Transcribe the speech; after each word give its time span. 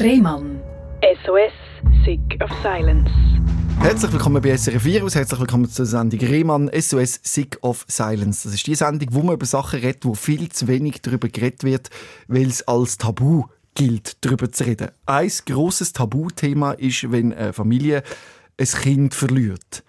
Rehmann. 0.00 0.60
SOS, 1.24 1.52
Sick 2.04 2.40
of 2.40 2.50
Silence. 2.62 3.10
Herzlich 3.80 4.12
willkommen 4.12 4.40
bei 4.40 4.56
SRF 4.56 4.84
Virus, 4.84 5.16
herzlich 5.16 5.40
willkommen 5.40 5.68
zur 5.68 5.86
Sendung 5.86 6.20
Rehmann 6.20 6.70
SOS 6.72 7.18
Sick 7.24 7.58
of 7.62 7.84
Silence. 7.88 8.44
Das 8.44 8.54
ist 8.54 8.64
die 8.68 8.76
Sendung, 8.76 9.08
wo 9.10 9.22
man 9.22 9.34
über 9.34 9.46
Sachen 9.46 9.80
redet, 9.80 10.04
wo 10.04 10.14
viel 10.14 10.50
zu 10.50 10.68
wenig 10.68 11.02
darüber 11.02 11.26
geredet 11.28 11.64
wird, 11.64 11.90
weil 12.28 12.46
es 12.46 12.66
als 12.68 12.98
Tabu 12.98 13.46
gilt, 13.74 14.24
darüber 14.24 14.52
zu 14.52 14.66
reden. 14.66 14.90
Ein 15.06 15.32
grosses 15.46 15.92
Tabuthema 15.92 16.72
ist, 16.72 17.10
wenn 17.10 17.34
eine 17.34 17.52
Familie 17.52 18.04
ein 18.56 18.66
Kind 18.66 19.14
verliert. 19.14 19.82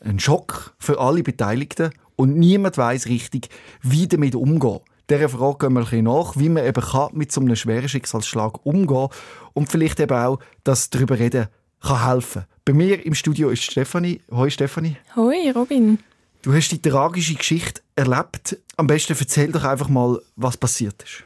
Ein 0.00 0.20
Schock 0.20 0.74
für 0.78 0.98
alle 0.98 1.22
Beteiligten 1.22 1.90
und 2.16 2.38
niemand 2.38 2.78
weiß 2.78 3.08
richtig, 3.08 3.50
wie 3.82 4.08
damit 4.08 4.34
umgehen. 4.34 4.80
Dieser 5.10 5.28
Frage 5.28 5.66
gehen 5.66 5.72
wir 5.72 5.80
ein 5.80 5.84
bisschen 5.84 6.04
nach, 6.04 6.36
wie 6.36 6.48
man 6.48 6.64
eben 6.64 6.80
kann 6.80 7.10
mit 7.14 7.32
so 7.32 7.40
einem 7.40 7.56
schweren 7.56 7.88
Schicksalsschlag 7.88 8.64
umgehen 8.64 9.08
und 9.54 9.68
vielleicht 9.68 9.98
eben 9.98 10.16
auch, 10.16 10.38
dass 10.62 10.88
darüber 10.88 11.18
reden 11.18 11.48
kann 11.80 12.06
helfen. 12.06 12.44
Bei 12.64 12.72
mir 12.72 13.04
im 13.04 13.14
Studio 13.14 13.50
ist 13.50 13.64
Stefanie. 13.64 14.20
Hoi 14.30 14.50
Stefanie. 14.50 14.96
Hoi 15.16 15.50
Robin. 15.50 15.98
Du 16.42 16.54
hast 16.54 16.68
die 16.68 16.80
tragische 16.80 17.34
Geschichte 17.34 17.82
erlebt. 17.96 18.56
Am 18.76 18.86
besten 18.86 19.16
erzähl 19.18 19.50
doch 19.50 19.64
einfach 19.64 19.88
mal, 19.88 20.22
was 20.36 20.56
passiert 20.56 21.02
ist. 21.02 21.24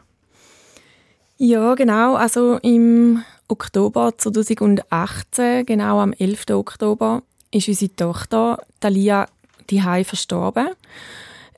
Ja, 1.36 1.74
genau. 1.74 2.14
Also 2.14 2.56
im 2.62 3.22
Oktober 3.48 4.14
2018, 4.16 5.66
genau 5.66 6.00
am 6.00 6.14
11. 6.14 6.46
Oktober, 6.52 7.22
ist 7.50 7.68
unsere 7.68 7.94
Tochter 7.94 8.62
Talia 8.80 9.26
die 9.68 9.82
verstorben. 9.82 10.68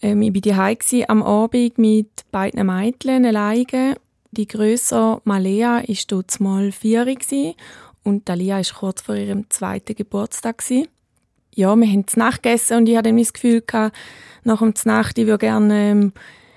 Ähm, 0.02 0.22
ich 0.22 0.34
war 0.54 0.74
die 0.74 1.08
am 1.08 1.22
Abend 1.22 1.78
mit 1.78 2.10
beiden 2.30 2.66
Mädchen 2.66 3.24
alleine. 3.24 3.96
Die 4.30 4.46
grösser 4.46 5.20
Malea 5.24 5.82
war 5.86 5.96
dort 6.08 6.40
mal 6.40 6.72
vier 6.72 7.06
und 8.02 8.26
Talia 8.26 8.56
war 8.56 8.64
kurz 8.74 9.02
vor 9.02 9.14
ihrem 9.14 9.48
zweiten 9.50 9.94
Geburtstag. 9.94 10.62
Ja, 11.54 11.74
wir 11.74 11.88
haben 11.88 12.06
zu 12.06 12.18
Nacht 12.18 12.42
gegessen 12.42 12.76
und 12.76 12.88
ich 12.88 12.96
hatte 12.96 13.16
das 13.16 13.32
Gefühl, 13.32 13.62
gehabt, 13.62 13.96
nach 14.44 14.58
dem 14.58 14.74
Nacht, 14.84 15.18
ich 15.18 15.26
würde 15.26 15.38
gerne 15.38 15.90
ähm, 15.90 16.12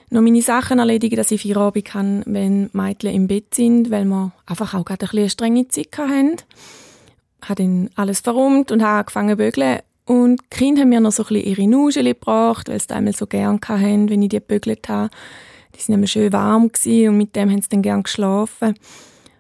noch 0.10 0.22
meine 0.22 0.42
Sachen 0.42 0.80
erledigen, 0.80 1.16
dass 1.16 1.32
ich 1.32 1.42
Feierabend 1.42 1.86
kann, 1.86 2.24
wenn 2.26 2.70
Mädchen 2.74 3.14
im 3.14 3.28
Bett 3.28 3.56
sind, 3.56 3.92
weil 3.92 4.06
wir 4.06 4.32
einfach 4.46 4.74
auch 4.74 4.86
gerade 4.86 5.06
ein 5.06 5.10
bisschen 5.10 5.20
eine 5.20 5.30
strenge 5.30 5.68
Zeit 5.70 5.98
hatten. 5.98 6.36
Ich 7.42 7.50
habe 7.50 7.64
dann 7.64 7.90
alles 7.96 8.20
verräumt 8.20 8.72
und 8.72 8.84
habe 8.84 9.00
angefangen 9.00 9.30
zu 9.30 9.38
bügeln. 9.38 9.80
Und 10.10 10.42
die 10.42 10.58
Kinder 10.58 10.82
haben 10.82 10.90
mir 10.90 11.02
noch 11.02 11.12
so 11.12 11.22
ein 11.22 11.28
bisschen 11.28 11.46
ihre 11.46 11.68
Nuschel 11.68 12.04
gebracht, 12.06 12.68
weil 12.68 12.80
sie 12.80 12.88
das 12.88 12.98
einmal 12.98 13.14
so 13.14 13.28
gerne 13.28 13.60
hatten, 13.64 14.10
wenn 14.10 14.24
ich 14.24 14.30
die 14.30 14.38
gebügelt 14.38 14.90
habe. 14.90 15.12
Die 15.76 15.82
sind 15.84 15.94
immer 15.94 16.08
schön 16.08 16.34
warm 16.34 16.64
und 16.64 17.18
mit 17.18 17.36
dem 17.36 17.52
haben 17.52 17.62
sie 17.62 17.70
dann 17.70 17.84
gerne 17.84 18.02
geschlafen. 18.02 18.74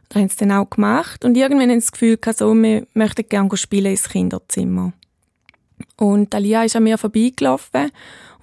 Da 0.09 0.20
haben 0.20 0.30
sie 0.30 0.38
dann 0.38 0.52
auch 0.52 0.70
gemacht. 0.70 1.25
Und 1.25 1.36
irgendwann 1.36 1.72
haben 1.72 1.80
sie 1.80 1.88
das 1.88 1.92
Gefühl 1.92 2.17
gehabt, 2.17 2.38
so, 2.38 2.53
wir 2.53 2.86
möchten 2.94 3.28
gerne 3.28 3.58
spielen 3.58 3.94
ins 3.94 4.09
Kinderzimmer. 4.09 4.94
Und 5.97 6.36
Alia 6.36 6.64
ist 6.64 6.75
an 6.75 6.84
mir 6.84 7.00
vorbeigelaufen 7.00 7.90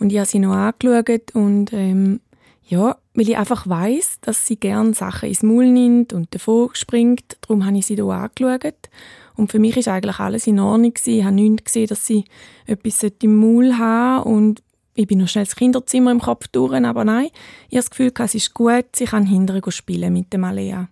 und 0.01 0.11
ich 0.11 0.19
habe 0.19 0.27
sie 0.27 0.41
noch 0.41 0.53
angeschaut 0.53 1.33
und 1.33 1.73
ähm, 1.73 2.19
ja, 2.67 2.97
weil 3.15 3.29
ich 3.29 3.37
einfach 3.37 3.69
weiß, 3.69 4.19
dass 4.23 4.45
sie 4.45 4.57
gerne 4.57 4.95
Sachen 4.95 5.29
ins 5.29 5.45
Maul 5.45 5.71
nimmt 5.71 6.13
und 6.13 6.35
davor 6.35 6.71
springt. 6.75 7.37
Darum 7.43 7.65
habe 7.65 7.79
ich 7.79 7.87
sie 7.87 7.95
hier 7.95 8.05
angeschaut. 8.07 8.91
Und 9.37 9.51
für 9.51 9.59
mich 9.59 9.77
ist 9.77 9.89
eigentlich 9.89 10.19
alles 10.19 10.47
in 10.47 10.59
Ordnung 10.59 10.95
gewesen. 10.95 11.19
Ich 11.19 11.25
habe 11.25 11.35
nicht 11.35 11.65
gesehen, 11.65 11.87
dass 11.89 12.07
sie 12.07 12.25
etwas 12.67 13.03
im 13.23 13.37
Maul 13.37 13.77
haben 13.79 14.23
und 14.25 14.63
ich 14.95 15.07
bin 15.07 15.19
noch 15.19 15.29
schnell 15.29 15.45
ins 15.45 15.57
Kinderzimmer 15.57 16.11
im 16.11 16.21
Kopf 16.21 16.49
durch, 16.49 16.73
aber 16.73 17.05
nein, 17.05 17.27
ich 17.69 17.77
habe 17.77 17.83
das 17.83 17.91
Gefühl, 17.91 18.13
es 18.19 18.35
ist 18.35 18.55
gut, 18.55 18.87
sie 18.95 19.05
kann 19.05 19.27
hinterher 19.27 19.71
spielen 19.71 20.13
mit 20.13 20.33
dem 20.33 20.45
Alea. 20.45 20.89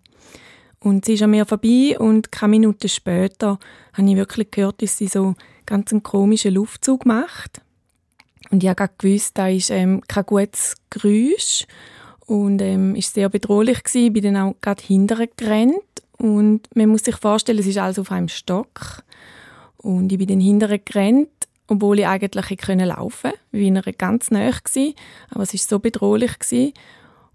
Und 0.78 1.06
sie 1.06 1.14
ist 1.14 1.22
an 1.22 1.30
mir 1.30 1.46
vorbei 1.46 1.96
und 1.98 2.30
keine 2.30 2.50
Minute 2.50 2.90
später 2.90 3.58
habe 3.94 4.10
ich 4.10 4.16
wirklich 4.16 4.50
gehört, 4.50 4.82
dass 4.82 4.98
sie 4.98 5.06
so 5.06 5.34
ganz 5.64 5.90
einen 5.90 6.02
komischen 6.02 6.52
Luftzug 6.52 7.06
macht. 7.06 7.62
Und 8.50 8.62
ich 8.62 8.68
habe 8.68 8.90
gewusst, 8.98 9.38
da 9.38 9.48
ist 9.48 9.70
ähm, 9.70 10.02
kein 10.06 10.26
gutes 10.26 10.74
Geräusch 10.90 11.66
und 12.26 12.60
ähm, 12.60 12.94
ist 12.94 13.14
sehr 13.14 13.30
bedrohlich 13.30 13.82
gewesen. 13.82 14.06
Ich 14.06 14.12
bin 14.12 14.34
dann 14.34 14.36
auch 14.36 14.56
gerade 14.60 14.82
hinterher 14.82 15.28
gerannt 15.34 16.03
und 16.18 16.62
man 16.74 16.88
muss 16.88 17.04
sich 17.04 17.16
vorstellen, 17.16 17.58
es 17.58 17.66
ist 17.66 17.78
alles 17.78 17.98
auf 17.98 18.10
einem 18.10 18.28
Stock 18.28 19.02
und 19.78 20.10
ich 20.12 20.18
bin 20.18 20.28
dann 20.28 20.40
hinterher 20.40 20.78
gerannt, 20.78 21.28
obwohl 21.66 21.98
ich 21.98 22.06
eigentlich 22.06 22.50
hätte 22.50 22.74
laufen 22.84 23.32
wie 23.52 23.68
in 23.68 23.76
einer 23.76 23.92
ganz 23.92 24.30
nahe 24.30 24.52
war, 24.52 24.92
aber 25.30 25.42
es 25.42 25.54
ist 25.54 25.68
so 25.68 25.78
bedrohlich 25.78 26.38
gewesen. 26.38 26.72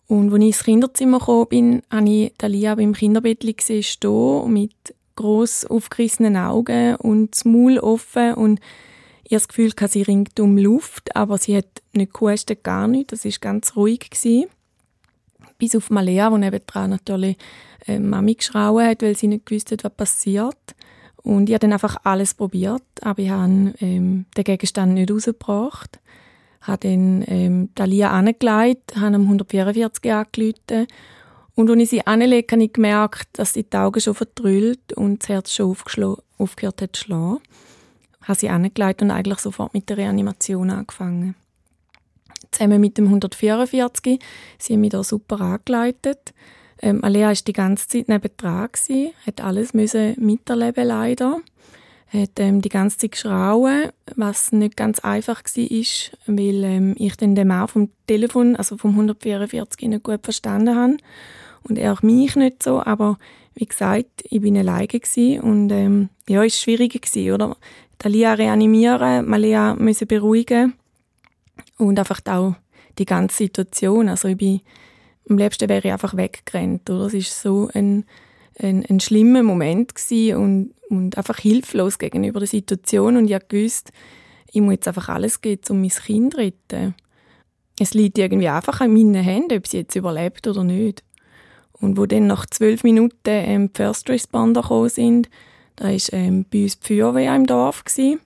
Und 0.08 0.34
als 0.34 0.42
ich 0.42 0.48
ins 0.48 0.64
Kinderzimmer 0.64 1.20
gekommen 1.20 1.48
bin, 1.50 1.82
habe 1.92 2.10
ich 2.10 2.34
Talia 2.38 2.74
beim 2.76 2.94
Kinderbettchen 2.94 3.56
gesehen, 3.56 3.84
stehen, 3.84 4.52
mit 4.52 4.74
gross 5.16 5.66
aufgerissenen 5.66 6.38
Augen 6.38 6.96
und 6.96 7.36
das 7.36 7.46
Maul 7.46 7.78
offen 7.78 8.34
und 8.34 8.60
ich 9.24 9.32
das 9.32 9.48
Gefühl, 9.48 9.72
sie 9.88 10.02
ringt 10.02 10.40
um 10.40 10.58
Luft, 10.58 11.16
aber 11.16 11.38
sie 11.38 11.56
hat 11.56 11.84
nicht 11.94 12.14
gehustet, 12.14 12.64
gar 12.64 12.88
nicht. 12.88 13.12
Das 13.12 13.26
war 13.26 13.32
ganz 13.40 13.76
ruhig. 13.76 14.10
Gewesen. 14.10 14.46
Bis 15.60 15.76
auf 15.76 15.92
Malea, 15.92 16.32
die 16.32 16.38
nebenan 16.38 16.90
natürlich 16.90 17.38
äh, 17.86 18.00
Mami 18.00 18.34
geschrauen 18.34 18.88
hat, 18.88 19.04
weil 19.04 19.16
sie 19.16 19.28
nicht 19.28 19.46
gewusst 19.46 19.72
hat, 19.72 19.84
was 19.84 19.94
passiert. 19.94 20.76
Und 21.22 21.50
ich 21.50 21.54
habe 21.54 21.60
dann 21.60 21.74
einfach 21.74 21.98
alles 22.04 22.34
probiert, 22.34 22.82
aber 23.02 23.22
ich 23.22 23.30
habe 23.30 23.74
ähm, 23.82 24.26
den 24.36 24.44
Gegenstand 24.44 24.96
nicht 24.96 25.12
rausgebracht. 25.12 26.00
Ich 26.62 26.68
habe 26.68 26.88
dann 26.88 27.24
ähm, 27.28 27.70
Dalia 27.76 28.10
angelegt, 28.10 28.96
habe 28.96 29.16
am 29.16 29.24
144 29.24 30.12
angerufen 30.12 30.88
und 31.56 31.70
als 31.70 31.80
ich 31.80 31.90
sie 31.90 32.08
anlege, 32.08 32.48
habe 32.54 32.64
ich 32.64 32.74
gemerkt, 32.74 33.28
dass 33.34 33.54
sie 33.54 33.64
die 33.64 33.78
Augen 33.78 34.00
schon 34.00 34.16
vertrüllt 34.16 34.94
und 34.94 35.22
das 35.22 35.30
Herz 35.30 35.54
schon 35.54 35.76
aufgehört 36.38 36.82
hat 36.82 36.96
zu 36.96 37.04
schlagen 37.04 37.40
habe 38.30 38.40
sie 38.40 38.50
angelegt 38.50 39.02
und 39.02 39.12
eigentlich 39.12 39.40
sofort 39.40 39.74
mit 39.74 39.90
der 39.90 39.98
Reanimation 39.98 40.70
angefangen. 40.70 41.36
Zusammen 42.52 42.82
mit 42.82 42.98
dem 42.98 43.06
144, 43.06 44.20
sie 44.58 44.74
haben 44.74 44.82
mich 44.82 44.90
da 44.92 45.04
super 45.04 45.40
angeleitet. 45.42 46.34
Ähm, 46.82 47.04
Alea 47.04 47.28
war 47.28 47.34
die 47.34 47.54
ganze 47.54 47.88
Zeit 47.88 48.08
neben 48.08 48.32
dran, 48.38 48.70
hat 49.26 49.42
alles 49.42 49.74
müssen 49.74 50.16
miterleben 50.18 50.88
leider. 50.88 51.40
Hat 52.08 52.40
ähm, 52.40 52.62
die 52.62 52.70
ganze 52.70 52.98
Zeit 52.98 53.12
geschrauen, 53.12 53.90
was 54.16 54.52
nicht 54.52 54.76
ganz 54.76 55.00
einfach 55.00 55.44
war, 55.44 56.36
weil 56.36 56.64
ähm, 56.64 56.96
ich 56.98 57.18
dann 57.18 57.36
den 57.36 57.50
Mann 57.50 57.68
vom 57.68 57.90
Telefon, 58.08 58.56
also 58.56 58.78
vom 58.78 58.92
144, 58.92 59.88
nicht 59.90 60.04
gut 60.04 60.22
verstanden 60.24 60.76
habe. 60.76 60.98
Und 61.64 61.78
er 61.78 61.94
auch 61.94 62.02
mich 62.02 62.36
nicht 62.36 62.64
so, 62.64 62.82
aber 62.82 63.20
wie 63.54 63.66
gesagt, 63.66 64.24
ich 64.24 64.42
bin 64.42 64.58
alleine 64.58 64.88
und 65.42 65.70
ähm, 65.72 66.10
ja, 66.28 66.44
es 66.44 66.54
war 66.54 66.62
schwieriger 66.62 67.00
gewesen, 67.00 67.34
oder? 67.34 67.58
Talia 68.00 68.34
reanimieren, 68.34 69.28
Malia 69.28 69.76
müssen 69.76 70.08
beruhigen 70.08 70.74
und 71.80 71.98
einfach 71.98 72.22
auch 72.26 72.56
die 73.00 73.06
ganze 73.06 73.38
Situation. 73.38 74.10
Also 74.10 74.28
ich 74.28 74.38
bin, 74.38 74.62
am 75.28 75.38
liebsten 75.38 75.70
wäre 75.70 75.88
ich 75.88 75.92
einfach 75.92 76.16
weggerannt, 76.16 76.90
oder? 76.90 77.06
Es 77.06 77.14
ist 77.14 77.42
so 77.42 77.70
ein, 77.74 78.06
ein, 78.60 78.86
ein 78.88 79.00
schlimmer 79.00 79.42
Moment 79.42 79.94
und, 80.12 80.74
und 80.90 81.18
einfach 81.18 81.38
hilflos 81.38 81.98
gegenüber 81.98 82.40
der 82.40 82.48
Situation 82.48 83.18
und 83.18 83.26
ich 83.26 83.34
habe 83.34 83.46
gewusst, 83.48 83.92
ich 84.52 84.62
muss 84.62 84.74
jetzt 84.74 84.88
einfach 84.88 85.10
alles 85.10 85.42
geben, 85.42 85.62
um 85.70 85.82
mein 85.82 85.90
Kind 85.90 86.34
zu 86.34 86.40
retten. 86.40 86.96
Es 87.80 87.94
liegt 87.94 88.18
irgendwie 88.18 88.50
einfach 88.50 88.82
in 88.82 88.94
meinen 88.94 89.24
Händen, 89.24 89.58
ob 89.58 89.68
sie 89.68 89.78
jetzt 89.78 89.96
überlebt 89.96 90.48
oder 90.48 90.64
nicht. 90.64 91.04
Und 91.74 91.98
wo 91.98 92.06
dann 92.06 92.28
nach 92.28 92.46
zwölf 92.48 92.84
Minuten 92.84 93.16
ähm, 93.26 93.70
First 93.74 94.10
Responder 94.10 94.62
gekommen 94.62 94.90
sind, 94.90 95.30
da 95.78 95.86
war 95.86 95.98
ähm, 96.12 96.46
bei 96.52 96.64
uns 96.64 96.80
die 96.80 96.88
Feuerwehr 96.88 97.34
im 97.36 97.46
Dorf. 97.46 97.86
Gewesen. 97.86 98.20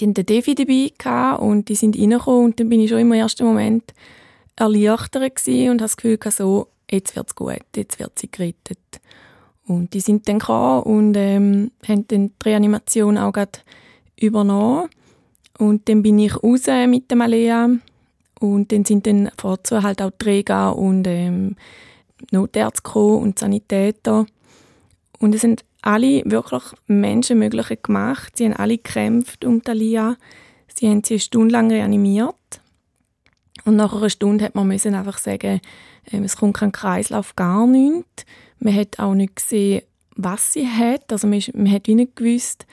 Die 0.00 0.06
hatten 0.06 0.14
den 0.14 0.26
Defi 0.26 0.54
dabei 0.54 1.36
und 1.36 1.68
die 1.68 1.74
sind 1.74 1.98
reingekommen 1.98 2.46
und 2.46 2.60
dann 2.60 2.70
bin 2.70 2.80
ich 2.80 2.88
schon 2.88 3.00
im 3.00 3.12
ersten 3.12 3.44
Moment 3.44 3.92
erleichtert 4.56 5.46
und 5.46 5.52
habe 5.52 5.76
das 5.76 5.96
Gefühl 5.96 6.16
gehabt, 6.16 6.36
so, 6.36 6.68
jetzt 6.90 7.14
wird's 7.16 7.34
gut, 7.34 7.60
jetzt 7.76 7.98
wird 7.98 8.18
sie 8.18 8.30
gerettet. 8.30 8.78
Und 9.66 9.92
die 9.94 10.00
sind 10.00 10.26
dann 10.26 10.38
gekommen 10.38 10.82
und 10.82 11.16
ähm, 11.16 11.70
haben 11.86 12.08
dann 12.08 12.28
die 12.28 12.48
Reanimation 12.48 13.18
auch 13.18 13.32
gerade 13.32 13.60
übernommen. 14.18 14.88
Und 15.58 15.88
dann 15.88 16.02
bin 16.02 16.18
ich 16.18 16.42
raus 16.42 16.66
mit 16.88 17.10
dem 17.10 17.20
Alea 17.20 17.68
und 18.40 18.72
dann 18.72 18.84
sind 18.84 19.06
dann 19.06 19.30
vorzu 19.36 19.82
halt 19.82 20.00
auch 20.00 20.12
Träger 20.18 20.74
und 20.76 21.06
ähm, 21.06 21.56
Notärzte 22.30 22.98
und 22.98 23.38
Sanitäter. 23.38 24.26
Und 25.18 25.34
es 25.34 25.42
sind 25.42 25.64
alle 25.82 26.22
wirklich 26.24 26.62
Menschenmögliche 26.86 27.76
gemacht. 27.76 28.36
Sie 28.36 28.44
haben 28.44 28.54
alle 28.54 28.76
gekämpft 28.76 29.44
um 29.44 29.62
Talia. 29.62 30.16
Sie 30.74 30.88
haben 30.88 31.02
sie 31.04 31.14
eine 31.14 31.20
Stunde 31.20 31.52
lang 31.52 31.70
reanimiert. 31.70 32.34
Und 33.64 33.76
nach 33.76 33.94
einer 33.94 34.10
Stunde 34.10 34.44
hat 34.44 34.54
man 34.54 34.68
müssen 34.68 34.94
einfach 34.94 35.18
sagen, 35.18 35.60
ähm, 36.10 36.24
es 36.24 36.36
kommt 36.36 36.56
kein 36.56 36.72
Kreislauf, 36.72 37.36
gar 37.36 37.66
nichts. 37.66 38.24
Man 38.58 38.74
hat 38.74 38.98
auch 38.98 39.14
nicht 39.14 39.36
gesehen, 39.36 39.82
was 40.16 40.52
sie 40.52 40.66
hat. 40.66 41.12
Also 41.12 41.26
man, 41.26 41.42
man 41.54 41.70
hat 41.70 41.88
nicht 41.88 42.16
gewusst, 42.16 42.66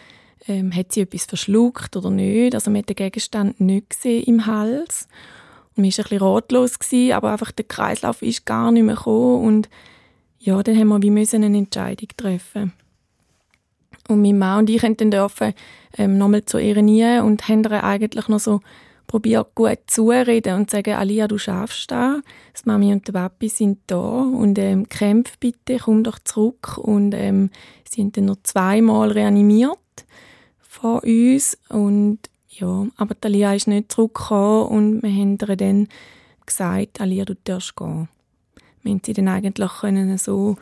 ähm, 0.47 0.73
hat 0.73 0.91
sie 0.91 1.01
etwas 1.01 1.25
verschluckt 1.25 1.95
oder 1.95 2.09
nicht. 2.09 2.55
Also 2.55 2.71
man 2.71 2.79
hat 2.79 2.89
den 2.89 2.95
Gegenstand 2.95 3.59
nicht 3.59 3.89
gesehen 3.89 4.23
im 4.23 4.45
Hals. 4.45 5.07
Und 5.75 5.83
man 5.83 5.91
war 5.91 5.99
ein 5.99 6.03
bisschen 6.03 6.17
ratlos, 6.19 6.79
gewesen, 6.79 7.13
aber 7.13 7.31
einfach 7.31 7.51
der 7.51 7.65
Kreislauf 7.65 8.21
ist 8.21 8.45
gar 8.45 8.71
nicht 8.71 8.83
mehr 8.83 8.95
gekommen. 8.95 9.45
Und 9.45 9.69
ja, 10.39 10.61
dann 10.63 10.77
haben 10.77 10.87
wir 10.87 11.01
wie 11.01 11.09
müssen 11.09 11.43
eine 11.43 11.57
Entscheidung 11.57 12.09
treffen. 12.15 12.73
Und 14.07 14.21
mein 14.21 14.37
Mann 14.37 14.59
und 14.59 14.69
ich 14.69 14.81
konnten 14.81 15.11
dürfen 15.11 15.53
ähm, 15.97 16.17
nochmal 16.17 16.45
zu 16.45 16.57
ihr 16.57 16.81
nie 16.81 17.19
und 17.19 17.47
haben 17.47 17.63
ihr 17.63 17.83
eigentlich 17.83 18.27
noch 18.27 18.39
so 18.39 18.61
probiert 19.07 19.55
gut 19.55 19.79
zureden 19.87 20.55
und 20.55 20.69
sagen, 20.69 20.93
Alia, 20.93 21.27
du 21.27 21.37
schaffst 21.37 21.91
das. 21.91 22.21
Das 22.51 22.65
Mami 22.65 22.91
und 22.91 23.07
der 23.07 23.13
Papi 23.13 23.47
sind 23.47 23.79
da 23.87 23.97
und 23.97 24.59
ähm, 24.59 24.87
kämpf 24.89 25.37
bitte, 25.39 25.77
komm 25.77 26.03
doch 26.03 26.19
zurück. 26.19 26.77
Und 26.77 27.13
ähm, 27.13 27.49
sind 27.89 28.17
dann 28.17 28.25
noch 28.25 28.37
zweimal 28.43 29.11
reanimiert 29.11 29.77
von 30.59 30.99
uns 30.99 31.57
und 31.69 32.19
ja, 32.49 32.87
aber 32.97 33.15
Alia 33.21 33.53
ist 33.53 33.67
nicht 33.67 33.91
zurückgekommen 33.91 34.67
und 34.67 35.03
wir 35.03 35.11
haben 35.11 35.37
ihr 35.39 35.55
dann 35.55 35.87
gesagt, 36.45 37.01
Alia, 37.01 37.25
du 37.25 37.35
darfst 37.43 37.75
gehen. 37.75 38.09
Wir 38.81 38.93
haben 38.93 39.01
sie 39.05 39.13
dann 39.13 39.27
eigentlich 39.27 39.71
können 39.79 40.17
so 40.17 40.55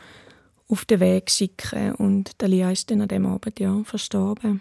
auf 0.68 0.84
den 0.84 1.00
Weg 1.00 1.30
schicken 1.30 1.94
und 1.94 2.34
Alia 2.42 2.70
ist 2.70 2.90
dann 2.90 3.00
an 3.00 3.08
dem 3.08 3.26
Abend 3.26 3.60
ja 3.60 3.82
verstorben. 3.84 4.60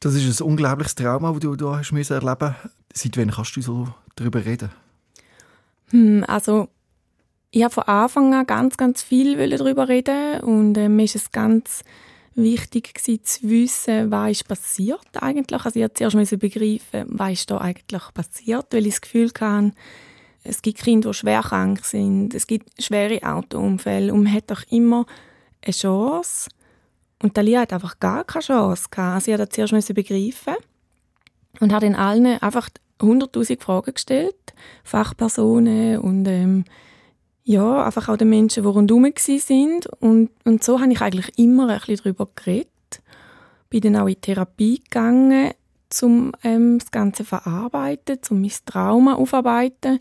Das 0.00 0.14
ist 0.14 0.40
ein 0.40 0.46
unglaubliches 0.46 0.94
Trauma, 0.94 1.32
das 1.32 1.40
du 1.40 1.56
da 1.56 1.78
hast 1.78 1.92
müssen 1.92 2.14
erleben 2.14 2.54
Seit 2.92 3.16
wann 3.18 3.30
kannst 3.30 3.56
du 3.56 3.60
so 3.60 3.88
darüber 4.14 4.44
reden? 4.44 4.70
Hm, 5.90 6.24
also 6.26 6.68
ich 7.50 7.62
habe 7.62 7.74
von 7.74 7.84
Anfang 7.84 8.34
an 8.34 8.46
ganz, 8.46 8.76
ganz 8.76 9.02
viel 9.02 9.36
darüber 9.50 9.88
reden 9.88 10.40
und 10.40 10.76
äh, 10.76 10.88
mir 10.88 11.04
ist 11.04 11.16
es 11.16 11.30
ganz 11.30 11.84
wichtig 12.34 12.94
gewesen, 12.94 13.24
zu 13.24 13.48
wissen, 13.48 14.10
was 14.10 14.30
ist 14.32 14.48
passiert 14.48 15.06
eigentlich. 15.20 15.64
Also 15.64 15.80
ich 15.80 15.84
musste 15.84 16.08
zuerst 16.08 16.38
begreifen, 16.38 17.04
was 17.08 17.32
ist 17.32 17.50
da 17.50 17.58
eigentlich 17.58 18.02
passiert, 18.14 18.66
weil 18.70 18.86
ich 18.86 18.94
das 18.94 19.00
Gefühl 19.00 19.30
hatte, 19.40 19.72
es 20.48 20.62
gibt 20.62 20.78
Kinder, 20.78 21.10
die 21.10 21.14
schwer 21.14 21.42
krank 21.42 21.84
sind, 21.84 22.34
es 22.34 22.46
gibt 22.46 22.82
schwere 22.82 23.22
Autounfälle 23.22 24.12
und 24.12 24.24
man 24.24 24.32
hat 24.32 24.50
doch 24.50 24.62
immer 24.70 25.06
eine 25.64 25.72
Chance. 25.72 26.48
Und 27.22 27.34
Talia 27.34 27.60
hat 27.60 27.72
einfach 27.72 27.98
gar 27.98 28.24
keine 28.24 28.44
Chance 28.44 28.88
gehabt. 28.90 29.24
Sie 29.24 29.32
hat 29.32 29.40
das 29.40 29.48
zuerst 29.50 29.94
begreifen 29.94 30.54
und 31.60 31.72
hat 31.72 31.82
in 31.82 31.94
allen 31.94 32.40
einfach 32.40 32.68
100'000 33.00 33.60
Fragen 33.60 33.94
gestellt, 33.94 34.54
Fachpersonen 34.84 35.98
und 35.98 36.26
ähm, 36.26 36.64
ja, 37.44 37.84
einfach 37.84 38.08
auch 38.08 38.16
den 38.16 38.30
Menschen, 38.30 38.64
die 38.64 38.68
rundherum 38.68 39.06
sind. 39.16 39.86
Und, 40.00 40.30
und 40.44 40.64
so 40.64 40.80
habe 40.80 40.92
ich 40.92 41.00
eigentlich 41.00 41.38
immer 41.38 41.68
ein 41.68 41.78
bisschen 41.78 41.98
darüber 41.98 42.28
geredet. 42.34 42.68
Bin 43.70 43.82
dann 43.82 43.96
auch 43.96 44.08
in 44.08 44.20
Therapie 44.20 44.82
gegangen, 44.82 45.52
um 46.02 46.32
ähm, 46.42 46.78
das 46.80 46.90
Ganze 46.90 47.22
zu 47.22 47.28
verarbeiten, 47.28 48.18
um 48.30 48.40
mein 48.40 48.52
Trauma 48.64 49.14
aufarbeiten. 49.14 49.98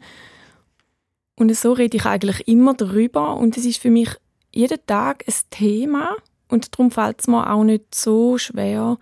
Und 1.35 1.55
so 1.55 1.73
rede 1.73 1.97
ich 1.97 2.05
eigentlich 2.05 2.47
immer 2.47 2.73
darüber. 2.73 3.35
Und 3.37 3.57
es 3.57 3.65
ist 3.65 3.81
für 3.81 3.91
mich 3.91 4.09
jeden 4.51 4.79
Tag 4.85 5.23
ein 5.27 5.33
Thema. 5.49 6.15
Und 6.47 6.73
darum 6.73 6.91
fällt 6.91 7.21
es 7.21 7.27
mir 7.27 7.51
auch 7.51 7.63
nicht 7.63 7.93
so 7.93 8.37
schwer, 8.37 8.97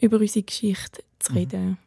über 0.00 0.18
unsere 0.18 0.44
Geschichte 0.44 1.02
zu 1.18 1.32
mhm. 1.32 1.38
reden. 1.38 1.78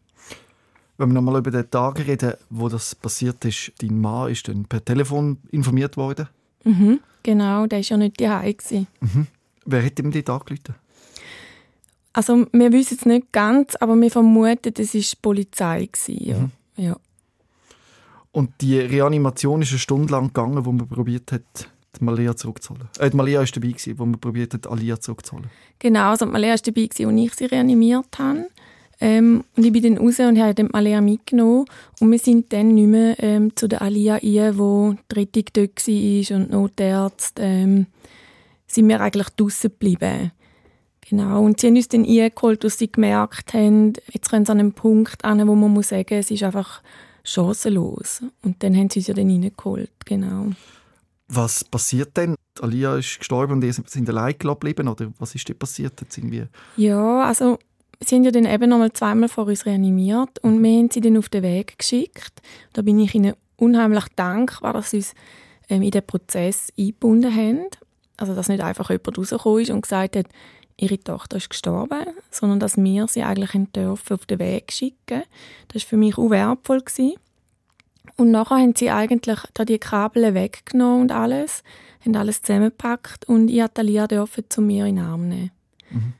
Wenn 0.97 1.09
wir 1.09 1.13
nochmal 1.13 1.39
über 1.39 1.51
den 1.51 1.69
Tag 1.71 2.05
reden, 2.05 2.33
wo 2.49 2.67
das 2.67 2.93
passiert 2.93 3.43
ist, 3.45 3.71
dein 3.81 3.99
Mann 3.99 4.29
ist 4.29 4.47
dann 4.47 4.65
per 4.65 4.83
Telefon 4.83 5.37
informiert 5.51 5.95
worden? 5.95 6.27
Mhm, 6.65 6.99
genau, 7.23 7.67
der 7.67 7.79
war 7.79 7.85
ja 7.85 7.97
nicht 7.97 8.19
daheim. 8.19 8.55
Mhm. 8.99 9.27
Wer 9.65 9.85
hat 9.85 9.99
ihm 9.99 10.11
den 10.11 10.25
Tag 10.25 10.45
gelitten? 10.45 10.75
Also 12.11 12.47
wir 12.51 12.71
wissen 12.73 12.97
es 12.99 13.05
nicht 13.05 13.31
ganz, 13.31 13.75
aber 13.77 13.95
wir 13.95 14.11
vermuten, 14.11 14.73
es 14.77 14.93
war 14.93 15.01
die 15.01 15.15
Polizei. 15.21 15.89
Ja. 16.07 16.37
Mhm. 16.37 16.51
ja. 16.75 16.97
Und 18.39 18.51
die 18.61 18.79
Reanimation 18.79 19.61
ist 19.61 19.71
eine 19.71 19.79
Stunde 19.79 20.13
lang 20.13 20.27
gegangen, 20.27 20.63
wo 20.63 20.71
man 20.71 20.87
probiert 20.87 21.33
hat, 21.33 21.41
die 21.99 22.05
Malia 22.05 22.37
zurückzuholen. 22.37 22.87
Äh, 22.97 23.09
die 23.09 23.17
Malia 23.17 23.41
war 23.41 23.45
dabei, 23.45 23.75
wo 23.97 24.05
man 24.05 24.17
probiert 24.17 24.53
hat, 24.53 24.65
Alia 24.65 24.97
zurückzuholen. 24.97 25.49
Genau, 25.77 26.11
also 26.11 26.23
die 26.23 26.31
Malia 26.31 26.51
war 26.51 26.57
dabei, 26.57 26.83
als 26.83 26.99
ich 27.01 27.33
sie 27.35 27.45
reanimiert 27.45 28.17
habe. 28.17 28.47
Ähm, 29.01 29.43
und 29.57 29.65
ich 29.65 29.73
bin 29.73 29.83
dann 29.83 29.97
raus 29.97 30.19
und 30.19 30.39
habe 30.39 30.55
dann 30.55 30.71
Alia 30.71 31.01
mitgenommen. 31.01 31.65
Und 31.99 32.11
wir 32.13 32.19
sind 32.19 32.53
dann 32.53 32.75
nicht 32.75 32.87
mehr 32.87 33.21
ähm, 33.21 33.53
zu 33.57 33.67
der 33.67 33.81
Alia 33.81 34.19
ein, 34.23 34.57
wo 34.57 34.95
die 35.11 35.15
Rettung 35.19 35.43
dort 35.51 35.85
war 35.85 36.37
und 36.37 36.49
Notärzte. 36.49 37.41
Ähm, 37.41 37.87
sind 38.67 38.87
wir 38.87 39.01
eigentlich 39.01 39.27
draußen 39.31 39.69
geblieben. 39.69 40.31
Genau. 41.09 41.43
Und 41.43 41.59
sie 41.59 41.67
haben 41.67 41.75
uns 41.75 41.89
dann 41.89 42.05
eingeholt, 42.05 42.63
als 42.63 42.77
sie 42.77 42.89
gemerkt 42.89 43.53
haben, 43.53 43.91
jetzt 44.13 44.29
können 44.29 44.45
sie 44.45 44.51
an 44.53 44.59
einem 44.59 44.71
Punkt 44.71 45.25
an, 45.25 45.45
wo 45.45 45.55
man 45.55 45.73
muss 45.73 45.89
sagen, 45.89 46.13
es 46.13 46.31
ist 46.31 46.43
einfach 46.43 46.81
chancenlos. 47.23 48.23
Und 48.43 48.61
dann 48.63 48.75
haben 48.75 48.89
sie 48.89 48.99
uns 48.99 49.07
ja 49.07 49.13
dann 49.13 49.29
reingeholt, 49.29 49.91
genau. 50.05 50.47
Was 51.27 51.63
passiert 51.63 52.17
denn? 52.17 52.35
Alia 52.59 52.97
ist 52.97 53.19
gestorben 53.19 53.53
und 53.53 53.63
ihr 53.63 53.73
sind 53.73 54.09
allein 54.09 54.35
geblieben, 54.37 54.87
oder 54.87 55.11
was 55.19 55.35
ist 55.35 55.47
denn 55.47 55.57
passiert 55.57 56.01
jetzt 56.01 56.17
irgendwie? 56.17 56.45
Ja, 56.75 57.23
also 57.23 57.59
sie 57.99 58.15
haben 58.15 58.23
ja 58.23 58.31
dann 58.31 58.45
eben 58.45 58.69
noch 58.69 58.79
mal 58.79 58.91
zweimal 58.91 59.29
vor 59.29 59.47
uns 59.47 59.65
reanimiert 59.65 60.39
und 60.39 60.61
wir 60.63 60.77
haben 60.77 60.89
sie 60.91 61.01
dann 61.01 61.17
auf 61.17 61.29
den 61.29 61.43
Weg 61.43 61.77
geschickt. 61.77 62.41
Da 62.73 62.81
bin 62.81 62.99
ich 62.99 63.13
ihnen 63.13 63.33
unheimlich 63.57 64.05
dankbar, 64.15 64.73
dass 64.73 64.91
sie 64.91 64.97
uns 64.97 65.13
ähm, 65.69 65.81
in 65.81 65.91
den 65.91 66.05
Prozess 66.05 66.73
eingebunden 66.77 67.35
haben. 67.35 67.67
Also, 68.17 68.35
dass 68.35 68.49
nicht 68.49 68.61
einfach 68.61 68.89
jemand 68.89 69.17
rausgekommen 69.17 69.61
ist 69.61 69.69
und 69.69 69.81
gesagt 69.81 70.15
hat, 70.15 70.25
ihre 70.79 70.99
Tochter 70.99 71.37
ist 71.37 71.49
gestorben, 71.49 72.05
sondern 72.31 72.59
dass 72.59 72.77
wir 72.77 73.07
sie 73.07 73.23
eigentlich 73.23 73.51
dürfen 73.75 74.13
auf 74.13 74.25
den 74.25 74.39
Weg 74.39 74.71
schicken. 74.71 75.23
Das 75.67 75.83
war 75.83 75.89
für 75.89 75.97
mich 75.97 76.17
auch 76.17 76.29
wertvoll. 76.29 76.81
Gewesen. 76.81 77.15
Und 78.17 78.31
nachher 78.31 78.57
haben 78.57 78.75
sie 78.75 78.89
eigentlich 78.89 79.39
da 79.53 79.65
die 79.65 79.79
Kabel 79.79 80.33
weggenommen 80.33 81.01
und 81.01 81.11
alles, 81.11 81.63
haben 82.05 82.15
alles 82.15 82.41
zusammengepackt 82.41 83.27
und 83.27 83.49
ich 83.49 83.59
durfte 83.59 83.81
Lia 83.81 84.07
zu 84.49 84.61
mir 84.61 84.85
in 84.85 84.95
den 84.95 85.05
Arm 85.05 85.27
nehmen. 85.27 85.51
Mhm. 85.89 86.13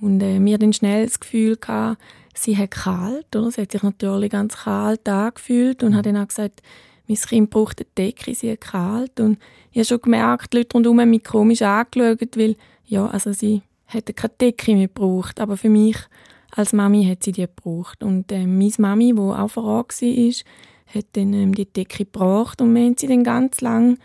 Und 0.00 0.20
äh, 0.20 0.38
mir 0.38 0.58
dann 0.58 0.72
schnell 0.72 1.06
das 1.06 1.20
Gefühl 1.20 1.56
gehabt, 1.56 2.00
sie 2.34 2.56
hat 2.56 2.72
kalt, 2.72 3.34
oder? 3.34 3.50
Sie 3.50 3.62
hat 3.62 3.72
sich 3.72 3.82
natürlich 3.82 4.30
ganz 4.30 4.56
kalt 4.56 5.08
angefühlt 5.08 5.82
und 5.82 5.96
hat 5.96 6.06
dann 6.06 6.16
auch 6.16 6.28
gesagt, 6.28 6.62
mein 7.06 7.16
Kind 7.16 7.50
braucht 7.50 7.80
eine 7.80 7.88
Decke, 7.96 8.34
sie 8.34 8.52
hat 8.52 8.60
kalt. 8.60 9.20
Und 9.20 9.38
ich 9.70 9.78
habe 9.78 9.84
schon 9.84 10.00
gemerkt, 10.00 10.52
die 10.52 10.58
Leute 10.58 10.74
rundherum 10.74 11.00
haben 11.00 11.10
mich 11.10 11.24
komisch 11.24 11.62
angeschaut, 11.62 12.36
weil, 12.36 12.56
ja, 12.86 13.06
also 13.06 13.32
sie 13.32 13.62
hätte 13.94 14.12
keine 14.12 14.34
Decke 14.40 14.74
mehr 14.74 14.88
gebraucht, 14.88 15.40
aber 15.40 15.56
für 15.56 15.68
mich 15.68 15.96
als 16.50 16.72
Mami 16.72 17.06
hat 17.06 17.24
sie 17.24 17.32
die 17.32 17.42
gebraucht. 17.42 18.02
Und 18.02 18.30
äh, 18.30 18.46
meine 18.46 18.72
Mami, 18.78 19.12
die 19.12 19.20
auch 19.20 19.48
vor 19.48 19.64
Ort 19.64 20.00
war, 20.00 20.32
hat 20.94 21.06
dann 21.12 21.32
ähm, 21.32 21.54
die 21.54 21.66
Decke 21.66 22.04
gebracht 22.04 22.60
und 22.60 22.74
wir 22.74 22.82
haben 22.84 22.96
sie 22.96 23.08
dann 23.08 23.24
ganz 23.24 23.60
lang 23.60 23.98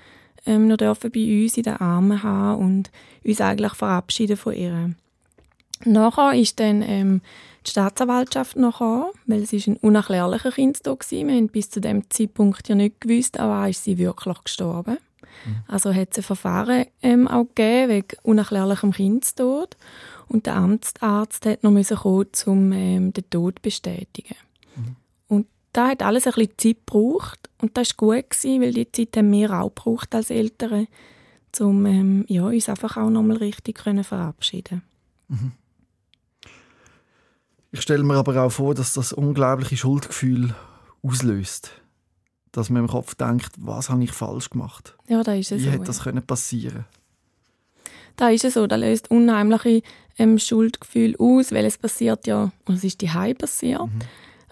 ähm, 0.46 0.68
noch 0.68 0.78
dürfen 0.78 1.12
bei 1.12 1.44
uns 1.44 1.58
in 1.58 1.64
den 1.64 1.78
Armen 1.78 2.24
haben 2.24 2.62
und 2.62 2.92
uns 3.24 3.42
eigentlich 3.42 3.74
verabschieden 3.74 4.38
von 4.38 4.54
ihr. 4.54 4.96
Nachher 5.86 6.34
ist 6.34 6.60
dann 6.60 6.82
ähm, 6.82 7.22
die 7.66 7.72
Staatsanwaltschaft 7.72 8.58
nachher, 8.58 9.12
weil 9.28 9.44
es 9.44 9.54
ist 9.54 9.68
ein 9.68 9.78
unerklärlicher 9.78 10.52
Kindstod 10.52 11.00
war. 11.00 11.28
Wir 11.28 11.36
haben 11.36 11.50
bis 11.50 11.70
zu 11.70 11.80
dem 11.80 12.10
Zeitpunkt 12.10 12.68
ja 12.68 12.76
nicht 12.76 13.00
gewusst, 13.02 13.40
aber 13.40 13.70
ist 13.70 13.84
sie 13.84 13.98
wirklich 13.98 14.44
gestorben. 14.44 14.98
Mhm. 15.46 15.56
Also 15.68 15.94
hat 15.94 16.10
es 16.12 16.18
ein 16.18 16.24
Verfahren 16.24 16.86
ähm, 17.02 17.28
auch 17.28 17.48
gegeben 17.56 17.90
wegen 17.90 18.18
unerklärlichem 18.24 18.92
Kindstod 18.92 19.78
und 20.28 20.46
der 20.46 20.56
Amtsarzt 20.56 21.46
hat 21.46 21.64
noch 21.64 21.72
müssen 21.72 21.98
kommen, 21.98 22.30
um 22.46 22.72
ähm, 22.72 23.14
den 23.14 23.30
Tod 23.30 23.56
zu 23.56 23.62
bestätigen. 23.62 24.36
Mhm. 24.76 24.96
Und 25.28 25.48
da 25.74 25.90
hat 25.90 26.04
alles 26.04 26.28
ein 26.28 26.34
bisschen 26.34 26.58
Zeit 26.58 26.86
gebraucht 26.86 27.50
und 27.62 27.78
das 27.78 27.90
war 27.98 28.16
gut, 28.16 28.30
gewesen, 28.30 28.62
weil 28.62 28.74
die 28.74 28.92
Zeit 28.92 29.18
haben 29.18 29.32
wir 29.32 29.52
auch 29.52 29.74
gebraucht 29.74 30.16
als 30.16 30.30
Eltern, 30.30 30.88
um 31.60 31.86
ähm, 31.86 32.26
ja, 32.28 32.44
uns 32.44 32.70
einfach 32.70 32.98
auch 32.98 33.10
nochmal 33.10 33.38
richtig 33.38 33.78
können 33.78 34.04
verabschieden 34.04 34.84
mhm. 35.28 35.52
Ich 37.72 37.82
stelle 37.82 38.04
mir 38.04 38.16
aber 38.16 38.42
auch 38.42 38.50
vor, 38.50 38.74
dass 38.74 38.94
das 38.94 39.14
unglaubliche 39.14 39.78
Schuldgefühl 39.78 40.56
auslöst. 41.04 41.72
Dass 42.52 42.70
man 42.70 42.84
im 42.84 42.90
Kopf 42.90 43.16
denkt, 43.16 43.52
was 43.58 43.90
habe 43.90 44.04
ich 44.04 44.12
falsch 44.12 44.50
gemacht? 44.50 44.96
Ja, 45.08 45.22
da 45.24 45.34
ist 45.34 45.52
es 45.52 45.60
Wie 45.60 45.66
so. 45.66 45.72
hätte 45.72 45.84
das 45.84 46.04
können 46.04 46.24
passieren 46.24 46.86
Da 48.16 48.30
ist 48.30 48.44
es 48.44 48.56
so, 48.56 48.66
da 48.66 48.76
löst 48.76 49.12
unheimliche 49.12 49.82
ähm, 50.18 50.40
Schuldgefühl 50.40 51.16
aus, 51.18 51.52
weil 51.52 51.66
es 51.66 51.78
passiert 51.78 52.28
ja, 52.28 52.52
und 52.66 52.76
es 52.76 52.84
ist 52.84 53.02
die 53.02 53.08
passiert, 53.08 53.82
mhm. 53.82 54.00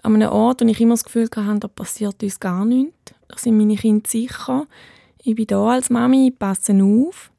an 0.02 0.14
einem 0.14 0.30
Ort, 0.30 0.60
wo 0.60 0.66
ich 0.66 0.80
immer 0.80 0.94
das 0.94 1.04
Gefühl 1.04 1.28
hatte, 1.34 1.60
da 1.60 1.68
passiert 1.68 2.22
uns 2.22 2.40
gar 2.40 2.64
nichts. 2.64 3.14
Da 3.28 3.36
sind 3.36 3.58
meine 3.58 3.76
Kinder 3.76 4.08
sicher. 4.08 4.66
Ich 5.22 5.34
bin 5.34 5.46
da 5.46 5.66
als 5.66 5.90
Mami, 5.90 6.28
ich 6.28 6.38
passe 6.38 6.72
auf. 6.82 7.30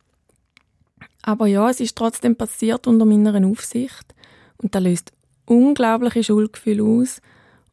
Aber 1.24 1.48
ja, 1.48 1.70
es 1.70 1.80
ist 1.80 1.96
trotzdem 1.96 2.36
passiert 2.36 2.88
unter 2.88 3.06
meiner 3.06 3.46
Aufsicht. 3.48 4.14
Und 4.58 4.76
da 4.76 4.80
löst 4.80 5.12
unglaubliche 5.46 6.24
Schuldgefühle 6.24 6.84
aus. 6.84 7.22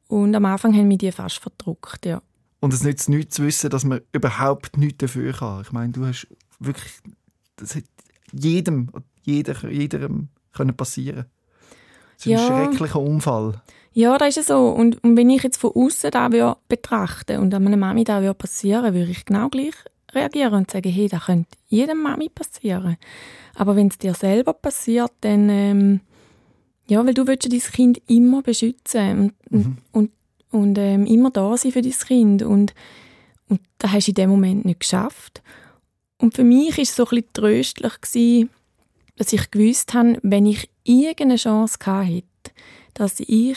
Und 0.09 0.35
am 0.35 0.45
Anfang 0.45 0.75
haben 0.75 0.89
wir 0.89 0.99
die 0.99 1.13
fast 1.13 1.39
verdruckt, 1.39 2.07
ja. 2.07 2.23
Und 2.67 2.75
es 2.75 2.83
nützt 2.83 3.09
nichts 3.09 3.37
zu 3.37 3.45
wissen, 3.45 3.71
dass 3.71 3.85
man 3.85 4.01
überhaupt 4.11 4.77
nichts 4.77 4.99
dafür 4.99 5.33
kann. 5.33 5.63
Ich 5.63 5.71
meine, 5.71 5.93
du 5.93 6.05
hast 6.05 6.27
wirklich, 6.59 6.95
das 7.55 7.77
hat 7.77 7.85
jedem, 8.33 8.91
jeder, 9.23 9.71
jederem 9.71 10.31
können 10.53 10.77
passieren. 10.77 11.27
Das 12.17 12.27
ist 12.27 12.33
ja. 12.33 12.41
ein 12.41 12.73
schrecklicher 12.73 12.99
Unfall. 12.99 13.63
Ja, 13.93 14.19
das 14.19 14.37
ist 14.37 14.49
so. 14.49 14.71
Und, 14.71 15.01
und 15.05 15.17
wenn 15.17 15.31
ich 15.31 15.45
jetzt 15.45 15.59
von 15.59 15.77
außen 15.77 16.11
da 16.11 16.29
betrachten 16.67 17.39
und 17.39 17.55
an 17.55 17.63
meiner 17.63 17.77
Mami 17.77 18.03
da 18.03 18.35
passieren 18.35 18.93
würde 18.93 19.13
ich 19.13 19.25
genau 19.25 19.49
gleich 19.49 19.77
reagieren 20.13 20.55
und 20.55 20.69
sagen, 20.69 20.91
hey, 20.91 21.07
das 21.07 21.27
könnte 21.27 21.57
jedem 21.69 22.03
Mami 22.03 22.31
passieren. 22.31 22.97
Aber 23.55 23.77
wenn 23.77 23.87
es 23.87 23.99
dir 23.99 24.15
selber 24.15 24.55
passiert, 24.55 25.13
dann, 25.21 25.49
ähm, 25.51 26.01
ja, 26.89 27.07
weil 27.07 27.15
du 27.15 27.29
willst 27.29 27.45
dein 27.53 27.61
Kind 27.61 28.03
immer 28.09 28.43
beschützen 28.43 29.21
und, 29.21 29.53
mhm. 29.53 29.61
und, 29.61 29.79
und 29.93 30.11
ähm, 30.79 31.07
immer 31.07 31.31
da 31.31 31.57
sein 31.57 31.73
für 31.73 31.83
dein 31.83 31.93
Kind 31.93 32.43
und, 32.43 32.75
und 33.49 33.61
das 33.79 33.93
hast 33.93 34.07
du 34.07 34.11
in 34.11 34.15
dem 34.15 34.31
Moment 34.31 34.65
nicht 34.65 34.81
geschafft. 34.81 35.43
Und 36.19 36.35
für 36.35 36.45
mich 36.45 36.77
war 36.77 36.83
es 36.83 36.97
so 36.97 37.05
ein 37.05 37.11
bisschen 37.11 37.33
tröstlich, 37.33 38.01
gewesen, 38.01 38.51
dass 39.17 39.33
ich 39.33 39.51
gewusst 39.51 39.95
habe, 39.95 40.19
wenn 40.23 40.47
ich 40.47 40.69
irgendeine 40.85 41.37
Chance 41.37 41.79
hätte, 42.03 42.27
dass 42.95 43.21
ich 43.21 43.57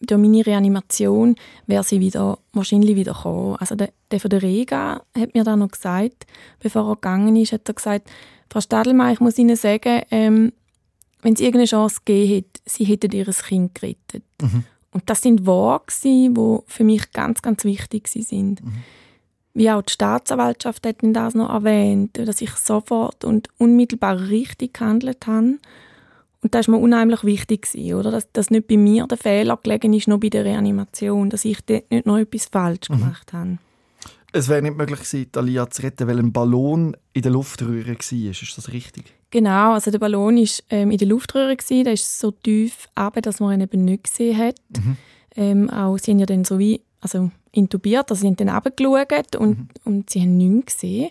durch 0.00 0.20
meine 0.20 0.46
Reanimation 0.46 1.34
wäre 1.66 1.82
sie 1.82 2.00
wieder, 2.00 2.38
wahrscheinlich 2.52 2.94
wieder 2.94 3.14
gekommen. 3.14 3.56
Also 3.58 3.74
der, 3.74 3.90
der 4.10 4.20
von 4.20 4.30
der 4.30 4.42
Rega 4.42 5.02
hat 5.16 5.34
mir 5.34 5.44
dann 5.44 5.58
noch 5.58 5.70
gesagt, 5.70 6.26
bevor 6.60 6.88
er 6.88 6.94
gegangen 6.94 7.34
ist, 7.36 7.52
hat 7.52 7.68
er 7.68 7.74
gesagt, 7.74 8.08
Frau 8.50 8.60
Stadelmeier, 8.60 9.12
ich 9.12 9.20
muss 9.20 9.38
Ihnen 9.38 9.56
sagen, 9.56 10.02
ähm, 10.10 10.52
wenn 11.22 11.34
es 11.34 11.40
irgendeine 11.40 11.66
Chance 11.66 12.00
gegeben 12.04 12.34
hätte, 12.34 12.60
Sie 12.64 12.84
hätten 12.84 13.10
Ihr 13.12 13.24
Kind 13.26 13.74
gerettet. 13.74 14.22
Mhm. 14.40 14.64
Und 14.92 15.08
das 15.10 15.22
sind 15.22 15.46
Worte, 15.46 15.94
die 16.02 16.58
für 16.66 16.84
mich 16.84 17.12
ganz, 17.12 17.42
ganz 17.42 17.64
wichtig 17.64 18.08
sind. 18.08 18.64
Mhm. 18.64 18.72
Wie 19.54 19.70
auch 19.70 19.82
die 19.82 19.92
Staatsanwaltschaft 19.92 20.86
hat 20.86 20.96
das 21.02 21.34
noch 21.34 21.50
erwähnt, 21.50 22.18
dass 22.18 22.40
ich 22.40 22.52
sofort 22.52 23.24
und 23.24 23.48
unmittelbar 23.58 24.28
richtig 24.28 24.74
gehandelt 24.74 25.26
habe 25.26 25.58
und 26.40 26.54
das 26.54 26.68
war 26.68 26.76
mir 26.76 26.82
unheimlich 26.82 27.24
wichtig, 27.24 27.68
oder? 27.94 28.10
Dass, 28.10 28.30
dass 28.32 28.50
nicht 28.50 28.68
bei 28.68 28.76
mir 28.76 29.06
der 29.06 29.18
Fehler 29.18 29.58
gelegen 29.62 29.92
ist, 29.92 30.08
noch 30.08 30.20
bei 30.20 30.28
der 30.28 30.44
Reanimation, 30.44 31.30
dass 31.30 31.44
ich 31.44 31.60
dort 31.62 31.90
nicht 31.90 32.06
noch 32.06 32.18
etwas 32.18 32.46
falsch 32.46 32.88
mhm. 32.88 32.98
gemacht 32.98 33.32
habe. 33.32 33.58
Es 34.30 34.48
wäre 34.48 34.62
nicht 34.62 34.76
möglich 34.76 35.00
gewesen, 35.00 35.30
Alia 35.36 35.68
zu 35.70 35.82
retten, 35.82 36.06
weil 36.06 36.18
ein 36.18 36.32
Ballon 36.32 36.96
in 37.12 37.22
der 37.22 37.32
Luftröhre 37.32 37.96
war. 37.96 38.30
Ist 38.30 38.58
das 38.58 38.72
richtig? 38.72 39.14
Genau, 39.30 39.74
also 39.74 39.90
der 39.90 39.98
Ballon 39.98 40.36
war 40.36 40.48
ähm, 40.70 40.90
in 40.90 40.98
der 40.98 41.08
Luftröhre, 41.08 41.54
gewesen, 41.56 41.84
der 41.84 41.92
ist 41.92 42.18
so 42.18 42.30
tief 42.30 42.88
runter, 42.98 43.20
dass 43.20 43.40
man 43.40 43.54
ihn 43.54 43.60
eben 43.60 43.84
nicht 43.84 44.04
gesehen 44.04 44.38
hat. 44.38 44.56
Mhm. 44.70 44.96
Ähm, 45.36 45.70
auch, 45.70 45.98
sie 45.98 46.12
haben 46.12 46.18
ja 46.18 46.26
dann 46.26 46.44
so 46.44 46.58
wie, 46.58 46.80
also 47.00 47.30
intubiert, 47.52 48.10
also 48.10 48.22
sie 48.22 48.28
haben 48.28 48.36
dann 48.36 48.48
runtergeschaut 48.48 49.36
und, 49.36 49.58
mhm. 49.58 49.68
und 49.84 50.10
sie 50.10 50.22
haben 50.22 50.36
nichts 50.36 50.74
gesehen. 50.74 51.10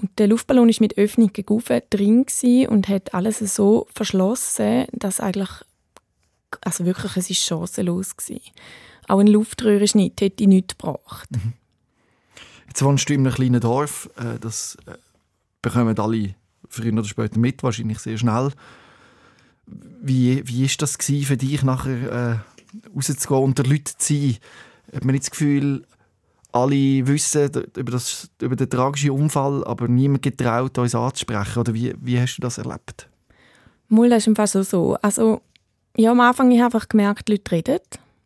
Und 0.00 0.18
der 0.18 0.28
Luftballon 0.28 0.68
ist 0.68 0.80
mit 0.80 0.96
Öffnung 0.98 1.32
gegen 1.32 1.62
drin 1.90 2.26
und 2.68 2.88
hat 2.88 3.12
alles 3.14 3.38
so 3.38 3.86
verschlossen, 3.94 4.86
dass 4.92 5.20
eigentlich, 5.20 5.50
also 6.62 6.84
wirklich, 6.84 7.16
es 7.16 7.30
ist 7.30 7.44
chancenlos 7.44 8.16
gewesen. 8.16 8.40
Auch 9.08 9.18
ein 9.18 9.26
Luftröhrenschnitt 9.26 10.20
hätte 10.20 10.44
ich 10.44 10.48
nichts 10.48 10.76
gebracht. 10.76 11.30
Mhm. 11.30 11.54
Jetzt 12.68 12.82
wohnst 12.82 13.08
du 13.08 13.14
in 13.14 13.26
einem 13.26 13.34
kleinen 13.34 13.60
Dorf, 13.60 14.08
äh, 14.16 14.38
das 14.38 14.78
äh, 14.86 14.92
bekommen 15.60 15.98
alle 15.98 16.34
früher 16.70 16.92
oder 16.92 17.04
später 17.04 17.38
mit, 17.38 17.62
wahrscheinlich 17.62 17.98
sehr 17.98 18.16
schnell. 18.18 18.52
Wie, 19.66 20.42
wie 20.46 20.66
das 20.78 20.96
für 20.96 21.36
dich, 21.36 21.62
nachher 21.62 22.12
äh, 22.12 22.96
rauszugehen 22.96 23.42
und 23.44 23.58
der 23.58 23.66
Leute 23.66 23.96
zu 23.96 24.14
sein? 24.14 24.36
Hat 24.94 25.04
man 25.04 25.12
nicht 25.12 25.24
das 25.24 25.30
Gefühl, 25.30 25.84
alle 26.52 27.06
wissen 27.06 27.50
über, 27.76 27.92
das, 27.92 28.28
über 28.40 28.56
den 28.56 28.70
tragischen 28.70 29.10
Unfall, 29.10 29.64
aber 29.64 29.88
niemand 29.88 30.22
getraut, 30.22 30.78
uns 30.78 30.94
anzusprechen. 30.94 31.60
Oder 31.60 31.74
wie, 31.74 31.94
wie 32.00 32.20
hast 32.20 32.36
du 32.36 32.42
das 32.42 32.58
erlebt? 32.58 33.08
Mal, 33.88 34.08
das 34.08 34.24
ist 34.24 34.28
einfach 34.28 34.48
so. 34.48 34.62
so. 34.62 34.96
Also, 35.02 35.42
ja, 35.96 36.10
am 36.10 36.20
Anfang 36.20 36.46
habe 36.46 36.56
ich 36.56 36.62
einfach 36.62 36.88
gemerkt, 36.88 37.28
die 37.28 37.32
Leute 37.32 37.52
reden. 37.52 37.80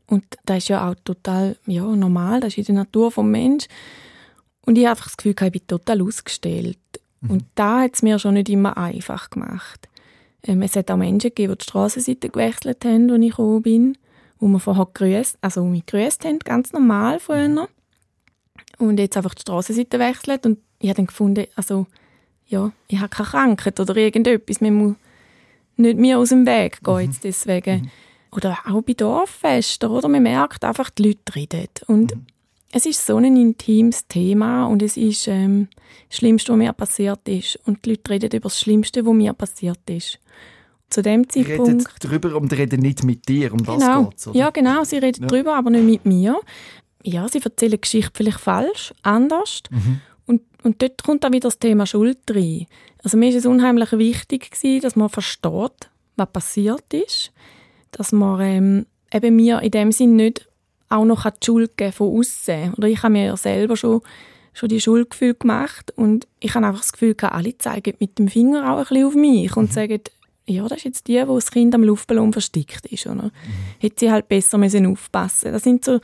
Und 0.07 0.25
das 0.45 0.59
ist 0.59 0.69
ja 0.69 0.89
auch 0.89 0.95
total 1.05 1.57
ja, 1.67 1.85
normal, 1.85 2.41
das 2.41 2.59
ist 2.59 2.69
in 2.69 2.75
der 2.75 2.85
Natur 2.85 3.11
des 3.11 3.25
Menschen. 3.25 3.69
Und 4.67 4.77
ich 4.77 4.85
habe 4.85 4.93
einfach 4.93 5.07
das 5.07 5.17
Gefühl, 5.17 5.35
ich 5.39 5.53
bin 5.53 5.67
total 5.67 6.03
ausgestellt. 6.03 6.79
Mhm. 7.25 7.31
Und 7.31 7.45
da 7.55 7.81
hat 7.81 7.95
es 7.95 8.03
mir 8.03 8.19
schon 8.19 8.35
nicht 8.35 8.49
immer 8.49 8.77
einfach 8.77 9.31
gemacht. 9.31 9.89
Ähm, 10.43 10.63
es 10.63 10.77
hat 10.77 10.91
auch 10.91 10.97
Menschen 10.97 11.31
gegeben, 11.31 11.53
die 11.55 11.59
die 11.59 11.65
Strassenseite 11.65 12.29
gewechselt 12.29 12.85
haben, 12.85 13.11
als 13.11 13.23
ich 13.23 13.31
gekommen 13.31 13.63
bin, 13.63 13.99
wo 14.39 14.47
wir 14.49 14.61
vorher 14.61 14.89
grüßt, 14.93 15.39
also 15.41 15.65
mich 15.65 15.87
grüßt 15.87 16.25
haben, 16.25 16.39
ganz 16.41 16.73
normal 16.73 17.19
früher 17.19 17.69
und 18.79 18.99
jetzt 18.99 19.17
einfach 19.17 19.35
die 19.35 19.43
Strassenseite 19.43 19.99
wechselt 19.99 20.47
und 20.47 20.59
ich 20.79 20.89
habe 20.89 20.97
dann 20.97 21.07
gefunden, 21.07 21.47
also 21.55 21.87
ja, 22.47 22.73
ich 22.89 22.99
habe 22.99 23.09
keine 23.09 23.29
Krankheit 23.29 23.81
oder 23.81 23.97
irgendetwas, 23.97 24.61
man 24.61 24.75
muss 24.75 24.95
nicht 25.77 25.99
mir 25.99 26.19
aus 26.19 26.29
dem 26.29 26.47
Weg 26.47 26.83
gehen 26.83 26.95
mhm. 26.95 27.01
jetzt 27.01 27.25
deswegen. 27.25 27.83
Mhm. 27.83 27.91
Oder 28.33 28.59
auch 28.67 28.83
bei 28.83 28.95
Dorffesten, 28.95 29.89
oder? 29.91 30.09
Man 30.09 30.25
merkt 30.25 30.65
einfach, 30.65 30.91
die 30.91 31.05
Leute 31.05 31.35
reden. 31.37 31.69
Und 31.87 32.15
mhm. 32.15 32.27
Es 32.75 32.87
ist 32.87 33.07
so 33.07 33.17
ein 33.17 33.37
intimes 33.37 34.07
Thema 34.09 34.67
und 34.67 34.83
es 34.83 34.97
ist 34.97 35.29
ähm, 35.29 35.69
das 36.09 36.19
Schlimmste, 36.19 36.53
was 36.53 36.59
mir 36.59 36.73
passiert 36.73 37.29
ist. 37.29 37.59
Und 37.65 37.85
die 37.85 37.91
Leute 37.91 38.11
reden 38.11 38.31
über 38.33 38.49
das 38.49 38.61
Schlimmste, 38.61 39.07
was 39.07 39.15
mir 39.15 39.33
passiert 39.33 39.89
ist. 39.89 40.19
Zu 40.91 41.03
dem 41.03 41.29
Zeitpunkt... 41.29 41.67
Sie 41.67 41.73
reden 41.73 41.87
darüber 42.01 42.37
und 42.37 42.53
reden 42.53 42.81
nicht 42.81 43.05
mit 43.05 43.29
dir, 43.29 43.53
um 43.53 43.63
genau. 43.63 43.79
das 43.79 44.11
geht's, 44.11 44.27
oder? 44.29 44.39
Ja, 44.39 44.51
genau, 44.51 44.85
sie 44.85 44.99
reden 44.99 45.23
ja. 45.23 45.29
darüber, 45.29 45.57
aber 45.57 45.71
nicht 45.71 46.05
mit 46.05 46.07
mir 46.07 46.41
ja, 47.05 47.29
sie 47.29 47.41
erzählen 47.41 47.81
Geschichte 47.81 48.11
vielleicht 48.15 48.41
falsch, 48.41 48.93
anders. 49.03 49.63
Mhm. 49.71 50.01
Und, 50.27 50.43
und 50.63 50.83
dort 50.83 51.03
kommt 51.03 51.23
dann 51.23 51.33
wieder 51.33 51.49
das 51.49 51.59
Thema 51.59 51.87
Schuld 51.87 52.19
rein. 52.31 52.67
Also 53.03 53.17
mir 53.17 53.29
ist 53.29 53.37
es 53.37 53.47
unheimlich 53.47 53.93
wichtig 53.93 54.51
gewesen, 54.51 54.81
dass 54.81 54.97
man 54.97 55.11
versteht, 55.11 55.91
was 56.17 56.33
passiert 56.33 56.93
ist. 56.93 57.33
Dass 57.93 58.13
man 58.13 58.41
ähm, 58.41 58.87
eben 59.13 59.37
mir 59.37 59.61
in 59.61 59.71
dem 59.71 59.93
Sinn 59.93 60.17
nicht 60.17 60.49
auch 60.95 61.05
noch 61.05 61.29
die 61.29 61.45
Schuld 61.45 61.77
geben 61.77 61.93
von 61.93 62.19
außen. 62.19 62.75
Oder 62.75 62.89
ich 62.89 63.03
habe 63.03 63.13
mir 63.13 63.27
ja 63.27 63.37
selber 63.37 63.77
schon, 63.77 64.01
schon 64.53 64.69
die 64.69 64.81
Schuldgefühle 64.81 65.35
gemacht 65.35 65.93
und 65.97 66.27
ich 66.41 66.55
habe 66.55 66.67
einfach 66.67 66.81
das 66.81 66.93
Gefühl, 66.93 67.17
alle 67.21 67.57
zeigen 67.59 67.95
mit 67.99 68.19
dem 68.19 68.29
Finger 68.29 68.73
auch 68.73 68.79
ein 68.79 68.85
bisschen 68.85 69.07
auf 69.07 69.15
mich 69.15 69.57
und 69.57 69.71
mhm. 69.71 69.75
sagen, 69.75 70.01
ja, 70.47 70.63
das 70.69 70.79
ist 70.79 70.85
jetzt 70.85 71.09
die, 71.09 71.27
wo 71.27 71.37
das 71.37 71.51
Kind 71.51 71.75
am 71.75 71.83
Luftballon 71.83 72.33
versteckt 72.33 72.87
ist. 72.87 73.07
Oder? 73.07 73.25
Mhm. 73.25 73.31
Hätte 73.79 73.97
sie 73.99 74.11
halt 74.11 74.29
besser 74.29 74.59
müssen 74.59 74.87
aufpassen 74.87 75.53
Das 75.53 75.63
sind 75.63 75.85
so 75.85 76.01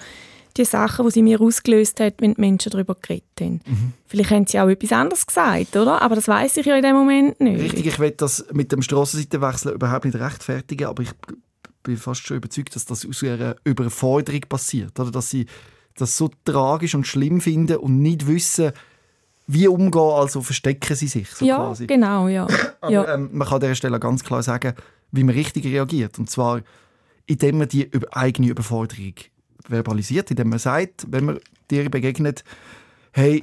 die 0.57 0.65
Sachen, 0.65 1.07
die 1.07 1.13
sie 1.13 1.23
mir 1.23 1.41
ausgelöst 1.41 2.01
hat, 2.01 2.15
wenn 2.19 2.35
die 2.35 2.41
Menschen 2.41 2.71
darüber 2.71 2.97
geredet 3.01 3.25
haben. 3.41 3.61
Mhm. 3.67 3.93
Vielleicht 4.07 4.31
haben 4.31 4.47
sie 4.47 4.59
auch 4.59 4.69
etwas 4.69 4.93
anderes 4.93 5.27
gesagt, 5.27 5.77
oder? 5.77 6.03
Aber 6.03 6.17
das 6.17 6.27
weiß 6.27 6.57
ich 6.57 6.67
ja 6.67 6.77
in 6.77 6.83
dem 6.83 6.97
Moment 6.97 7.41
nicht. 7.41 7.63
Richtig, 7.63 7.87
ich 7.87 7.99
will 7.99 8.11
das 8.13 8.45
mit 8.53 8.73
dem 8.73 8.83
Strassenseitenwechsel 8.83 9.73
überhaupt 9.73 10.07
nicht 10.07 10.19
rechtfertigen, 10.19 10.87
aber 10.87 11.03
ich 11.03 11.11
bin 11.83 11.97
fast 11.97 12.27
schon 12.27 12.39
überzeugt, 12.39 12.75
dass 12.77 12.85
das 12.85 13.07
aus 13.07 13.23
ihrer 13.23 13.57
Überforderung 13.65 14.43
passiert. 14.49 14.99
Oder 14.99 15.11
dass 15.11 15.31
sie 15.31 15.47
das 15.97 16.17
so 16.17 16.31
tragisch 16.45 16.95
und 16.95 17.07
schlimm 17.07 17.41
finden 17.41 17.77
und 17.77 18.01
nicht 18.01 18.27
wissen, 18.27 18.73
wie 19.47 19.67
umgehen, 19.67 20.01
also 20.01 20.43
verstecken 20.43 20.95
sie 20.95 21.09
sich 21.09 21.29
so 21.29 21.45
ja, 21.45 21.57
quasi. 21.57 21.87
genau, 21.87 22.29
ja. 22.29 22.47
Aber 22.81 22.93
ja. 22.93 23.15
Ähm, 23.15 23.31
man 23.33 23.47
kann 23.47 23.57
an 23.57 23.61
dieser 23.63 23.75
Stelle 23.75 23.99
ganz 23.99 24.23
klar 24.23 24.43
sagen, 24.43 24.75
wie 25.11 25.25
man 25.25 25.35
richtig 25.35 25.65
reagiert. 25.67 26.19
Und 26.19 26.31
zwar, 26.31 26.61
indem 27.27 27.59
man 27.59 27.69
die 27.69 27.91
eigene 28.13 28.49
Überforderung 28.49 29.15
verbalisiert, 29.69 30.31
indem 30.31 30.51
man 30.51 30.59
sagt, 30.59 31.07
wenn 31.09 31.25
man 31.25 31.41
dir 31.71 31.91
begegnet, 31.91 32.45
hey, 33.13 33.43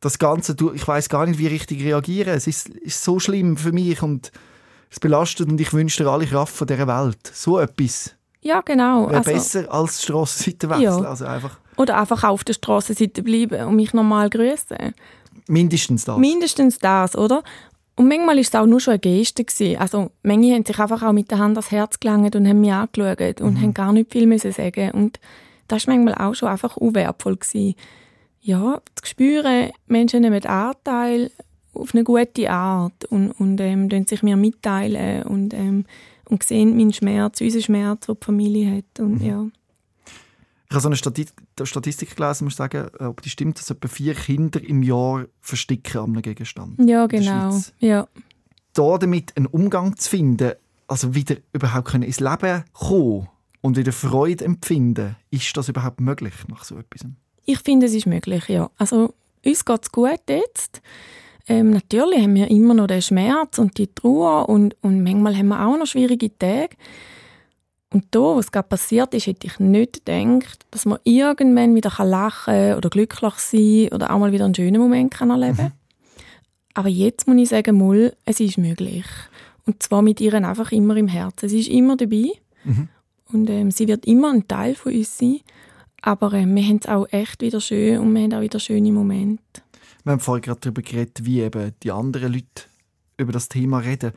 das 0.00 0.18
Ganze, 0.18 0.56
ich 0.74 0.86
weiß 0.86 1.08
gar 1.08 1.26
nicht, 1.26 1.38
wie 1.38 1.46
richtig 1.46 1.82
reagieren. 1.84 2.34
Es 2.34 2.46
ist, 2.46 2.68
ist 2.68 3.02
so 3.02 3.18
schlimm 3.18 3.56
für 3.56 3.72
mich 3.72 4.02
und 4.02 4.32
es 4.90 5.00
belastet 5.00 5.48
und 5.48 5.60
ich 5.60 5.72
wünsche 5.72 6.02
dir 6.02 6.10
alle 6.10 6.26
Kraft 6.26 6.54
von 6.54 6.66
dieser 6.66 6.86
Welt. 6.86 7.18
So 7.32 7.58
etwas. 7.58 8.14
Ja, 8.40 8.60
genau. 8.60 9.08
Wäre 9.08 9.18
also, 9.18 9.32
besser 9.32 9.72
als 9.72 10.02
Strassenseite 10.02 10.68
wechseln. 10.70 10.82
Ja. 10.84 11.00
Also 11.00 11.26
einfach. 11.26 11.58
Oder 11.76 11.98
einfach 11.98 12.24
auf 12.24 12.44
der 12.44 12.54
Strassenseite 12.54 13.22
bleiben 13.22 13.66
und 13.66 13.76
mich 13.76 13.92
normal 13.92 14.30
grüßen. 14.30 14.94
Mindestens 15.48 16.04
das. 16.04 16.18
Mindestens 16.18 16.78
das, 16.78 17.16
oder? 17.16 17.42
Und 17.96 18.06
manchmal 18.06 18.36
war 18.36 18.40
es 18.40 18.54
auch 18.54 18.66
nur 18.66 18.80
schon 18.80 18.92
eine 18.92 19.00
Geste. 19.00 19.44
Gewesen. 19.44 19.80
Also, 19.80 20.10
manche 20.22 20.54
haben 20.54 20.64
sich 20.64 20.78
einfach 20.78 21.02
auch 21.02 21.12
mit 21.12 21.30
der 21.30 21.38
Hand 21.38 21.56
ans 21.56 21.70
Herz 21.72 21.98
gelangt 21.98 22.36
und 22.36 22.46
haben 22.46 22.60
mich 22.60 22.72
angeschaut 22.72 23.40
und 23.40 23.54
mhm. 23.54 23.62
haben 23.62 23.74
gar 23.74 23.92
nicht 23.92 24.12
viel 24.12 24.26
müssen 24.26 24.52
sagen. 24.52 24.92
Und 24.92 25.18
das 25.66 25.86
war 25.86 25.94
manchmal 25.94 26.14
auch 26.14 26.34
schon 26.34 26.48
einfach 26.48 26.76
unwertvoll. 26.76 27.36
Gewesen. 27.36 27.74
Ja, 28.40 28.80
zu 28.94 29.06
spüren, 29.06 29.70
Menschen 29.88 30.20
nehmen 30.20 30.44
Anteil 30.46 31.32
auf 31.74 31.94
eine 31.94 32.04
gute 32.04 32.50
Art 32.50 33.04
und, 33.06 33.32
und 33.32 33.60
ähm, 33.60 33.88
sich 34.06 34.22
mir 34.22 34.36
mitteilen 34.36 35.22
und, 35.24 35.54
ähm, 35.54 35.84
und 36.28 36.42
sehen 36.42 36.76
meinen 36.76 36.92
Schmerz, 36.92 37.40
unseren 37.40 37.62
Schmerz, 37.62 38.06
den 38.06 38.16
die 38.20 38.24
Familie 38.24 38.76
hat. 38.76 39.00
Und, 39.00 39.20
mhm. 39.20 39.26
ja. 39.26 39.46
Ich 40.70 40.74
habe 40.74 40.82
so 40.82 40.88
eine 40.88 41.66
Statistik 41.66 42.14
gelesen, 42.16 42.44
muss 42.44 42.54
ich 42.54 42.56
sagen, 42.56 42.88
äh, 43.00 43.04
ob 43.04 43.22
die 43.22 43.30
stimmt, 43.30 43.58
dass 43.58 43.70
etwa 43.70 43.88
vier 43.88 44.14
Kinder 44.14 44.62
im 44.62 44.82
Jahr 44.82 45.24
versticken 45.40 45.98
an 45.98 46.10
einem 46.10 46.22
Gegenstand. 46.22 46.78
Ja, 46.78 47.06
genau. 47.06 47.58
Ja. 47.78 48.06
Da 48.74 48.98
damit 48.98 49.36
einen 49.36 49.46
Umgang 49.46 49.96
zu 49.96 50.10
finden, 50.10 50.52
also 50.86 51.14
wieder 51.14 51.36
überhaupt 51.52 51.94
ins 51.94 52.20
Leben 52.20 52.64
kommen 52.72 53.28
und 53.60 53.76
wieder 53.76 53.92
Freude 53.92 54.44
empfinden, 54.44 55.16
ist 55.30 55.56
das 55.56 55.68
überhaupt 55.68 56.00
möglich 56.00 56.34
nach 56.48 56.64
so 56.64 56.76
etwas? 56.76 57.06
Ich 57.44 57.60
finde, 57.60 57.86
es 57.86 57.94
ist 57.94 58.06
möglich, 58.06 58.48
ja. 58.48 58.70
Also 58.76 59.14
uns 59.44 59.64
geht 59.64 59.82
es 59.82 59.90
gut 59.90 60.20
jetzt. 60.28 60.82
Ähm, 61.48 61.70
natürlich 61.70 62.22
haben 62.22 62.34
wir 62.34 62.50
immer 62.50 62.74
noch 62.74 62.86
den 62.86 63.00
Schmerz 63.00 63.58
und 63.58 63.78
die 63.78 63.86
Trauer 63.86 64.48
und, 64.48 64.76
und 64.82 65.02
manchmal 65.02 65.36
haben 65.36 65.48
wir 65.48 65.66
auch 65.66 65.78
noch 65.78 65.86
schwierige 65.86 66.36
Tage. 66.38 66.76
Und 67.90 68.04
da, 68.10 68.36
was 68.36 68.52
gerade 68.52 68.68
passiert 68.68 69.14
ist, 69.14 69.26
hätte 69.26 69.46
ich 69.46 69.58
nicht 69.58 70.04
gedacht, 70.04 70.66
dass 70.70 70.84
man 70.84 70.98
irgendwann 71.04 71.74
wieder 71.74 71.90
lachen 72.04 72.74
oder 72.74 72.90
glücklich 72.90 73.34
sein 73.34 73.88
oder 73.92 74.10
auch 74.10 74.18
mal 74.18 74.32
wieder 74.32 74.44
einen 74.44 74.54
schönen 74.54 74.80
Moment 74.80 75.12
kann 75.12 75.30
erleben 75.30 75.56
kann. 75.56 75.66
Mhm. 75.66 75.72
Aber 76.74 76.88
jetzt 76.88 77.26
muss 77.26 77.38
ich 77.38 77.48
sagen, 77.48 77.78
mal, 77.78 78.14
es 78.26 78.40
ist 78.40 78.58
möglich. 78.58 79.06
Und 79.64 79.82
zwar 79.82 80.02
mit 80.02 80.20
ihr 80.20 80.34
einfach 80.34 80.70
immer 80.70 80.96
im 80.96 81.08
Herzen. 81.08 81.48
Sie 81.48 81.60
ist 81.60 81.68
immer 81.68 81.96
dabei 81.96 82.30
mhm. 82.64 82.88
und 83.32 83.50
ähm, 83.50 83.70
sie 83.70 83.88
wird 83.88 84.06
immer 84.06 84.32
ein 84.32 84.46
Teil 84.46 84.74
von 84.74 84.92
uns 84.92 85.16
sein. 85.16 85.40
Aber 86.02 86.32
ähm, 86.34 86.54
wir 86.54 86.62
haben 86.62 86.80
es 86.82 86.88
auch 86.88 87.06
echt 87.10 87.40
wieder 87.40 87.60
schön 87.60 87.98
und 87.98 88.14
wir 88.14 88.22
haben 88.22 88.34
auch 88.34 88.40
wieder 88.42 88.60
schöne 88.60 88.92
Momente. 88.92 89.62
Wir 90.04 90.12
haben 90.12 90.20
vorhin 90.20 90.42
gerade 90.42 90.60
darüber 90.60 90.82
geredet, 90.82 91.24
wie 91.24 91.40
eben 91.40 91.72
die 91.82 91.92
anderen 91.92 92.32
Leute 92.32 92.64
über 93.16 93.32
das 93.32 93.48
Thema 93.48 93.78
reden. 93.78 94.12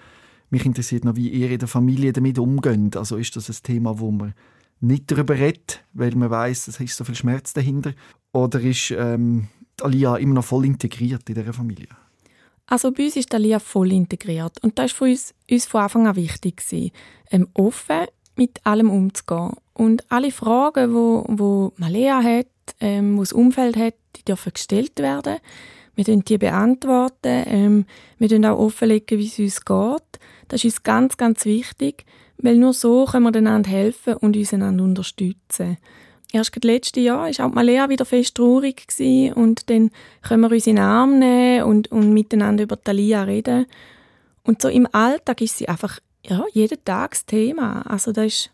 Mich 0.50 0.66
interessiert 0.66 1.06
noch, 1.06 1.16
wie 1.16 1.30
ihr 1.30 1.50
in 1.50 1.60
der 1.60 1.68
Familie 1.68 2.14
damit 2.14 2.38
umgeht. 2.38 2.98
Also 2.98 3.18
ist 3.18 3.36
das 3.36 3.50
ein 3.50 3.64
Thema, 3.64 4.00
wo 4.00 4.12
man 4.12 4.34
nicht 4.80 5.12
darüber 5.12 5.36
redet, 5.36 5.84
weil 5.94 6.16
man 6.16 6.30
weiß, 6.30 6.68
es 6.68 6.80
ist 6.80 6.98
so 6.98 7.04
viel 7.04 7.16
Schmerz 7.16 7.54
dahinter? 7.54 7.94
Oder 8.34 8.62
ist 8.62 8.92
ähm, 8.92 9.48
Alia 9.82 10.18
immer 10.18 10.36
noch 10.36 10.46
voll 10.46 10.66
integriert 10.66 11.28
in 11.30 11.36
dieser 11.36 11.54
Familie? 11.54 11.88
Also 12.68 12.92
bei 12.92 13.06
uns 13.06 13.16
ist 13.16 13.34
Alia 13.34 13.60
voll 13.60 13.92
integriert 13.92 14.58
und 14.64 14.80
das 14.80 14.92
war 14.92 15.08
für 15.08 15.12
uns, 15.12 15.34
uns 15.50 15.66
von 15.66 15.82
Anfang 15.82 16.08
an 16.08 16.16
wichtig 16.16 16.64
ähm, 17.30 17.48
offen 17.54 18.06
mit 18.36 18.66
allem 18.66 18.90
umzugehen 18.90 19.52
und 19.74 20.10
alle 20.12 20.32
Fragen, 20.32 20.94
wo, 20.94 21.26
wo 21.28 21.74
Malea 21.78 22.22
hat, 22.24 22.48
ähm, 22.80 23.18
wo 23.18 23.22
das 23.22 23.34
Umfeld 23.34 23.78
hat, 23.78 23.96
die 24.16 24.24
dürfen 24.24 24.54
gestellt 24.54 25.00
werden. 25.00 25.38
Wir 25.96 26.06
beantworten 26.06 26.24
die 26.24 26.38
beantworten. 26.38 27.44
Ähm, 27.46 27.86
wir 28.18 28.28
offenlegen 28.28 28.46
auch 28.46 28.60
offenlegen, 28.60 29.20
wie 29.20 29.28
es 29.28 29.40
uns 29.40 29.66
geht. 29.66 30.20
Das 30.48 30.64
ist 30.64 30.66
uns 30.66 30.84
ganz, 30.84 31.18
ganz 31.18 31.46
wichtig, 31.46 32.06
weil 32.38 32.58
nur 32.58 32.74
so 32.74 33.06
können 33.06 33.26
wir 33.26 33.36
einander 33.36 33.70
helfen 33.70 34.16
und 34.16 34.36
uns 34.36 34.54
einander 34.54 34.84
unterstützen. 34.84 35.78
Erst 36.34 36.56
das 36.56 36.64
letzte 36.64 37.02
Jahr 37.02 37.30
war 37.30 37.46
auch 37.46 37.54
Malea 37.54 37.90
wieder 37.90 38.06
fest 38.06 38.36
traurig 38.36 38.88
und 39.36 39.70
dann 39.70 39.92
können 40.22 40.42
wir 40.42 40.52
uns 40.52 40.66
in 40.66 40.78
den 40.78 40.86
Arm 40.86 41.20
nehmen 41.20 41.64
und, 41.64 41.92
und 41.92 42.14
miteinander 42.14 42.64
über 42.64 42.82
Talia 42.82 43.24
reden. 43.24 43.66
Und 44.44 44.62
so 44.62 44.70
im 44.70 44.88
Alltag 44.94 45.42
ist 45.42 45.58
sie 45.58 45.68
einfach 45.68 46.00
ja, 46.26 46.46
jeden 46.54 46.84
Tag 46.86 47.12
das 47.12 47.26
Thema. 47.26 47.82
Also 47.82 48.14
das 48.14 48.26
ist 48.26 48.52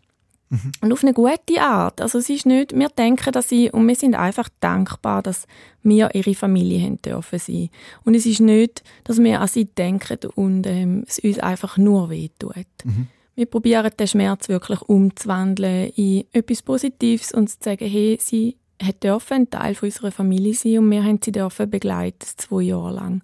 mhm. 0.50 0.72
und 0.80 0.92
auf 0.92 1.02
eine 1.02 1.12
gute 1.12 1.60
Art. 1.60 2.00
Also 2.00 2.18
es 2.18 2.28
ist 2.28 2.46
nicht, 2.46 2.76
wir 2.76 2.88
denken, 2.88 3.32
dass 3.32 3.48
sie 3.48 3.70
und 3.70 3.86
wir 3.86 3.94
sind 3.94 4.14
einfach 4.14 4.48
dankbar, 4.60 5.22
dass 5.22 5.46
wir 5.82 6.14
ihre 6.14 6.34
Familie 6.34 6.82
haben 6.82 7.00
dürfen 7.02 7.38
sein. 7.38 7.70
Und 8.04 8.14
es 8.14 8.26
ist 8.26 8.40
nicht, 8.40 8.82
dass 9.04 9.22
wir 9.22 9.40
an 9.40 9.48
sie 9.48 9.66
denken 9.66 10.18
und 10.34 10.66
ähm, 10.66 11.04
es 11.06 11.18
uns 11.18 11.38
einfach 11.38 11.76
nur 11.76 12.10
wehtut. 12.10 12.66
Mhm. 12.84 13.08
Wir 13.34 13.46
probieren 13.46 13.92
den 13.96 14.08
Schmerz 14.08 14.48
wirklich 14.48 14.82
umzuwandeln 14.82 15.90
in 15.90 16.24
etwas 16.32 16.62
Positives 16.62 17.32
und 17.32 17.48
zu 17.48 17.56
sagen, 17.60 17.88
hey, 17.88 18.18
sie 18.20 18.56
hat 18.82 19.02
dürfen 19.02 19.34
ein 19.34 19.50
Teil 19.50 19.74
von 19.74 19.88
unserer 19.88 20.10
Familie 20.10 20.54
sein 20.54 20.78
und 20.78 20.90
wir 20.90 21.04
haben 21.04 21.20
sie 21.22 21.32
dürfen 21.32 21.70
begleiten, 21.70 22.26
zwei 22.36 22.62
Jahre 22.62 22.94
lang. 22.94 23.22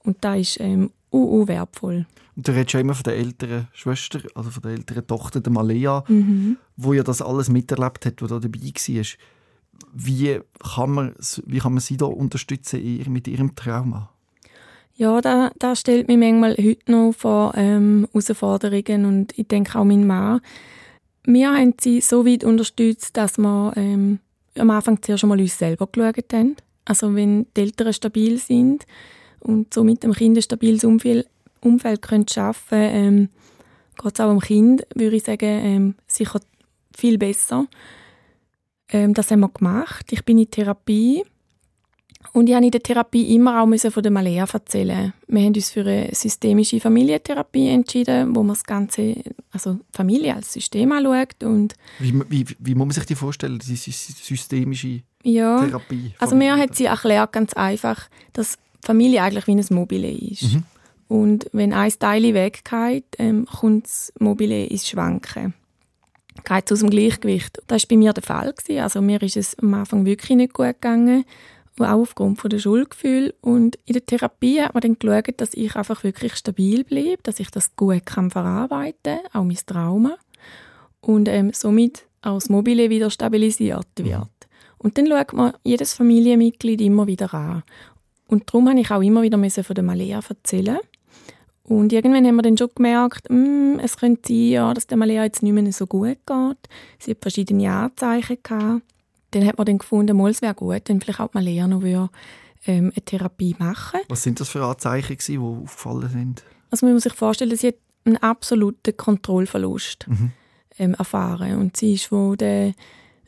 Und 0.00 0.22
das 0.22 0.38
ist 0.38 0.60
ähm, 0.60 0.90
uh, 1.14 1.48
wertvoll. 1.48 2.06
Und 2.36 2.48
du 2.48 2.52
redest 2.52 2.72
ja 2.72 2.80
immer 2.80 2.94
von 2.94 3.04
der 3.04 3.16
älteren 3.16 3.68
Schwester, 3.72 4.20
also 4.34 4.50
von 4.50 4.62
der 4.62 4.72
älteren 4.72 5.06
Tochter, 5.06 5.40
der 5.40 5.52
Malea, 5.52 6.04
mhm. 6.08 6.56
wo 6.76 6.92
ja 6.92 7.02
das 7.02 7.22
alles 7.22 7.48
miterlebt 7.48 8.06
hat, 8.06 8.20
wo 8.20 8.26
da 8.26 8.38
dabei 8.38 8.60
war 8.60 9.04
wie 9.92 10.40
kann 10.74 10.90
man, 10.90 11.14
wie 11.46 11.58
kann 11.58 11.72
man 11.72 11.80
sie 11.80 11.96
da 11.96 12.06
unterstützen 12.06 13.04
mit 13.08 13.28
ihrem 13.28 13.54
Trauma? 13.54 14.10
Ja, 14.96 15.20
da, 15.20 15.50
da 15.58 15.74
stellt 15.74 16.08
mich 16.08 16.18
manchmal 16.18 16.56
heute 16.56 16.92
noch 16.92 17.12
vor 17.12 17.52
ähm, 17.56 18.08
Herausforderungen 18.12 19.04
und 19.06 19.36
ich 19.36 19.48
denke 19.48 19.78
auch 19.78 19.84
mein 19.84 20.06
Mann. 20.06 20.40
Wir 21.24 21.52
haben 21.52 21.74
sie 21.80 22.00
so 22.00 22.24
weit 22.24 22.44
unterstützt, 22.44 23.16
dass 23.16 23.38
wir 23.38 23.72
ähm, 23.76 24.20
am 24.56 24.70
Anfang 24.70 25.02
zuerst 25.02 25.24
einmal 25.24 25.40
uns 25.40 25.58
selber 25.58 25.88
geschaut 25.88 26.32
haben. 26.32 26.56
Also 26.84 27.14
wenn 27.14 27.46
die 27.56 27.62
Eltern 27.62 27.92
stabil 27.92 28.38
sind 28.38 28.86
und 29.44 29.72
so 29.72 29.84
mit 29.84 30.02
dem 30.02 30.12
Kind 30.12 30.36
ein 30.36 30.42
stabiles 30.42 30.84
Umfeld, 30.84 31.28
Umfeld 31.60 32.02
können 32.02 32.26
schaffen 32.28 32.78
ähm, 32.78 33.28
geht 33.96 34.14
es 34.14 34.20
auch 34.20 34.30
dem 34.30 34.40
Kind, 34.40 34.86
würde 34.94 35.16
ich 35.16 35.22
sagen, 35.22 35.46
ähm, 35.46 35.94
sicher 36.06 36.40
viel 36.96 37.18
besser. 37.18 37.66
Ähm, 38.88 39.14
das 39.14 39.30
haben 39.30 39.40
wir 39.40 39.48
gemacht. 39.48 40.06
Ich 40.12 40.24
bin 40.24 40.38
in 40.38 40.50
Therapie. 40.50 41.24
Und 42.32 42.48
ich 42.48 42.54
habe 42.54 42.64
in 42.64 42.70
der 42.70 42.82
Therapie 42.82 43.34
immer 43.34 43.62
auch 43.62 43.90
von 43.90 44.02
der 44.02 44.10
Malea 44.10 44.46
erzählen. 44.50 45.12
Wir 45.28 45.42
haben 45.42 45.54
uns 45.54 45.70
für 45.70 45.82
eine 45.82 46.08
systemische 46.12 46.80
Familientherapie 46.80 47.68
entschieden, 47.68 48.34
wo 48.34 48.42
man 48.42 48.54
das 48.54 48.64
ganze, 48.64 49.14
also 49.52 49.78
Familie 49.92 50.34
als 50.34 50.52
System 50.52 50.90
anschaut. 50.90 51.44
Und 51.44 51.74
wie, 52.00 52.12
wie, 52.28 52.46
wie 52.58 52.74
muss 52.74 52.86
man 52.86 52.92
sich 52.92 53.06
die 53.06 53.14
vorstellen, 53.14 53.60
diese 53.60 53.92
systemische 53.92 55.02
ja, 55.22 55.64
Therapie? 55.64 56.14
Also 56.18 56.34
mir 56.34 56.56
hat 56.56 56.74
sie 56.74 56.86
erklärt 56.86 57.32
ganz 57.32 57.52
einfach, 57.52 58.08
dass 58.32 58.58
Familie 58.84 59.22
eigentlich 59.22 59.46
wie 59.46 59.52
ein 59.52 59.66
Mobile 59.70 60.10
ist. 60.10 60.54
Mhm. 60.54 60.62
Und 61.08 61.46
wenn 61.52 61.72
ein 61.72 61.92
Teil 61.98 62.34
weggeht, 62.34 63.04
ähm, 63.18 63.46
kommt 63.46 63.86
das 63.86 64.12
Mobile 64.18 64.66
ins 64.66 64.88
Schwanken 64.88 65.54
geht 66.42 66.72
aus 66.72 66.80
dem 66.80 66.90
Gleichgewicht. 66.90 67.62
Das 67.66 67.82
war 67.82 67.88
bei 67.88 67.96
mir 67.96 68.12
der 68.12 68.22
Fall. 68.22 68.52
Gewesen. 68.52 68.80
Also 68.80 69.00
mir 69.00 69.22
ist 69.22 69.36
es 69.36 69.58
am 69.58 69.74
Anfang 69.74 70.04
wirklich 70.04 70.36
nicht 70.36 70.52
gut 70.52 70.66
gegangen, 70.66 71.24
auch 71.78 71.86
aufgrund 71.86 72.40
von 72.40 72.50
der 72.50 72.58
Schuldgefühl. 72.58 73.34
Und 73.40 73.78
in 73.86 73.94
der 73.94 74.04
Therapie 74.04 74.60
hat 74.60 74.74
man 74.74 74.82
dann 74.82 74.98
geschaut, 74.98 75.40
dass 75.40 75.54
ich 75.54 75.74
einfach 75.76 76.02
wirklich 76.04 76.34
stabil 76.34 76.84
bleibe, 76.84 77.22
dass 77.22 77.40
ich 77.40 77.50
das 77.50 77.76
gut 77.76 78.04
kann 78.06 78.30
verarbeiten 78.30 79.18
kann, 79.32 79.40
auch 79.40 79.44
mein 79.44 79.58
Trauma. 79.66 80.16
Und 81.00 81.28
ähm, 81.28 81.50
somit 81.52 82.06
auch 82.22 82.34
das 82.34 82.48
Mobile 82.48 82.90
wieder 82.90 83.10
stabilisiert 83.10 83.86
wird. 83.96 84.28
Und 84.78 84.98
dann 84.98 85.06
schaut 85.06 85.32
man 85.32 85.52
jedes 85.62 85.94
Familienmitglied 85.94 86.80
immer 86.80 87.06
wieder 87.06 87.32
an. 87.32 87.62
Und 88.34 88.48
darum 88.48 88.68
habe 88.68 88.80
ich 88.80 88.90
auch 88.90 89.00
immer 89.00 89.22
wieder 89.22 89.38
von 89.38 89.74
der 89.74 89.84
Malea 89.84 90.20
erzählen 90.28 90.78
und 91.62 91.92
irgendwann 91.92 92.26
haben 92.26 92.34
wir 92.34 92.42
dann 92.42 92.58
schon 92.58 92.68
gemerkt, 92.74 93.30
mm, 93.30 93.78
es 93.80 93.96
könnte 93.96 94.28
sein, 94.28 94.48
ja, 94.48 94.74
dass 94.74 94.88
der 94.88 94.98
Malea 94.98 95.22
jetzt 95.22 95.42
nicht 95.42 95.52
mehr 95.52 95.72
so 95.72 95.86
gut 95.86 96.18
geht. 96.26 96.58
Sie 96.98 97.12
hat 97.12 97.18
verschiedene 97.22 97.72
Anzeichen 97.72 98.38
gehabt. 98.42 98.82
Dann 99.30 99.46
hat 99.46 99.56
man 99.56 99.64
dann 99.64 99.78
gefunden, 99.78 100.16
mal, 100.16 100.32
es 100.32 100.42
wäre 100.42 100.54
gut, 100.54 100.82
wenn 100.86 101.00
vielleicht 101.00 101.20
auch 101.20 101.32
Malea 101.32 101.68
noch 101.68 101.82
würde, 101.82 102.10
ähm, 102.66 102.92
eine 102.94 103.04
Therapie 103.04 103.54
machen 103.58 104.00
Was 104.08 104.24
sind 104.24 104.40
das 104.40 104.48
für 104.48 104.64
Anzeichen, 104.64 105.16
die 105.16 105.38
aufgefallen 105.38 106.08
sind? 106.10 106.44
Also 106.72 106.86
man 106.86 106.94
muss 106.94 107.04
sich 107.04 107.14
vorstellen, 107.14 107.56
sie 107.56 107.68
hat 107.68 107.76
einen 108.04 108.16
absoluten 108.16 108.96
Kontrollverlust 108.96 110.08
mhm. 110.08 110.32
ähm, 110.78 110.94
erfahren. 110.94 111.58
Und 111.58 111.76
sie 111.76 111.94
ist 111.94 112.06
von 112.06 112.36
der, 112.36 112.74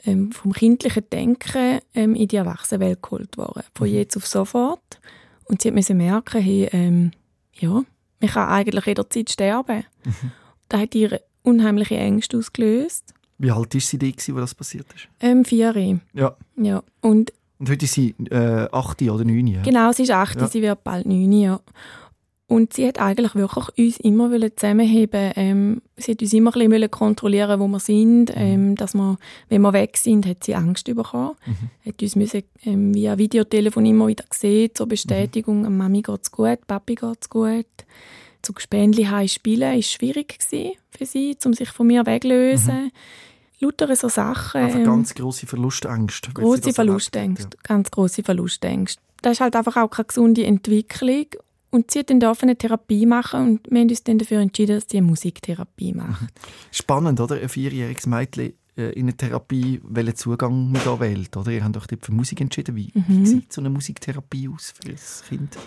ähm, 0.04 0.32
vom 0.32 0.52
kindlichen 0.52 1.04
Denken 1.10 1.80
ähm, 1.94 2.14
in 2.14 2.28
die 2.28 2.36
Erwachsenenwelt 2.36 3.02
geholt 3.02 3.36
worden. 3.36 3.62
Von 3.74 3.88
mhm. 3.88 3.94
jetzt 3.94 4.16
auf 4.16 4.26
sofort. 4.26 5.00
Und 5.44 5.62
sie 5.62 5.70
musste 5.70 5.94
merken, 5.94 6.42
hey, 6.42 6.68
ähm, 6.72 7.12
ja, 7.54 7.82
man 8.20 8.30
kann 8.30 8.48
eigentlich 8.48 8.86
jederzeit 8.86 9.30
sterben. 9.30 9.84
Mhm. 10.04 10.32
Das 10.68 10.80
hat 10.80 10.94
ihr 10.94 11.20
unheimliche 11.42 11.96
Ängste 11.96 12.38
ausgelöst. 12.38 13.14
Wie 13.38 13.50
alt 13.50 13.74
war 13.74 13.80
sie, 13.80 14.12
als 14.14 14.26
das 14.26 14.54
passiert 14.54 14.86
ist? 14.94 15.08
Ähm, 15.20 15.44
vier. 15.44 16.00
Ja. 16.14 16.36
ja. 16.56 16.82
Und, 17.00 17.32
Und 17.58 17.70
heute 17.70 17.84
ist 17.84 17.94
sie 17.94 18.14
äh, 18.30 18.68
acht 18.72 19.02
oder 19.02 19.24
neun. 19.24 19.46
Ja? 19.46 19.62
Genau, 19.62 19.92
sie 19.92 20.04
ist 20.04 20.10
acht, 20.10 20.40
ja. 20.40 20.48
sie 20.48 20.62
wird 20.62 20.82
bald 20.82 21.06
neun. 21.06 21.32
Ja. 21.32 21.60
Und 22.48 22.74
sie 22.74 22.86
hat 22.86 23.00
eigentlich 23.00 23.34
wirklich 23.34 23.68
uns 23.76 23.96
immer 23.98 24.30
zusammenheben 24.56 25.32
ähm, 25.34 25.82
Sie 25.96 26.12
hat 26.12 26.22
uns 26.22 26.32
immer 26.32 26.54
ein 26.54 26.68
bisschen 26.68 26.90
kontrollieren 26.90 27.58
wo 27.58 27.66
wir 27.66 27.80
sind. 27.80 28.26
Mhm. 28.26 28.34
Ähm, 28.36 28.74
dass 28.76 28.94
wir, 28.94 29.18
wenn 29.48 29.62
wir 29.62 29.72
weg 29.72 29.96
sind, 29.96 30.26
hat 30.26 30.44
sie 30.44 30.54
Angst 30.54 30.84
bekommen. 30.86 31.34
Mhm. 31.44 31.88
Hat 31.90 32.02
uns 32.02 32.14
müssen, 32.14 32.42
ähm, 32.64 32.94
via 32.94 33.18
Videotelefon 33.18 33.86
immer 33.86 34.06
wieder 34.06 34.24
gesehen, 34.30 34.70
zur 34.74 34.86
Bestätigung, 34.86 35.62
mhm. 35.62 35.76
Mami 35.76 36.02
geht's 36.02 36.30
gut, 36.30 36.64
Papi 36.68 36.94
geht's 36.94 37.28
gut. 37.28 37.66
Zu 38.42 38.52
Gespendli 38.52 39.08
spielen 39.26 39.74
war 39.74 39.82
schwierig 39.82 40.38
für 40.90 41.06
sie, 41.06 41.36
um 41.44 41.52
sich 41.52 41.70
von 41.70 41.88
mir 41.88 42.06
wegzulösen. 42.06 42.84
Mhm. 42.84 42.90
Lauter 43.58 43.96
so 43.96 44.08
Sachen. 44.08 44.68
Ähm, 44.68 44.84
ganz 44.84 45.14
grosse 45.14 45.46
Verlustängste. 45.46 46.30
Grosse 46.32 46.72
Verlustängste, 46.72 47.56
ja. 47.56 47.62
ganz 47.64 47.90
grosse 47.90 48.22
Verlustängste. 48.22 49.02
Das 49.22 49.32
ist 49.32 49.40
halt 49.40 49.56
einfach 49.56 49.76
auch 49.78 49.88
keine 49.88 50.06
gesunde 50.06 50.44
Entwicklung 50.44 51.26
und 51.76 51.90
sie 51.90 51.98
hat 51.98 52.10
dann 52.10 52.22
eine 52.22 52.56
Therapie 52.56 53.04
machen 53.04 53.40
und 53.42 53.70
wir 53.70 53.80
haben 53.80 53.90
uns 53.90 54.02
dann 54.02 54.18
dafür 54.18 54.40
entschieden, 54.40 54.76
dass 54.76 54.86
sie 54.88 54.96
eine 54.96 55.06
Musiktherapie 55.06 55.92
macht. 55.92 56.22
Mhm. 56.22 56.28
Spannend, 56.72 57.20
oder? 57.20 57.36
Ein 57.36 57.50
vierjähriges 57.50 58.06
Mädchen 58.06 58.54
äh, 58.76 58.92
in 58.92 59.02
eine 59.02 59.16
Therapie, 59.16 59.80
welchen 59.84 60.16
Zugang 60.16 60.72
man 60.72 60.82
da 60.84 60.98
wählt, 60.98 61.36
oder? 61.36 61.50
Ihr 61.50 61.62
habt 61.62 61.76
euch 61.76 61.98
für 62.00 62.12
Musik 62.12 62.40
entschieden. 62.40 62.74
Wie, 62.76 62.90
mhm. 62.94 63.04
wie 63.08 63.26
sieht 63.26 63.52
so 63.52 63.60
eine 63.60 63.68
Musiktherapie 63.68 64.48
aus 64.48 64.72
für 64.74 64.90
das 64.90 65.22
Kind? 65.28 65.58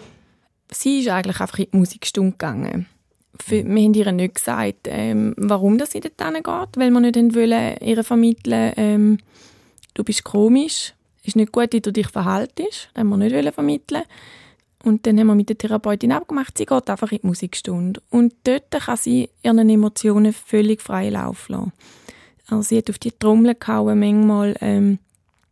Sie 0.72 1.02
ist 1.02 1.10
eigentlich 1.10 1.40
einfach 1.40 1.60
in 1.60 1.68
die 1.72 1.78
Musikstunde 1.78 2.32
gegangen. 2.32 2.88
Für, 3.40 3.64
mhm. 3.64 3.76
wir 3.76 3.84
haben 3.84 3.94
ihr 3.94 4.12
nicht 4.12 4.36
gesagt, 4.36 4.88
ähm, 4.88 5.36
warum 5.38 5.78
das 5.78 5.92
sie 5.92 6.00
dort 6.00 6.18
geht, 6.18 6.78
weil 6.78 6.90
wir 6.90 7.00
nicht 7.00 7.36
wollen, 7.36 7.78
ihr 7.82 8.04
vermitteln, 8.04 8.74
ähm, 8.78 9.18
du 9.94 10.04
bist 10.04 10.24
komisch, 10.24 10.96
es 11.22 11.28
ist 11.28 11.36
nicht 11.36 11.52
gut, 11.52 11.72
wie 11.74 11.82
du 11.82 11.94
dich 11.94 12.08
verhaltest. 12.08 12.90
Das 12.94 13.02
haben 13.02 13.10
wir 13.10 13.18
nicht 13.18 13.54
vermitteln 13.54 14.04
und 14.84 15.06
dann 15.06 15.20
haben 15.20 15.28
wir 15.28 15.36
mit 15.36 15.50
der 15.50 15.58
Therapeutin 15.58 16.12
abgemacht, 16.12 16.58
sie 16.58 16.66
geht 16.66 16.90
einfach 16.90 17.12
in 17.12 17.20
die 17.22 17.28
Musikstunde. 17.28 18.02
Und 18.10 18.34
dort 18.46 18.72
kann 18.72 18.98
sie 18.98 19.30
ihren 19.44 19.70
Emotionen 19.70 20.32
völlig 20.32 20.82
frei 20.82 21.10
Lauf 21.10 21.50
lassen. 21.50 21.74
Also 22.48 22.62
sie 22.64 22.78
hat 22.78 22.90
auf 22.90 22.98
die 22.98 23.12
Trommel 23.12 23.56
gehauen, 23.56 24.00
manchmal, 24.00 24.56
ähm, 24.62 25.00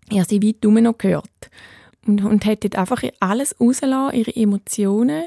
ja, 0.10 0.24
sie 0.24 0.42
weit 0.42 0.66
rum 0.66 0.76
noch 0.76 0.98
gehört. 0.98 1.26
Und, 2.06 2.24
und 2.24 2.46
hat 2.46 2.64
dort 2.64 2.78
einfach 2.78 3.04
alles 3.20 3.56
rausgelassen, 3.60 4.18
ihre 4.18 4.36
Emotionen. 4.36 5.26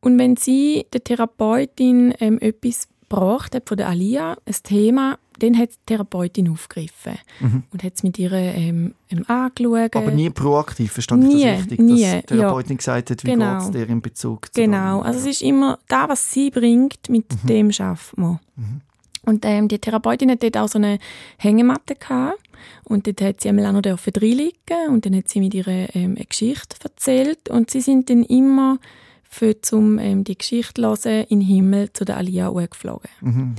Und 0.00 0.18
wenn 0.18 0.36
sie 0.36 0.86
der 0.92 1.04
Therapeutin 1.04 2.12
ähm, 2.18 2.40
etwas 2.40 2.88
gebracht 3.02 3.54
hat 3.54 3.68
von 3.68 3.76
der 3.76 3.88
Alia, 3.88 4.36
ein 4.44 4.56
Thema, 4.64 5.18
dann 5.42 5.58
hat 5.58 5.70
die 5.70 5.78
Therapeutin 5.86 6.48
aufgegriffen 6.48 7.18
mhm. 7.40 7.64
und 7.72 7.82
hat 7.82 7.94
es 7.96 8.02
mit 8.02 8.18
ihr 8.18 8.32
ähm, 8.32 8.94
ähm, 9.10 9.24
angeschaut. 9.26 9.96
Aber 9.96 10.10
nie 10.10 10.30
proaktiv, 10.30 10.92
verstand 10.92 11.24
nie, 11.24 11.36
ich 11.36 11.44
das 11.44 11.58
richtig? 11.58 11.80
Nie, 11.80 12.02
dass 12.02 12.12
die 12.12 12.22
Therapeutin 12.26 12.70
ja. 12.70 12.76
gesagt 12.76 13.10
hat, 13.10 13.24
wie 13.24 13.30
genau. 13.30 13.58
geht 13.58 13.62
es 13.62 13.70
dir 13.72 13.88
in 13.88 14.02
Bezug 14.02 14.46
zu 14.46 14.60
Genau, 14.60 15.00
also 15.00 15.18
es 15.18 15.26
ist 15.26 15.42
immer 15.42 15.78
da, 15.88 16.08
was 16.08 16.32
sie 16.32 16.50
bringt, 16.50 17.08
mit 17.08 17.26
mhm. 17.42 17.46
dem 17.46 17.72
schafft 17.72 18.16
man. 18.16 18.38
Mhm. 18.56 18.80
Und 19.24 19.44
ähm, 19.44 19.68
die 19.68 19.78
Therapeutin 19.78 20.30
hat 20.30 20.42
dort 20.42 20.56
auch 20.56 20.68
so 20.68 20.78
eine 20.78 20.98
Hängematte 21.38 21.94
gehabt. 21.94 22.38
Und 22.84 23.06
dort 23.06 23.20
hat 23.20 23.40
sie 23.40 23.48
einmal 23.48 23.66
auch 23.66 23.72
noch 23.72 23.84
reinliegen 23.84 24.88
und 24.90 25.04
dann 25.04 25.16
hat 25.16 25.28
sie 25.28 25.40
mit 25.40 25.54
ihr 25.54 25.66
ähm, 25.66 26.14
eine 26.16 26.24
Geschichte 26.24 26.76
erzählt. 26.82 27.48
Und 27.48 27.70
sie 27.70 27.80
sind 27.80 28.10
dann 28.10 28.24
immer 28.24 28.78
für 29.22 29.60
zum 29.60 29.98
ähm, 29.98 30.24
die 30.24 30.36
Geschichte 30.36 30.82
hören 30.82 31.24
in 31.28 31.40
den 31.40 31.48
Himmel 31.48 31.92
zu 31.92 32.04
der 32.04 32.16
Alia 32.18 32.50
geflogen. 32.50 33.10
Mhm. 33.20 33.54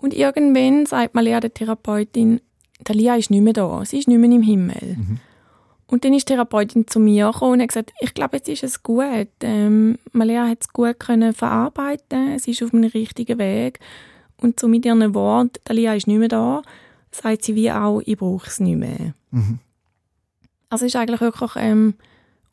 Und 0.00 0.14
irgendwann 0.14 0.86
sagt 0.86 1.14
mal 1.14 1.24
der 1.24 1.52
Therapeutin, 1.52 2.40
die 2.80 2.90
Alia 2.90 3.16
ist 3.16 3.30
nicht 3.30 3.42
mehr 3.42 3.52
da, 3.52 3.84
sie 3.84 3.98
ist 3.98 4.08
nicht 4.08 4.18
mehr 4.18 4.30
im 4.30 4.42
Himmel. 4.42 4.96
Mhm. 4.96 5.20
Und 5.86 6.04
dann 6.04 6.14
ist 6.14 6.28
die 6.28 6.32
Therapeutin 6.32 6.86
zu 6.86 7.00
mir 7.00 7.26
gekommen 7.32 7.54
und 7.54 7.60
hat 7.60 7.68
gesagt, 7.68 7.92
ich 8.00 8.14
glaube, 8.14 8.36
jetzt 8.36 8.48
ist 8.48 8.62
es 8.62 8.82
gut. 8.82 9.28
Ähm, 9.42 9.98
Malia 10.12 10.46
hat 10.46 10.58
es 10.62 10.72
gut 10.72 10.98
können 11.00 11.34
verarbeiten, 11.34 12.38
sie 12.38 12.52
ist 12.52 12.62
auf 12.62 12.70
dem 12.70 12.84
richtigen 12.84 13.38
Weg. 13.38 13.80
Und 14.40 14.58
so 14.58 14.68
mit 14.68 14.86
ihren 14.86 15.14
Worten, 15.14 15.60
Alia 15.68 15.94
ist 15.94 16.06
nicht 16.06 16.18
mehr 16.18 16.28
da, 16.28 16.62
sagt 17.10 17.44
sie 17.44 17.54
wie 17.56 17.70
auch, 17.70 18.00
ich 18.06 18.16
brauche 18.16 18.46
es 18.46 18.60
nicht 18.60 18.78
mehr. 18.78 19.14
Mhm. 19.32 19.58
Also 20.70 20.86
es 20.86 20.94
ist 20.94 20.96
eigentlich 20.96 21.20
wirklich 21.20 21.50
ähm, 21.56 21.94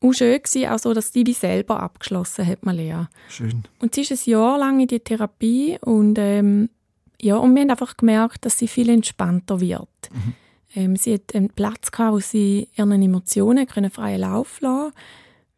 auch 0.02 0.12
schön 0.12 0.42
gewesen, 0.42 0.70
auch 0.70 0.80
so, 0.80 0.94
dass 0.94 1.14
sie 1.14 1.26
wie 1.26 1.34
selber 1.34 1.80
abgeschlossen 1.80 2.46
hat, 2.46 2.66
Malia. 2.66 3.08
Schön. 3.30 3.64
Und 3.80 3.94
sie 3.94 4.02
ist 4.02 4.12
ein 4.12 4.32
Jahr 4.32 4.58
lang 4.58 4.80
in 4.80 4.88
die 4.88 5.00
Therapie 5.00 5.78
und 5.82 6.18
ähm, 6.18 6.70
ja, 7.22 7.38
und 7.38 7.56
wir 7.56 7.62
haben 7.62 7.72
einfach 7.72 7.98
gemerkt, 7.98 8.46
dass 8.46 8.58
sie 8.58 8.68
viel 8.68 8.90
entspannter 8.90 9.60
wird. 9.60 10.10
Mhm. 10.12 10.34
Ähm, 10.76 10.96
sie 10.96 11.16
hat 11.16 11.34
einen 11.34 11.50
Platz 11.50 11.92
gehabt, 11.92 12.14
wo 12.14 12.20
sie 12.20 12.68
ihren 12.76 13.02
Emotionen 13.02 13.68
können 13.68 13.92
freien 13.92 14.22
Lauf 14.22 14.62
lassen 14.62 14.94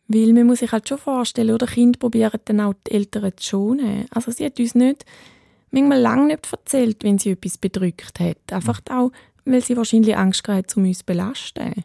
weil 0.10 0.34
man 0.34 0.48
muss 0.48 0.60
sich 0.60 0.72
halt 0.72 0.90
schon 0.90 0.98
vorstellen, 0.98 1.54
oder 1.54 1.68
Kinder 1.68 2.00
probieren 2.00 2.40
dann 2.46 2.62
auch 2.62 2.74
die 2.88 2.94
Eltern 2.94 3.32
zu 3.38 3.48
schonen. 3.48 4.06
Also 4.10 4.32
sie 4.32 4.44
hat 4.44 4.60
uns 4.60 4.74
nicht, 4.74 5.06
manchmal 5.70 6.02
lange 6.02 6.26
nicht 6.26 6.52
erzählt, 6.52 7.04
wenn 7.04 7.20
sie 7.20 7.32
etwas 7.32 7.60
bedrückt 7.60 8.20
hat. 8.20 8.52
Einfach 8.52 8.82
mhm. 8.90 8.96
auch, 8.96 9.12
weil 9.46 9.62
sie 9.62 9.78
wahrscheinlich 9.78 10.18
Angst 10.18 10.48
hatte, 10.48 10.80
um 10.80 10.86
uns 10.86 11.00
zu 11.00 11.06
belasten. 11.06 11.84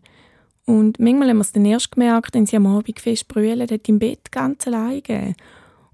Und 0.65 0.99
manchmal 0.99 1.29
haben 1.29 1.37
wir 1.37 1.43
es 1.43 1.53
dann 1.53 1.67
erst 1.67 1.93
gemerkt, 1.93 2.35
wenn 2.35 2.47
sie 2.47 2.57
am 2.57 2.67
Abend 2.67 2.99
fest 2.99 3.29
brüllen 3.29 3.69
hat 3.69 3.89
im 3.89 3.99
Bett 3.99 4.33
ganz 4.33 4.67
alleine. 4.67 5.35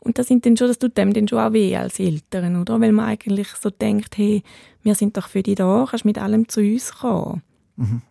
Und 0.01 0.19
das 0.19 0.29
sind 0.29 0.47
dann 0.47 0.57
schon, 0.57 0.69
das 0.69 0.79
tut 0.79 0.97
dem 0.97 1.13
dann 1.13 1.29
schon 1.29 1.39
auch 1.39 1.53
weh 1.53 1.77
als 1.77 2.01
Eltern, 2.01 2.61
oder? 2.61 2.81
Weil 2.81 2.93
man 2.93 3.07
eigentlich 3.07 3.49
so 3.49 3.71
denkt, 3.71 4.17
hey, 4.17 4.43
wir 4.83 4.95
sind 4.95 5.17
doch 5.17 5.29
für 5.29 5.43
dich 5.43 5.57
da, 5.57 5.87
kannst 5.89 6.05
mit 6.05 6.19
allem 6.19 6.49
zu 6.49 6.61
uns 6.61 6.93
kommen. 6.93 7.43
Mhm. 7.77 8.03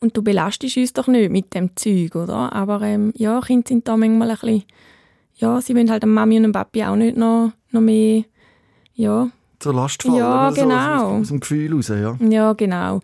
Und 0.00 0.16
du 0.16 0.22
belastest 0.22 0.76
uns 0.76 0.92
doch 0.92 1.06
nicht 1.06 1.30
mit 1.30 1.54
dem 1.54 1.76
Zeug, 1.76 2.14
oder? 2.14 2.52
Aber 2.52 2.80
ähm, 2.82 3.12
ja, 3.16 3.40
Kinder 3.40 3.68
sind 3.68 3.86
da 3.86 3.96
manchmal 3.96 4.30
ein 4.30 4.38
bisschen, 4.38 4.64
ja, 5.36 5.60
sie 5.60 5.74
wollen 5.74 5.90
halt 5.90 6.02
der 6.02 6.08
Mami 6.08 6.36
und 6.38 6.44
dem 6.44 6.52
Papi 6.52 6.84
auch 6.84 6.96
nicht 6.96 7.16
noch, 7.16 7.52
noch 7.70 7.80
mehr, 7.80 8.24
ja. 8.94 9.30
Zur 9.58 9.74
Last 9.74 10.02
fallen, 10.02 10.16
ja, 10.16 10.50
genau. 10.50 10.98
So, 10.98 11.04
aus, 11.04 11.20
aus 11.20 11.28
dem 11.28 11.40
Gefühl 11.40 11.74
raus, 11.74 11.88
ja. 11.88 12.18
Ja, 12.20 12.52
genau. 12.54 13.00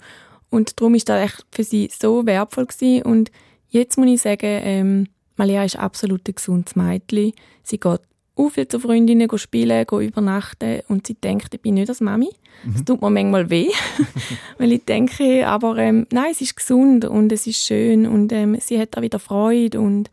Und 0.50 0.80
darum 0.80 0.94
ist 0.94 1.08
das 1.08 1.22
echt 1.22 1.46
für 1.52 1.64
sie 1.64 1.90
so 1.92 2.26
wertvoll 2.26 2.66
gewesen. 2.66 3.02
Und 3.02 3.30
jetzt 3.68 3.96
muss 3.96 4.08
ich 4.08 4.22
sagen, 4.22 4.60
ähm, 4.62 5.06
Malia 5.36 5.64
ist 5.64 5.78
absolut 5.78 6.28
ein 6.28 6.34
gesundes 6.34 6.76
Mädchen. 6.76 7.32
Sie 7.62 7.78
geht 7.78 8.00
viel 8.48 8.68
zu 8.68 8.80
Freundinnen 8.80 9.28
spielen, 9.36 9.84
übernachten 9.90 10.80
und 10.88 11.06
sie 11.06 11.14
denkt, 11.14 11.54
ich 11.54 11.60
bin 11.60 11.74
nicht 11.74 11.88
als 11.88 12.00
Mami. 12.00 12.30
Mhm. 12.64 12.72
Das 12.72 12.84
tut 12.84 13.00
mir 13.00 13.10
manchmal 13.10 13.50
weh, 13.50 13.68
weil 14.58 14.72
ich 14.72 14.84
denke, 14.84 15.46
aber 15.46 15.76
ähm, 15.78 16.06
nein, 16.10 16.30
es 16.30 16.40
ist 16.40 16.56
gesund 16.56 17.04
und 17.04 17.32
es 17.32 17.46
ist 17.46 17.64
schön 17.64 18.06
und 18.06 18.32
ähm, 18.32 18.56
sie 18.60 18.78
hat 18.78 18.96
da 18.96 19.02
wieder 19.02 19.18
Freude 19.18 19.80
und 19.80 20.10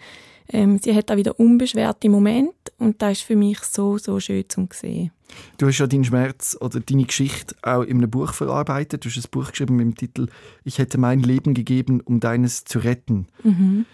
ähm, 0.49 0.79
sie 0.79 0.95
hat 0.95 1.09
da 1.09 1.17
wieder 1.17 1.39
unbeschwerte 1.39 2.09
Momente 2.09 2.71
und 2.77 3.01
das 3.01 3.13
ist 3.13 3.21
für 3.21 3.35
mich 3.35 3.59
so, 3.59 3.97
so 3.97 4.19
schön 4.19 4.45
zu 4.49 4.67
sehen. 4.73 5.11
Du 5.57 5.67
hast 5.67 5.77
ja 5.79 5.87
deinen 5.87 6.05
Schmerz 6.05 6.57
oder 6.59 6.79
deine 6.79 7.03
Geschichte 7.03 7.55
auch 7.61 7.81
in 7.81 7.97
einem 7.97 8.09
Buch 8.09 8.33
verarbeitet. 8.33 9.03
Du 9.03 9.09
hast 9.09 9.17
ein 9.17 9.31
Buch 9.31 9.51
geschrieben 9.51 9.75
mit 9.75 9.85
dem 9.85 9.95
Titel 9.95 10.27
«Ich 10.63 10.79
hätte 10.79 10.97
mein 10.97 11.21
Leben 11.21 11.53
gegeben, 11.53 12.01
um 12.01 12.19
deines 12.19 12.63
zu 12.63 12.79
retten». 12.79 13.27
Mhm. 13.43 13.85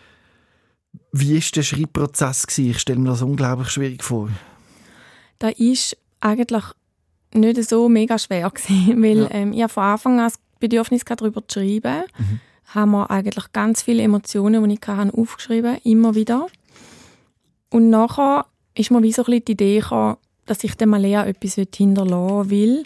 Wie 1.16 1.36
war 1.36 1.44
der 1.56 1.62
Schreibprozess? 1.62 2.58
Ich 2.58 2.80
stelle 2.80 3.00
mir 3.00 3.10
das 3.10 3.22
unglaublich 3.22 3.70
schwierig 3.70 4.04
vor. 4.04 4.30
Da 5.38 5.50
ist 5.50 5.96
eigentlich 6.20 6.64
nicht 7.36 7.70
so 7.70 7.88
mega 7.88 8.18
schwer 8.18 8.50
gewesen, 8.50 9.04
weil 9.04 9.20
ja. 9.20 9.32
ähm, 9.32 9.54
ich 9.54 9.72
von 9.72 9.84
Anfang 9.84 10.20
an 10.20 10.26
das 10.26 10.40
Bedürfnis 10.60 11.06
darüber 11.06 11.48
zu 11.48 11.60
schreiben. 11.60 12.06
Mhm. 12.18 12.40
Haben 12.66 12.92
wir 12.92 13.12
eigentlich 13.12 13.52
ganz 13.54 13.84
viele 13.84 14.02
Emotionen, 14.02 14.68
die 14.68 14.74
ich 14.82 14.88
hatte, 14.88 15.16
aufgeschrieben, 15.16 15.78
immer 15.84 16.16
wieder. 16.16 16.48
Und 17.70 17.92
nachher 17.92 18.48
ist 18.74 18.90
mir 18.90 19.04
wie 19.04 19.12
so 19.12 19.22
ein 19.22 19.26
bisschen 19.26 19.46
die 19.46 19.52
Idee 19.52 19.80
gekommen, 19.82 20.18
dass 20.48 20.64
ich 20.64 20.76
dem 20.76 20.90
Malea 20.90 21.26
etwas 21.26 21.56
hinterlassen 21.76 22.50
will. 22.50 22.84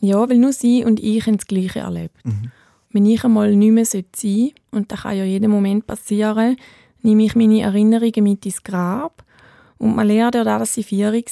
Ja, 0.00 0.28
weil 0.28 0.38
nur 0.38 0.52
sie 0.52 0.84
und 0.84 0.98
ich 0.98 1.24
haben 1.26 1.36
das 1.36 1.46
Gleiche 1.46 1.80
erlebt. 1.80 2.16
Mhm. 2.24 2.50
Wenn 2.90 3.06
ich 3.06 3.22
einmal 3.22 3.54
nicht 3.54 3.70
mehr 3.70 3.84
sein 3.84 4.04
sollte, 4.14 4.52
und 4.72 4.90
das 4.90 5.02
kann 5.02 5.16
ja 5.16 5.24
jeden 5.24 5.50
Moment 5.50 5.86
passieren, 5.86 6.56
nehme 7.04 7.24
ich 7.24 7.36
meine 7.36 7.62
Erinnerungen 7.62 8.22
mit 8.22 8.46
ins 8.46 8.62
Grab. 8.62 9.24
Und 9.78 9.94
Malea, 9.94 10.30
dadurch, 10.30 10.58
dass 10.58 10.74
sie 10.74 10.82
vier 10.82 11.12
war, 11.12 11.22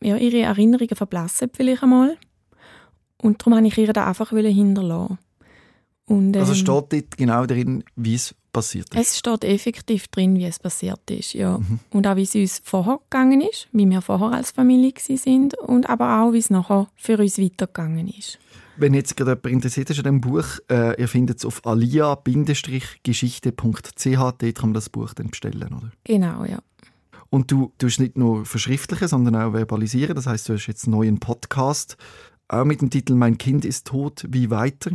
ja, 0.00 0.16
ihre 0.16 0.40
Erinnerungen 0.40 0.96
verblassen 0.96 1.50
vielleicht 1.52 1.82
einmal. 1.82 2.16
Und 3.20 3.40
darum 3.40 3.54
wollte 3.54 3.68
ich 3.68 3.78
ihr 3.78 3.92
das 3.92 4.06
einfach 4.06 4.30
hinterlassen. 4.30 5.18
Und, 6.06 6.36
also 6.36 6.38
ähm, 6.38 6.40
also 6.40 6.54
steht 6.54 6.68
dort 6.68 7.16
genau 7.16 7.46
drin, 7.46 7.84
wie 7.96 8.14
es 8.14 8.34
passiert 8.52 8.94
ist? 8.94 9.00
Es 9.00 9.18
steht 9.18 9.44
effektiv 9.44 10.08
drin, 10.08 10.36
wie 10.36 10.44
es 10.44 10.58
passiert 10.58 11.10
ist, 11.10 11.34
ja. 11.34 11.58
Mhm. 11.58 11.80
Und 11.90 12.06
auch, 12.06 12.16
wie 12.16 12.22
es 12.22 12.34
uns 12.34 12.60
vorher 12.64 13.00
gegangen 13.10 13.40
ist, 13.40 13.68
wie 13.72 13.88
wir 13.88 14.02
vorher 14.02 14.32
als 14.32 14.50
Familie 14.50 14.92
sind 14.98 15.58
und 15.58 15.88
aber 15.88 16.22
auch, 16.22 16.32
wie 16.32 16.38
es 16.38 16.50
nachher 16.50 16.88
für 16.96 17.18
uns 17.18 17.38
weitergegangen 17.38 18.08
ist. 18.08 18.38
Wenn 18.76 18.94
jetzt 18.94 19.16
gerade 19.16 19.32
jemand 19.32 19.46
interessiert 19.46 19.90
ist 19.90 19.98
an 19.98 20.04
diesem 20.04 20.20
Buch, 20.20 20.44
äh, 20.70 21.00
ihr 21.00 21.08
findet 21.08 21.38
es 21.38 21.44
auf 21.44 21.66
alia-geschichte.ch, 21.66 24.04
dort 24.04 24.38
kann 24.38 24.68
man 24.68 24.74
das 24.74 24.88
Buch 24.88 25.14
dann 25.14 25.28
bestellen, 25.28 25.74
oder? 25.74 25.92
Genau, 26.04 26.44
ja. 26.44 26.58
Und 27.28 27.50
du 27.50 27.72
tust 27.78 28.00
nicht 28.00 28.18
nur 28.18 28.44
verschriftlichen, 28.44 29.08
sondern 29.08 29.36
auch 29.36 29.52
verbalisieren. 29.52 30.14
Das 30.14 30.26
heißt, 30.26 30.48
du 30.48 30.54
hast 30.54 30.66
jetzt 30.66 30.84
einen 30.84 30.96
neuen 30.96 31.18
Podcast, 31.18 31.96
auch 32.48 32.64
mit 32.64 32.82
dem 32.82 32.90
Titel 32.90 33.14
«Mein 33.14 33.38
Kind 33.38 33.64
ist 33.64 33.86
tot, 33.86 34.26
wie 34.28 34.50
weiter?». 34.50 34.90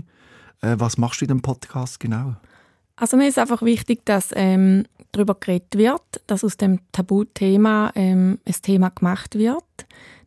Äh, 0.62 0.76
was 0.78 0.98
machst 0.98 1.22
du 1.22 1.26
in 1.26 1.30
dem 1.30 1.42
Podcast 1.42 2.00
genau? 2.00 2.36
Also 2.98 3.16
mir 3.16 3.28
ist 3.28 3.38
einfach 3.38 3.62
wichtig, 3.62 4.06
dass 4.06 4.32
ähm, 4.36 4.86
darüber 5.12 5.36
geredet 5.36 5.78
wird, 5.78 6.02
dass 6.26 6.44
aus 6.44 6.58
dem 6.58 6.80
Tabuthema 6.92 7.92
ähm, 7.96 8.40
ein 8.46 8.56
Thema 8.62 8.90
gemacht 8.90 9.36
wird, 9.36 9.64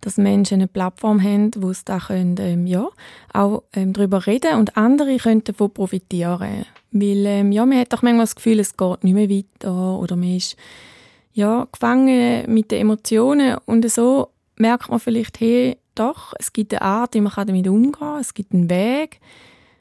dass 0.00 0.16
Menschen 0.16 0.54
eine 0.54 0.68
Plattform 0.68 1.20
haben, 1.22 1.50
wo 1.56 1.72
sie 1.72 1.84
da 1.84 1.98
können, 1.98 2.36
ähm, 2.38 2.66
ja, 2.68 2.88
auch 3.32 3.64
ähm, 3.72 3.92
darüber 3.92 4.24
reden 4.26 4.58
und 4.58 4.76
andere 4.76 5.16
können 5.18 5.44
davon 5.44 5.72
profitieren. 5.72 6.64
Weil 6.92 7.26
ähm, 7.26 7.52
ja, 7.52 7.66
man 7.66 7.78
hat 7.78 7.92
doch 7.92 8.02
manchmal 8.02 8.24
das 8.24 8.36
Gefühl, 8.36 8.60
es 8.60 8.76
geht 8.76 9.04
nicht 9.04 9.14
mehr 9.14 9.28
weiter 9.28 9.98
oder 9.98 10.14
man 10.14 10.36
ist 10.36 10.56
ja, 11.32 11.66
gefangen 11.72 12.52
mit 12.52 12.70
den 12.70 12.80
Emotionen 12.80 13.56
und 13.66 13.88
so 13.90 14.30
merkt 14.56 14.90
man 14.90 15.00
vielleicht, 15.00 15.40
hey, 15.40 15.76
doch, 15.94 16.34
es 16.38 16.52
gibt 16.52 16.72
eine 16.72 16.82
Art, 16.82 17.14
wie 17.14 17.20
man 17.20 17.32
damit 17.34 17.66
umgehen 17.68 17.92
kann, 17.92 18.20
es 18.20 18.34
gibt 18.34 18.52
einen 18.54 18.70
Weg, 18.70 19.20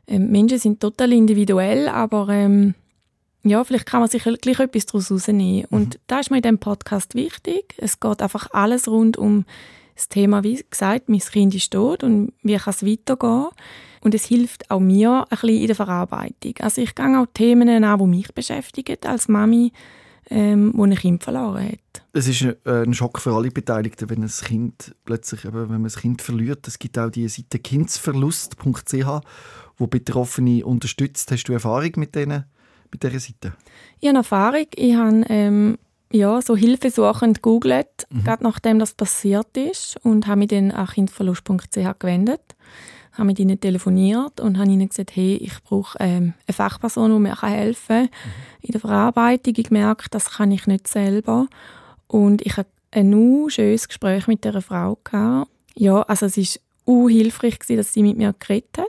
ähm, 0.10 0.32
Menschen 0.32 0.58
sind 0.58 0.80
total 0.80 1.14
individuell, 1.14 1.88
aber 1.88 2.30
ähm, 2.30 2.74
ja, 3.44 3.64
vielleicht 3.64 3.86
kann 3.86 4.02
man 4.02 4.10
sich 4.10 4.24
gleich 4.24 4.60
etwas 4.60 4.88
daraus 4.88 5.12
rausnehmen. 5.12 5.66
Mhm. 5.70 5.78
Und 5.78 6.00
da 6.08 6.20
ist 6.20 6.32
mir 6.32 6.38
in 6.38 6.44
diesem 6.44 6.60
Podcast 6.60 7.16
wichtig. 7.16 7.76
Es 7.78 8.00
geht 8.00 8.22
einfach 8.22 8.48
alles 8.52 8.88
rund 8.88 9.18
um 9.18 9.46
das 9.96 10.10
Thema, 10.10 10.44
wie 10.44 10.64
gesagt, 10.70 11.10
mein 11.10 11.20
Kind 11.20 11.54
ist 11.54 11.72
tot 11.72 12.04
und 12.04 12.32
wie 12.42 12.56
kann 12.56 12.74
es 12.74 12.86
weitergehen. 12.86 13.50
Und 14.02 14.16
es 14.16 14.26
hilft 14.26 14.72
auch 14.72 14.80
mir 14.80 15.26
ein 15.30 15.30
bisschen 15.30 15.50
in 15.50 15.68
der 15.68 15.76
Verarbeitung. 15.76 16.54
Also 16.62 16.82
ich 16.82 16.96
gehe 16.96 17.20
auch 17.20 17.28
Themen 17.34 17.84
an, 17.84 18.00
die 18.00 18.06
mich 18.06 18.34
beschäftigen 18.34 18.98
als 19.04 19.28
Mami, 19.28 19.74
ähm, 20.30 20.74
die 20.74 20.82
ein 20.82 20.96
Kind 20.96 21.24
verloren 21.24 21.68
hat. 21.68 22.04
Es 22.14 22.30
ist 22.30 22.46
ein 22.66 22.94
Schock 22.94 23.20
für 23.20 23.34
alle 23.34 23.52
Beteiligten, 23.52 24.10
wenn 24.10 24.24
ein 24.24 24.30
Kind 24.30 24.96
plötzlich, 25.04 25.44
wenn 25.44 25.68
man 25.68 25.86
ein 25.86 25.90
Kind 25.90 26.22
verliert. 26.22 26.66
Es 26.68 26.80
gibt 26.80 26.98
auch 26.98 27.10
die 27.10 27.28
Seite 27.28 27.60
kindsverlust.ch 27.60 29.22
wo 29.80 29.88
Betroffene 29.88 30.66
unterstützt. 30.66 31.32
Hast 31.32 31.46
du 31.46 31.54
Erfahrung 31.54 31.92
mit, 31.96 32.14
denen, 32.14 32.46
mit 32.92 33.02
dieser 33.02 33.20
Seite? 33.20 33.54
Ich 34.00 34.08
habe 34.08 34.20
Erfahrung. 34.20 34.68
Ich 34.76 34.94
habe 34.94 35.24
ähm, 35.30 35.78
ja, 36.12 36.42
so 36.42 36.56
hilfesuchend 36.56 37.42
gegoogelt, 37.42 38.08
mhm. 38.10 38.24
gerade 38.24 38.44
nachdem 38.44 38.80
das 38.80 38.94
passiert 38.94 39.56
ist 39.58 39.98
und 40.04 40.28
habe 40.28 40.40
mich 40.40 40.50
dann 40.50 40.72
an 40.72 40.88
kindverlust.ch 40.88 42.00
gewendet. 42.00 42.42
habe 43.14 43.26
mit 43.26 43.40
ihnen 43.40 43.60
telefoniert 43.60 44.40
und 44.40 44.58
habe 44.58 44.70
ihnen 44.70 44.90
gesagt, 44.90 45.16
hey, 45.16 45.36
ich 45.36 45.62
brauche 45.64 45.98
ähm, 46.00 46.34
eine 46.48 46.54
Fachperson, 46.54 47.12
die 47.12 47.20
mir 47.20 47.42
helfen 47.42 47.88
kann 47.88 48.04
mhm. 48.04 48.62
in 48.62 48.72
der 48.72 48.82
Verarbeitung. 48.82 49.54
Ich 49.58 49.72
merke, 49.72 50.10
das 50.10 50.32
kann 50.32 50.52
ich 50.52 50.68
nicht 50.68 50.88
selber. 50.88 51.48
Und 52.08 52.42
ich 52.42 52.58
hatte 52.58 52.70
ein 52.92 53.14
uh, 53.14 53.50
schönes 53.50 53.88
Gespräch 53.88 54.28
mit 54.28 54.44
dieser 54.44 54.62
Frau. 54.62 54.98
Gehabt. 55.04 55.52
Ja, 55.76 56.02
also 56.04 56.26
es 56.26 56.38
war 56.38 56.46
uh, 56.88 57.10
hilfreich, 57.10 57.60
gewesen, 57.60 57.78
dass 57.78 57.94
sie 57.94 58.02
mit 58.02 58.18
mir 58.18 58.34
geredet 58.38 58.78
hat. 58.78 58.88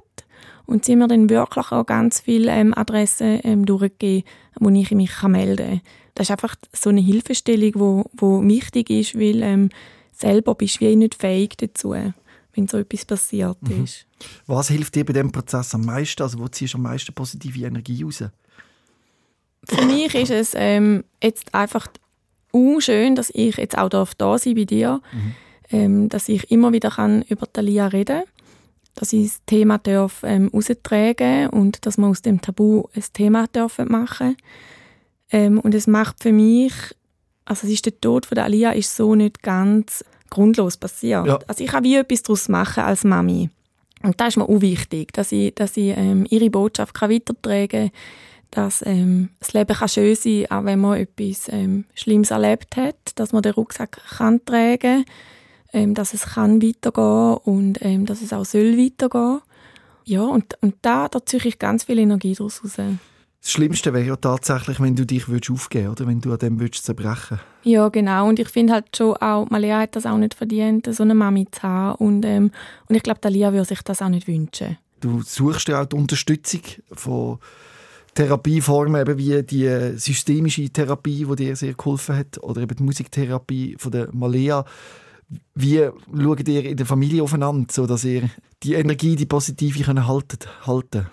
Und 0.70 0.84
sie 0.84 0.92
haben 0.92 1.00
mir 1.00 1.08
dann 1.08 1.28
wirklich 1.28 1.72
auch 1.72 1.84
ganz 1.84 2.20
viele 2.20 2.52
ähm, 2.52 2.72
Adressen 2.76 3.40
ähm, 3.42 3.66
durchgegeben, 3.66 4.22
wo 4.60 4.70
ich 4.70 4.92
mich 4.92 5.10
kann 5.10 5.32
melden 5.32 5.66
kann. 5.66 5.80
Das 6.14 6.26
ist 6.26 6.30
einfach 6.30 6.54
so 6.72 6.90
eine 6.90 7.00
Hilfestellung, 7.00 7.72
wo, 7.74 8.04
wo 8.12 8.40
wichtig 8.44 8.88
ist, 8.88 9.18
weil 9.18 9.42
ähm, 9.42 9.70
selber 10.12 10.54
bist 10.54 10.76
du 10.76 10.86
wie 10.86 10.94
nicht 10.94 11.16
fähig 11.16 11.56
dazu 11.56 11.94
wenn 12.54 12.66
so 12.66 12.78
etwas 12.78 13.04
passiert 13.04 13.56
mhm. 13.62 13.84
ist. 13.84 14.06
Was 14.46 14.68
hilft 14.68 14.94
dir 14.94 15.04
bei 15.04 15.12
diesem 15.12 15.30
Prozess 15.30 15.74
am 15.74 15.84
meisten? 15.84 16.22
Also 16.22 16.38
wo 16.38 16.48
ziehst 16.48 16.74
du 16.74 16.78
am 16.78 16.82
meisten 16.82 17.12
positive 17.14 17.66
Energie 17.66 18.02
raus? 18.02 18.24
Für 19.64 19.84
mich 19.86 20.14
ist 20.14 20.30
es 20.30 20.52
ähm, 20.54 21.04
jetzt 21.22 21.54
einfach 21.54 21.88
schön, 22.78 23.14
dass 23.14 23.30
ich 23.30 23.56
jetzt 23.56 23.78
auch 23.78 23.88
da 23.88 24.38
sein 24.38 24.54
bei 24.54 24.64
dir, 24.64 25.00
mhm. 25.12 25.34
ähm, 25.70 26.08
dass 26.08 26.28
ich 26.28 26.50
immer 26.50 26.72
wieder 26.72 26.90
kann 26.90 27.22
über 27.22 27.52
Talia 27.52 27.86
reden 27.86 28.22
dass 28.94 29.12
ich 29.12 29.28
das 29.28 29.44
Thema 29.46 29.78
darf, 29.78 30.22
ähm, 30.24 30.50
raustragen 30.52 31.48
und 31.48 31.86
dass 31.86 31.98
man 31.98 32.10
aus 32.10 32.22
dem 32.22 32.40
Tabu 32.40 32.84
ein 32.94 33.04
Thema 33.12 33.46
dürfen 33.46 33.88
machen 33.88 34.36
ähm, 35.30 35.58
und 35.60 35.74
es 35.74 35.86
macht 35.86 36.22
für 36.22 36.32
mich, 36.32 36.72
also 37.44 37.66
es 37.66 37.72
ist 37.72 37.86
der 37.86 38.00
Tod 38.00 38.26
von 38.26 38.34
der 38.34 38.44
Alia 38.44 38.72
ist 38.72 38.94
so 38.94 39.14
nicht 39.14 39.42
ganz 39.42 40.04
grundlos 40.28 40.76
passiert. 40.76 41.26
Ja. 41.26 41.38
Also 41.46 41.64
ich 41.64 41.70
kann 41.70 41.84
wie 41.84 41.96
etwas 41.96 42.22
daraus 42.22 42.48
machen 42.48 42.84
als 42.84 43.04
Mami. 43.04 43.50
Und 44.02 44.20
da 44.20 44.28
ist 44.28 44.36
mir 44.36 44.48
auch 44.48 44.60
wichtig, 44.60 45.12
dass 45.12 45.32
ich, 45.32 45.54
dass 45.54 45.76
ich 45.76 45.94
ähm, 45.96 46.26
ihre 46.30 46.50
Botschaft 46.50 46.94
kann 46.94 47.10
weitertragen 47.10 47.90
kann, 47.90 47.90
dass 48.50 48.84
ähm, 48.86 49.30
das 49.40 49.52
Leben 49.52 49.76
kann 49.76 49.88
schön 49.88 50.14
sein 50.14 50.44
kann, 50.48 50.58
auch 50.58 50.64
wenn 50.64 50.80
man 50.80 50.98
etwas 50.98 51.48
ähm, 51.52 51.84
Schlimmes 51.94 52.30
erlebt 52.30 52.76
hat, 52.76 52.96
dass 53.16 53.32
man 53.32 53.42
den 53.42 53.52
Rucksack 53.52 54.00
kann 54.16 54.44
tragen 54.44 55.04
ähm, 55.72 55.94
dass 55.94 56.14
es 56.14 56.34
kann 56.34 56.62
weitergehen 56.62 57.38
und 57.44 57.78
ähm, 57.82 58.06
dass 58.06 58.22
es 58.22 58.32
auch 58.32 58.44
soll 58.44 58.76
weitergehen. 58.76 59.40
Ja, 60.04 60.22
und, 60.22 60.56
und 60.60 60.74
da, 60.82 61.08
da 61.08 61.24
ziehe 61.24 61.42
ich 61.44 61.58
ganz 61.58 61.84
viel 61.84 61.98
Energie 61.98 62.34
daraus 62.34 62.64
raus. 62.64 62.76
Das 63.42 63.52
Schlimmste 63.52 63.94
wäre 63.94 64.06
ja 64.06 64.16
tatsächlich, 64.16 64.80
wenn 64.80 64.96
du 64.96 65.06
dich 65.06 65.24
aufgeben 65.24 65.86
würdest, 65.86 66.00
oder 66.00 66.06
wenn 66.06 66.20
du 66.20 66.32
an 66.32 66.38
dem 66.38 66.60
würdest 66.60 66.84
zerbrechen 66.84 67.40
Ja, 67.62 67.88
genau. 67.88 68.28
Und 68.28 68.38
ich 68.38 68.48
finde 68.48 68.74
halt 68.74 68.94
schon 68.94 69.16
auch, 69.16 69.48
Malia 69.48 69.80
hat 69.80 69.96
das 69.96 70.04
auch 70.04 70.18
nicht 70.18 70.34
verdient, 70.34 70.92
so 70.94 71.02
eine 71.02 71.14
Mami 71.14 71.46
zu 71.50 71.62
haben. 71.62 71.94
Und, 72.04 72.24
ähm, 72.26 72.50
und 72.88 72.96
ich 72.96 73.02
glaube, 73.02 73.26
Lia 73.28 73.52
würde 73.52 73.64
sich 73.64 73.80
das 73.82 74.02
auch 74.02 74.10
nicht 74.10 74.28
wünschen. 74.28 74.76
Du 75.00 75.22
suchst 75.22 75.68
ja 75.68 75.80
auch 75.80 75.86
die 75.86 75.96
Unterstützung 75.96 76.60
von 76.92 77.38
Therapieformen, 78.14 79.00
eben 79.00 79.16
wie 79.16 79.42
die 79.42 79.96
systemische 79.96 80.68
Therapie, 80.68 81.24
die 81.24 81.36
dir 81.36 81.56
sehr 81.56 81.72
geholfen 81.72 82.16
hat, 82.16 82.42
oder 82.42 82.60
eben 82.60 82.76
die 82.76 82.82
Musiktherapie 82.82 83.76
von 83.78 83.92
der 83.92 84.08
Malea. 84.12 84.66
Wie 85.54 85.88
schaut 86.16 86.48
ihr 86.48 86.64
in 86.64 86.76
der 86.76 86.86
Familie 86.86 87.22
aufeinander, 87.22 87.68
sodass 87.70 88.04
ihr 88.04 88.30
die 88.62 88.74
Energie, 88.74 89.16
die 89.16 89.26
positive, 89.26 89.86
halten 89.86 90.38
könnt? 90.64 91.06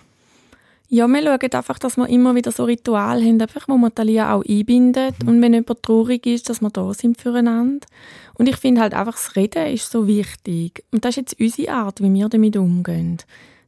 Ja, 0.90 1.06
wir 1.06 1.22
schauen 1.22 1.52
einfach, 1.52 1.78
dass 1.78 1.98
wir 1.98 2.08
immer 2.08 2.34
wieder 2.34 2.50
so 2.50 2.64
Rituale 2.64 3.22
haben, 3.22 3.40
einfach, 3.40 3.68
wo 3.68 3.76
man 3.76 3.94
Talia 3.94 4.34
auch 4.34 4.42
einbindet. 4.42 5.22
Mhm. 5.22 5.28
Und 5.28 5.42
wenn 5.42 5.52
jemand 5.52 5.82
traurig 5.82 6.26
ist, 6.26 6.48
dass 6.48 6.62
wir 6.62 6.70
da 6.70 6.94
sind 6.94 7.20
füreinander. 7.20 7.86
Und 8.34 8.48
ich 8.48 8.56
finde 8.56 8.80
halt 8.80 8.94
einfach, 8.94 9.12
das 9.12 9.36
Reden 9.36 9.66
ist 9.66 9.90
so 9.90 10.06
wichtig. 10.06 10.82
Und 10.90 11.04
das 11.04 11.10
ist 11.10 11.16
jetzt 11.16 11.40
unsere 11.40 11.72
Art, 11.72 12.00
wie 12.00 12.12
wir 12.12 12.28
damit 12.30 12.56
umgehen. 12.56 13.18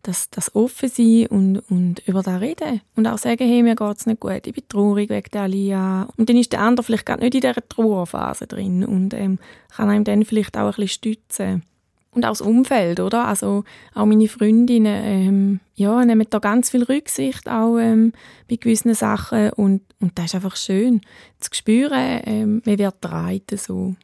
Das, 0.03 0.31
das 0.31 0.55
offen 0.55 0.89
sein 0.89 1.27
und, 1.27 1.59
und 1.71 2.01
über 2.07 2.23
das 2.23 2.41
reden. 2.41 2.81
Und 2.97 3.07
auch 3.07 3.19
sagen, 3.19 3.47
hey, 3.47 3.63
mir 3.63 3.77
geht 3.77 3.97
es 3.99 4.07
nicht 4.07 4.21
gut, 4.21 4.47
ich 4.47 4.55
bin 4.55 4.69
traurig 4.69 5.11
wegen 5.11 5.31
der 5.33 5.43
Alia. 5.43 6.09
Und 6.17 6.29
dann 6.29 6.37
ist 6.37 6.53
der 6.53 6.63
andere 6.63 6.85
vielleicht 6.85 7.07
gerade 7.07 7.23
nicht 7.23 7.35
in 7.35 7.43
dieser 7.43 7.69
Trauerphase 7.69 8.47
drin 8.47 8.85
und 8.85 9.13
ähm, 9.13 9.39
kann 9.69 9.91
einem 9.91 10.05
dann 10.05 10.25
vielleicht 10.25 10.57
auch 10.57 10.67
ein 10.67 10.71
bisschen 10.71 10.89
stützen 10.89 11.63
und 12.13 12.25
auch 12.25 12.31
das 12.31 12.41
Umfeld, 12.41 13.01
oder? 13.01 13.27
Also 13.27 13.65
auch 13.95 14.07
meine 14.07 14.29
Freundinnen, 14.29 15.03
ähm, 15.05 15.61
ja, 15.75 16.05
nehmen 16.05 16.27
da 16.29 16.39
ganz 16.39 16.71
viel 16.71 16.83
Rücksicht 16.83 17.49
auch 17.49 17.79
ähm, 17.79 18.13
bei 18.49 18.57
gewissen 18.57 18.95
Sachen 18.95 19.51
und, 19.51 19.83
und 20.01 20.19
das 20.19 20.27
ist 20.27 20.35
einfach 20.35 20.57
schön 20.57 21.01
zu 21.39 21.51
spüren, 21.53 22.21
ähm, 22.25 22.63
man 22.65 22.79
wird 22.79 23.01
getragen, 23.01 23.57
so. 23.57 23.95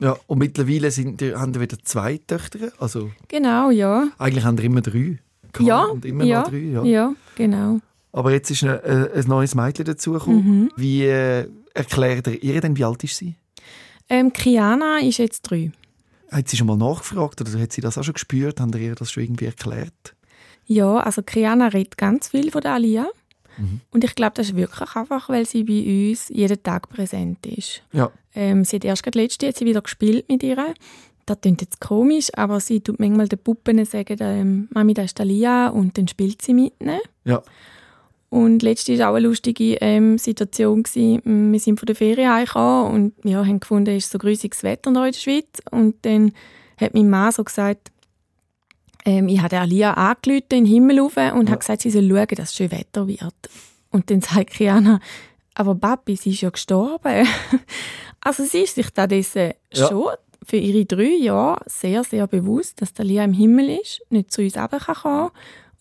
Ja, 0.00 0.16
und 0.28 0.38
mittlerweile 0.38 0.92
sind, 0.92 1.20
haben 1.22 1.54
wir 1.54 1.60
wieder 1.60 1.78
zwei 1.82 2.20
Töchter, 2.24 2.70
also... 2.78 3.10
Genau, 3.26 3.70
ja. 3.70 4.08
Eigentlich 4.18 4.44
haben 4.44 4.56
wir 4.56 4.64
immer 4.64 4.80
drei. 4.80 5.18
Ja, 5.66 5.84
und 5.84 6.04
immer 6.04 6.24
ja, 6.24 6.40
noch 6.40 6.48
drei, 6.48 6.58
ja. 6.58 6.82
ja, 6.84 7.14
genau. 7.36 7.80
Aber 8.12 8.32
jetzt 8.32 8.50
ist 8.50 8.64
ein, 8.64 8.70
äh, 8.70 9.10
ein 9.14 9.24
neues 9.26 9.54
Mädchen 9.54 9.84
dazugekommen. 9.84 10.62
Mhm. 10.62 10.70
Wie 10.76 11.04
äh, 11.04 11.48
erklärt 11.74 12.26
ihr 12.26 12.60
denn, 12.60 12.76
wie 12.76 12.84
alt 12.84 13.04
ist 13.04 13.16
sie? 13.16 13.36
Ähm, 14.08 14.32
Kiana 14.32 15.00
ist 15.00 15.18
jetzt 15.18 15.42
drei. 15.42 15.70
Hat 16.30 16.48
sie 16.48 16.56
schon 16.56 16.66
mal 16.66 16.76
nachgefragt 16.76 17.40
oder 17.40 17.58
hat 17.58 17.72
sie 17.72 17.80
das 17.80 17.96
auch 17.98 18.04
schon 18.04 18.14
gespürt? 18.14 18.60
Haben 18.60 18.72
ihr 18.74 18.94
das 18.94 19.10
schon 19.10 19.24
irgendwie 19.24 19.46
erklärt? 19.46 20.14
Ja, 20.66 20.98
also 20.98 21.22
Kriana 21.24 21.68
redet 21.68 21.96
ganz 21.96 22.28
viel 22.28 22.50
von 22.50 22.60
der 22.60 22.74
Alia. 22.74 23.06
Mhm. 23.56 23.80
Und 23.90 24.04
ich 24.04 24.14
glaube, 24.14 24.32
das 24.34 24.48
ist 24.48 24.56
wirklich 24.56 24.94
einfach, 24.94 25.28
weil 25.28 25.46
sie 25.46 25.64
bei 25.64 26.10
uns 26.10 26.28
jeden 26.28 26.62
Tag 26.62 26.88
präsent 26.88 27.46
ist. 27.46 27.82
Ja. 27.92 28.10
Ähm, 28.34 28.64
sie 28.64 28.76
hat 28.76 28.84
erst 28.84 29.02
gerade 29.02 29.18
letzte 29.18 29.48
hat 29.48 29.56
sie 29.56 29.64
wieder 29.64 29.80
gespielt 29.80 30.28
mit 30.28 30.42
ihr. 30.42 30.74
Das 31.28 31.42
klingt 31.42 31.60
jetzt 31.60 31.78
komisch, 31.78 32.30
aber 32.34 32.58
sie 32.58 32.80
tut 32.80 32.98
manchmal 32.98 33.28
den 33.28 33.38
Puppen 33.38 33.84
sagen, 33.84 34.16
ähm, 34.20 34.68
Mami, 34.72 34.94
das 34.94 35.06
ist 35.06 35.20
Alia 35.20 35.68
und 35.68 35.98
dann 35.98 36.08
spielt 36.08 36.40
sie 36.40 36.54
mit. 36.54 36.72
Ja. 37.24 37.42
Und 38.30 38.62
letzte 38.62 38.98
war 38.98 39.10
auch 39.10 39.14
eine 39.14 39.26
lustige 39.26 39.74
ähm, 39.82 40.16
Situation. 40.16 40.82
Gewesen. 40.82 41.52
Wir 41.52 41.60
sind 41.60 41.78
von 41.78 41.86
der 41.86 41.96
Ferien 41.96 42.32
heimgekommen 42.32 42.92
und 42.92 43.30
ja, 43.30 43.44
haben 43.44 43.60
gefunden, 43.60 43.94
es 43.94 44.04
ist 44.04 44.12
so 44.12 44.18
grüßiges 44.18 44.62
Wetter 44.62 44.88
in 44.88 44.94
der 44.94 45.12
Schweiz. 45.12 45.60
Und 45.70 45.96
dann 46.02 46.32
hat 46.78 46.94
mein 46.94 47.10
Mann 47.10 47.32
so 47.32 47.44
gesagt, 47.44 47.90
ähm, 49.04 49.28
ich 49.28 49.42
habe 49.42 49.58
Alia 49.58 49.92
angerufen 49.94 50.44
in 50.50 50.64
den 50.64 50.66
Himmel 50.66 51.00
rauf 51.00 51.16
und 51.16 51.46
ja. 51.46 51.50
habe 51.50 51.58
gesagt, 51.58 51.82
sie 51.82 51.90
soll 51.90 52.08
schauen, 52.08 52.36
dass 52.36 52.50
es 52.50 52.56
schön 52.56 52.70
Wetter 52.70 53.06
wird. 53.06 53.34
Und 53.90 54.10
dann 54.10 54.22
sagt 54.22 54.50
Kiana, 54.50 55.00
aber 55.54 55.74
Papi, 55.74 56.16
sie 56.16 56.30
ist 56.30 56.40
ja 56.40 56.48
gestorben. 56.48 57.26
also 58.20 58.44
sie 58.44 58.60
ist 58.60 58.76
sich 58.76 58.90
da 58.90 59.06
dessen 59.06 59.52
ja. 59.74 59.88
schon 59.88 60.08
für 60.48 60.56
ihre 60.56 60.86
drei 60.86 61.14
Jahre 61.20 61.60
sehr, 61.66 62.02
sehr 62.04 62.26
bewusst, 62.26 62.80
dass 62.80 62.98
Alia 62.98 63.22
im 63.22 63.34
Himmel 63.34 63.78
ist, 63.80 64.00
nicht 64.08 64.32
zu 64.32 64.42
uns 64.42 64.56
runterkommen 64.56 65.02
kann 65.02 65.30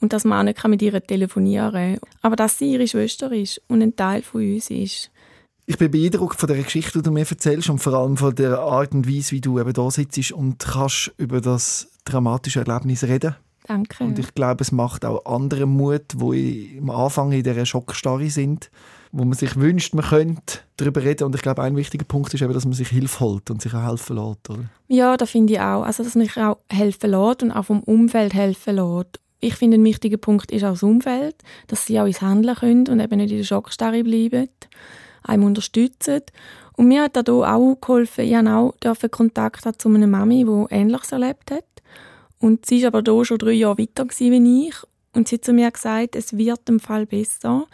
und 0.01 0.13
dass 0.13 0.25
man 0.25 0.39
auch 0.39 0.43
nicht 0.43 0.67
mit 0.67 0.82
ihr 0.82 1.01
telefonieren 1.01 1.71
kann. 1.71 1.99
Aber 2.21 2.36
dass 2.36 2.58
sie 2.58 2.73
ihre 2.73 2.88
Schwester 2.88 3.32
ist 3.32 3.62
und 3.67 3.82
ein 3.82 3.95
Teil 3.95 4.21
von 4.21 4.41
uns 4.41 4.69
ist. 4.69 5.10
Ich 5.65 5.77
bin 5.77 5.91
beeindruckt 5.91 6.39
von 6.39 6.47
der 6.47 6.62
Geschichte, 6.63 6.99
die 6.99 7.03
du 7.03 7.12
mir 7.12 7.25
erzählst 7.30 7.69
und 7.69 7.80
vor 7.80 7.93
allem 7.93 8.17
von 8.17 8.36
der 8.36 8.60
Art 8.60 8.93
und 8.93 9.08
Weise, 9.08 9.32
wie 9.32 9.41
du 9.41 9.60
eben 9.60 9.73
da 9.73 9.89
sitzt 9.89 10.32
und 10.32 10.60
kannst 10.60 11.12
über 11.17 11.41
das 11.41 11.89
dramatische 12.06 12.60
Erlebnis 12.60 13.03
reden. 13.03 13.36
Danke. 13.67 14.03
Und 14.03 14.17
ich 14.17 14.34
glaube, 14.34 14.62
es 14.62 14.71
macht 14.71 15.03
auch 15.03 15.25
anderen 15.25 15.69
Mut, 15.71 16.13
die 16.13 16.77
am 16.82 16.89
Anfang 16.89 17.34
in 17.34 17.43
dieser 17.43 17.65
Schockstarre 17.65 18.30
sind, 18.30 18.69
wo 19.12 19.24
man 19.24 19.34
sich 19.34 19.56
wünscht, 19.56 19.93
man 19.93 20.06
könnte 20.06 20.60
darüber 20.78 21.04
reden. 21.04 21.24
Und 21.24 21.36
ich 21.36 21.41
glaube, 21.41 21.63
ein 21.63 21.76
wichtiger 21.76 22.06
Punkt 22.06 22.34
ist 22.34 22.41
eben, 22.41 22.54
dass 22.54 22.65
man 22.65 22.74
sich 22.74 22.89
Hilfe 22.89 23.20
holt 23.20 23.50
und 23.50 23.62
sich 23.62 23.74
auch 23.74 23.88
helfen 23.88 24.17
lässt. 24.17 24.50
Oder? 24.50 24.70
Ja, 24.88 25.17
das 25.17 25.32
finde 25.32 25.54
ich 25.54 25.60
auch. 25.60 25.84
Also, 25.84 26.04
dass 26.04 26.15
man 26.15 26.26
sich 26.26 26.38
auch 26.38 26.58
helfen 26.70 27.12
lässt 27.12 27.43
und 27.43 27.52
auch 27.52 27.65
vom 27.65 27.82
Umfeld 27.82 28.34
helfen 28.34 28.76
lässt 28.76 29.20
ich 29.39 29.56
finde, 29.56 29.78
ein 29.78 29.84
wichtiger 29.84 30.17
Punkt 30.17 30.52
ist 30.52 30.63
auch 30.63 30.72
das 30.72 30.84
Umfeld, 30.84 31.36
dass 31.67 31.86
sie 31.86 32.00
auch 32.00 32.06
ins 32.06 32.22
Handeln 32.22 32.56
können 32.56 32.88
und 32.88 33.00
eben 33.00 33.17
nicht 33.17 33.32
in 33.32 33.38
der 33.38 33.46
Schockstarre 33.46 34.04
bleiben, 34.04 34.50
einem 35.24 35.43
unterstützen. 35.43 36.22
Und 36.76 36.88
mir 36.88 37.04
hat 37.04 37.15
da 37.15 37.22
auch 37.32 37.78
geholfen, 37.80 38.26
ich 38.26 38.36
habe 38.36 38.74
auch 38.86 39.12
Kontakt 39.12 39.65
haben 39.65 39.80
zu 39.80 39.89
einer 39.89 40.08
Mami, 40.08 40.46
die 40.46 40.74
Ähnliches 40.74 41.12
erlebt 41.12 41.52
hat. 41.52 41.65
Und 42.39 42.65
sie 42.65 42.82
war 42.82 42.88
aber 42.88 43.02
da 43.02 43.26
schon 43.26 43.39
drei 43.39 43.52
Jahre 43.52 43.80
weiter 43.80 44.08
wie 44.08 44.67
ich. 44.67 44.76
Und 45.13 45.28
sie 45.28 45.36
hat 45.36 45.46
zu 45.46 45.54
mir 45.54 45.72
gesagt, 45.72 46.15
es 46.15 46.38
wird 46.38 46.70
im 46.70 46.80
Fall 46.80 47.06
besser. 47.06 47.65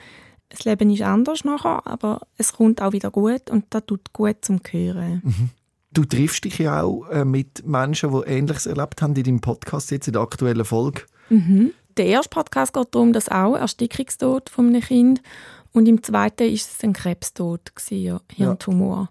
Das 0.54 0.66
Leben 0.66 0.92
ist 0.92 1.02
anders 1.02 1.44
nachher, 1.46 1.86
aber 1.88 2.22
es 2.38 2.54
kommt 2.54 2.80
auch 2.80 2.92
wieder 2.92 3.10
gut 3.10 3.50
und 3.50 3.66
das 3.72 3.88
tut 3.88 4.14
gut 4.14 4.38
zum 4.42 4.60
Hören. 4.70 5.22
Mhm. 5.24 5.50
Du 5.92 6.06
triffst 6.06 6.46
dich 6.46 6.60
ja 6.60 6.84
auch 6.84 7.08
äh, 7.10 7.26
mit 7.26 7.66
Menschen, 7.66 8.12
die 8.12 8.30
Ähnliches 8.30 8.68
erlebt 8.68 9.02
haben 9.02 9.16
in 9.16 9.24
deinem 9.24 9.42
Podcast 9.42 9.90
jetzt 9.90 10.08
in 10.08 10.14
der 10.14 10.22
aktuellen 10.22 10.64
Folge. 10.64 11.02
Mhm. 11.30 11.72
Der 11.98 12.06
erste 12.06 12.30
Podcast 12.30 12.72
geht 12.72 12.88
darum, 12.92 13.14
dass 13.14 13.30
auch 13.30 13.56
Erstickungstod 13.56 14.52
von 14.52 14.68
einem 14.68 14.82
Kind 14.82 15.24
und 15.72 15.88
im 15.88 16.04
zweiten 16.04 16.48
ist 16.48 16.70
es 16.72 16.84
ein 16.84 16.94
Krebstod, 16.94 17.76
gewesen, 17.76 18.04
ja, 18.04 18.22
Hirntumor. 18.32 19.10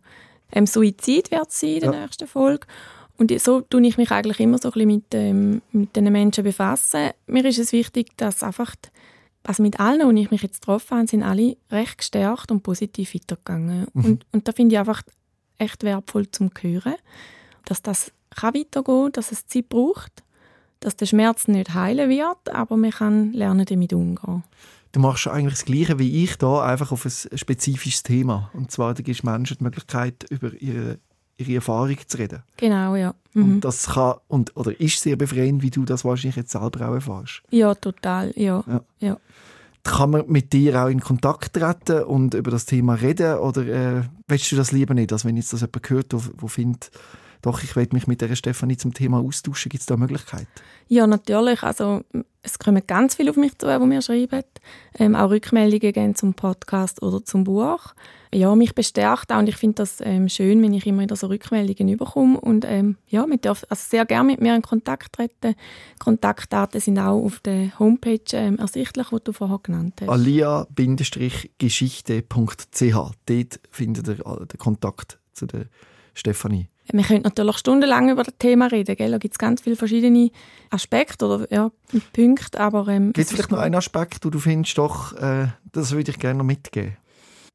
Ja. 0.52 0.58
Ähm, 0.58 0.66
Suizid 0.66 1.32
wird 1.32 1.48
es 1.48 1.58
sein 1.58 1.70
in 1.70 1.80
der 1.80 1.92
ja. 1.92 2.00
nächsten 2.02 2.28
Folge. 2.28 2.68
Und 3.18 3.38
so 3.40 3.60
tue 3.62 3.86
ich 3.86 3.98
mich 3.98 4.10
eigentlich 4.12 4.40
immer 4.40 4.58
so 4.58 4.68
ein 4.68 4.72
bisschen 4.72 4.88
mit, 4.88 5.04
ähm, 5.14 5.62
mit 5.72 5.96
den 5.96 6.10
Menschen 6.12 6.44
befassen. 6.44 7.10
Mir 7.26 7.44
ist 7.44 7.58
es 7.58 7.72
wichtig, 7.72 8.16
dass 8.16 8.42
einfach, 8.42 8.74
also 9.44 9.62
mit 9.62 9.80
allen, 9.80 10.14
die 10.14 10.22
ich 10.22 10.30
mich 10.30 10.42
jetzt 10.42 10.60
getroffen 10.60 10.98
habe, 10.98 11.06
sind 11.08 11.22
alle 11.22 11.56
recht 11.70 11.98
gestärkt 11.98 12.50
und 12.50 12.62
positiv 12.62 13.14
weitergegangen. 13.14 13.86
Mhm. 13.92 14.04
Und, 14.04 14.26
und 14.32 14.48
da 14.48 14.52
finde 14.52 14.74
ich 14.74 14.78
einfach 14.78 15.02
echt 15.58 15.82
wertvoll 15.82 16.30
zum 16.30 16.50
Hören, 16.60 16.94
dass 17.64 17.82
das 17.82 18.12
kann 18.30 18.54
weitergehen, 18.54 19.12
dass 19.12 19.32
es 19.32 19.46
Zeit 19.46 19.68
braucht 19.68 20.22
dass 20.82 20.96
der 20.96 21.06
Schmerz 21.06 21.48
nicht 21.48 21.74
heilen 21.74 22.10
wird, 22.10 22.54
aber 22.54 22.76
man 22.76 22.90
kann 22.90 23.32
lernen, 23.32 23.64
damit 23.64 23.92
umzugehen. 23.92 24.44
Du 24.92 25.00
machst 25.00 25.26
eigentlich 25.26 25.54
das 25.54 25.64
Gleiche 25.64 25.98
wie 25.98 26.22
ich 26.22 26.36
da, 26.36 26.62
einfach 26.62 26.92
auf 26.92 27.06
ein 27.06 27.38
spezifisches 27.38 28.02
Thema. 28.02 28.50
Und 28.52 28.70
zwar, 28.70 28.92
du 28.92 29.02
gibst 29.02 29.24
Menschen 29.24 29.56
die 29.58 29.64
Möglichkeit, 29.64 30.26
über 30.28 30.52
ihre, 30.60 30.98
ihre 31.36 31.54
Erfahrung 31.56 31.96
zu 32.06 32.18
reden. 32.18 32.42
Genau, 32.56 32.96
ja. 32.96 33.14
Und 33.34 33.48
Mhm. 33.56 33.60
das 33.60 33.88
kann, 33.88 34.16
und, 34.28 34.54
oder 34.56 34.78
ist 34.78 35.00
sehr 35.00 35.16
befreiend, 35.16 35.62
wie 35.62 35.70
du 35.70 35.84
das 35.84 36.04
wahrscheinlich 36.04 36.36
jetzt 36.36 36.52
selber 36.52 36.88
auch 36.88 36.94
erfährst. 36.94 37.42
Ja, 37.50 37.74
total, 37.74 38.32
ja. 38.36 38.62
Ja. 38.66 38.80
ja. 39.00 39.16
Kann 39.84 40.10
man 40.10 40.24
mit 40.28 40.52
dir 40.52 40.82
auch 40.84 40.88
in 40.88 41.00
Kontakt 41.00 41.54
treten 41.54 42.04
und 42.04 42.34
über 42.34 42.50
das 42.50 42.66
Thema 42.66 42.94
reden? 42.94 43.38
Oder 43.38 43.66
äh, 43.66 44.02
willst 44.28 44.52
du 44.52 44.56
das 44.56 44.70
lieber 44.70 44.94
nicht? 44.94 45.12
Also 45.12 45.26
wenn 45.26 45.36
jetzt 45.36 45.52
das 45.52 45.62
jemand 45.62 45.90
hört, 45.90 46.12
der 46.12 46.20
findet, 46.48 46.90
doch, 47.42 47.62
ich 47.62 47.74
will 47.76 47.88
mich 47.92 48.06
mit 48.06 48.20
der 48.20 48.34
Stefanie 48.36 48.76
zum 48.76 48.94
Thema 48.94 49.18
austauschen, 49.18 49.68
gibt 49.68 49.80
es 49.80 49.86
da 49.86 49.96
Möglichkeiten? 49.96 50.46
Ja, 50.88 51.06
natürlich. 51.06 51.62
Also, 51.62 52.02
es 52.42 52.58
kommen 52.58 52.82
ganz 52.86 53.16
viele 53.16 53.30
auf 53.30 53.36
mich 53.36 53.56
zu, 53.58 53.66
die 53.66 53.86
mir 53.86 54.02
schreiben. 54.02 54.42
Ähm, 54.98 55.14
auch 55.14 55.30
Rückmeldungen 55.30 55.92
geben 55.92 56.14
zum 56.14 56.34
Podcast 56.34 57.02
oder 57.02 57.24
zum 57.24 57.44
Buch. 57.44 57.94
Ja, 58.34 58.54
mich 58.54 58.74
bestärkt 58.74 59.30
auch 59.32 59.38
und 59.38 59.48
ich 59.48 59.56
finde 59.56 59.74
das 59.76 59.98
ähm, 60.00 60.28
schön, 60.28 60.62
wenn 60.62 60.72
ich 60.72 60.86
immer 60.86 61.02
wieder 61.02 61.16
so 61.16 61.26
Rückmeldungen 61.26 61.96
bekomme. 61.98 62.40
Und 62.40 62.64
ähm, 62.66 62.96
ja, 63.08 63.26
mit 63.26 63.44
darf 63.44 63.64
also 63.68 63.82
sehr 63.90 64.06
gerne 64.06 64.32
mit 64.32 64.40
mir 64.40 64.54
in 64.56 64.62
Kontakt 64.62 65.12
treten. 65.12 65.54
Kontaktdaten 65.98 66.80
sind 66.80 66.98
auch 66.98 67.22
auf 67.24 67.40
der 67.40 67.78
Homepage 67.78 68.20
ähm, 68.32 68.58
ersichtlich, 68.58 69.08
die 69.08 69.16
du 69.24 69.32
vorher 69.32 69.60
genannt 69.62 69.94
hast. 70.00 70.08
alia-geschichte.ch 70.08 72.94
Dort 73.26 73.60
findet 73.70 74.08
ihr 74.08 74.26
all- 74.26 74.46
den 74.46 74.58
Kontakt 74.58 75.18
zu 75.32 75.46
der 75.46 75.66
Stefanie. 76.14 76.68
Wir 76.92 77.04
können 77.04 77.22
natürlich 77.22 77.56
stundenlang 77.58 78.10
über 78.10 78.22
das 78.22 78.34
Thema 78.38 78.66
reden. 78.66 78.96
Gell? 78.96 79.10
Da 79.10 79.18
gibt 79.18 79.34
es 79.34 79.38
ganz 79.38 79.62
viele 79.62 79.76
verschiedene 79.76 80.30
Aspekte 80.70 81.26
oder 81.26 81.52
ja, 81.52 81.70
Punkte. 82.12 82.60
Aber, 82.60 82.86
ähm, 82.88 83.12
Gibt 83.12 83.26
es 83.26 83.32
vielleicht 83.32 83.50
noch 83.50 83.58
einen 83.58 83.74
Aspekt, 83.74 84.24
wo 84.24 84.30
du 84.30 84.38
findest, 84.38 84.76
doch, 84.78 85.14
äh, 85.14 85.48
das 85.72 85.92
würde 85.92 86.10
ich 86.10 86.18
gerne 86.18 86.38
noch 86.38 86.44
mitgeben? 86.44 86.96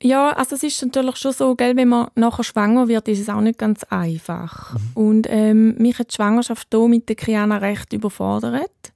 Ja, 0.02 0.30
also 0.30 0.56
es 0.56 0.64
ist 0.64 0.84
natürlich 0.84 1.16
schon 1.16 1.34
so, 1.34 1.56
gell, 1.56 1.76
wenn 1.76 1.88
man 1.88 2.10
nachher 2.14 2.44
schwanger 2.44 2.88
wird, 2.88 3.08
ist 3.08 3.20
es 3.20 3.30
auch 3.30 3.42
nicht 3.42 3.58
ganz 3.58 3.84
einfach. 3.86 4.76
Und 4.94 5.28
ähm, 5.30 5.76
mich 5.78 5.98
hat 5.98 6.12
die 6.12 6.16
Schwangerschaft 6.16 6.68
hier 6.72 6.88
mit 6.88 7.10
der 7.10 7.16
Kiana 7.16 7.58
recht 7.58 7.94
überfordert. 7.94 8.94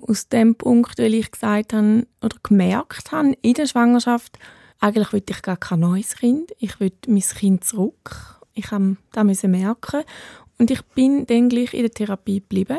Aus 0.00 0.28
dem 0.28 0.54
Punkt, 0.54 0.98
weil 0.98 1.12
ich 1.12 1.30
gesagt 1.30 1.74
habe 1.74 2.06
oder 2.22 2.36
gemerkt 2.42 3.12
habe 3.12 3.36
in 3.42 3.52
der 3.52 3.66
Schwangerschaft, 3.66 4.38
eigentlich 4.78 5.12
will 5.12 5.22
ich 5.28 5.42
gar 5.42 5.58
kein 5.58 5.80
neues 5.80 6.16
Kind. 6.16 6.52
Ich 6.58 6.80
will 6.80 6.92
mein 7.06 7.20
Kind 7.20 7.64
zurück. 7.64 8.39
Ich 8.60 8.70
habe 8.70 8.96
das 9.12 9.42
merken. 9.42 10.02
Und 10.58 10.70
ich 10.70 10.82
bin 10.94 11.26
dann 11.26 11.48
gleich 11.48 11.74
in 11.74 11.82
der 11.82 11.90
Therapie 11.90 12.40
geblieben, 12.40 12.78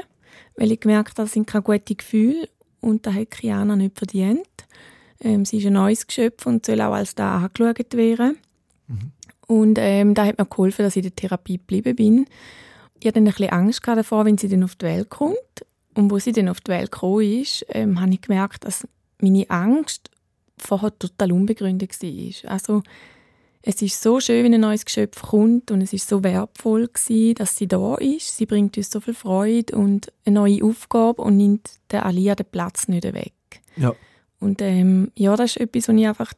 weil 0.56 0.72
ich 0.72 0.80
gemerkt 0.80 1.17
habe, 1.17 1.24
das 1.24 1.34
sind 1.34 1.48
keine 1.48 1.63
guten 1.63 1.98
Gefühle 1.98 2.48
und 2.80 3.06
das 3.06 3.15
hat 3.15 3.32
Kiana 3.32 3.76
nicht 3.76 3.98
verdient. 3.98 4.46
Ähm, 5.20 5.46
sie 5.46 5.58
ist 5.58 5.65
ein 5.65 5.74
neues 5.74 6.06
Geschöpf 6.06 6.46
und 6.46 6.65
soll 6.65 6.82
auch 6.82 6.94
als 6.94 7.15
da 7.15 7.38
angeschaut 7.38 7.94
werden. 7.94 8.38
Und 9.48 9.78
ähm, 9.80 10.13
da 10.13 10.26
hat 10.26 10.38
mir 10.38 10.46
geholfen, 10.46 10.84
dass 10.84 10.96
ich 10.96 11.04
in 11.04 11.10
der 11.10 11.15
Therapie 11.15 11.58
geblieben 11.58 11.96
bin. 11.96 12.26
Ich 13.00 13.08
hatte 13.08 13.15
dann 13.15 13.28
ein 13.28 13.34
bisschen 13.34 13.50
Angst 13.50 13.82
davor, 13.86 14.26
wenn 14.26 14.38
sie 14.38 14.48
dann 14.48 14.63
auf 14.63 14.76
die 14.76 14.86
Welt 14.86 15.10
kommt. 15.10 15.38
Und 15.94 16.10
wo 16.10 16.20
sie 16.20 16.32
dann 16.32 16.50
auf 16.50 16.62
die 16.62 16.72
Welt 16.72 16.91
gekommen 16.91 17.41
ist, 17.41 17.65
ähm, 17.70 18.00
habe 18.00 18.13
ich 18.13 18.22
gemerkt, 18.22 18.63
dass 18.63 18.88
meine 19.20 19.50
Angst 19.50 20.10
vorher 20.58 20.98
total 20.98 21.32
unbegründet 21.34 21.91
war. 22.02 22.52
Also, 22.52 22.82
es 23.63 23.82
ist 23.82 24.02
so 24.02 24.19
schön, 24.19 24.43
wenn 24.43 24.54
ein 24.54 24.62
neues 24.62 24.86
Geschöpf 24.86 25.21
kommt 25.21 25.69
und 25.69 25.82
es 25.82 25.93
ist 25.93 26.10
so 26.10 26.24
wertvoll 26.24 26.88
gewesen, 26.88 27.36
dass 27.36 27.56
sie 27.56 27.67
da 27.67 27.95
ist. 27.95 28.36
Sie 28.36 28.47
bringt 28.47 28.76
uns 28.78 28.89
so 28.89 29.00
viel 29.00 29.13
Freude 29.13 29.76
und 29.76 30.12
eine 30.26 30.36
neue 30.36 30.63
Aufgabe 30.63 31.21
und 31.21 31.38
nimmt 31.38 31.69
der 31.91 32.06
Alia 32.06 32.34
den 32.34 32.47
Platz 32.47 32.88
nicht 32.88 33.04
weg. 33.04 33.34
Ja. 33.76 33.93
Und 34.39 34.62
ähm, 34.62 35.12
ja, 35.15 35.36
das 35.36 35.52
ist 35.52 35.58
etwas, 35.58 35.88
was 35.88 35.95
ich 35.95 36.08
einfach, 36.08 36.34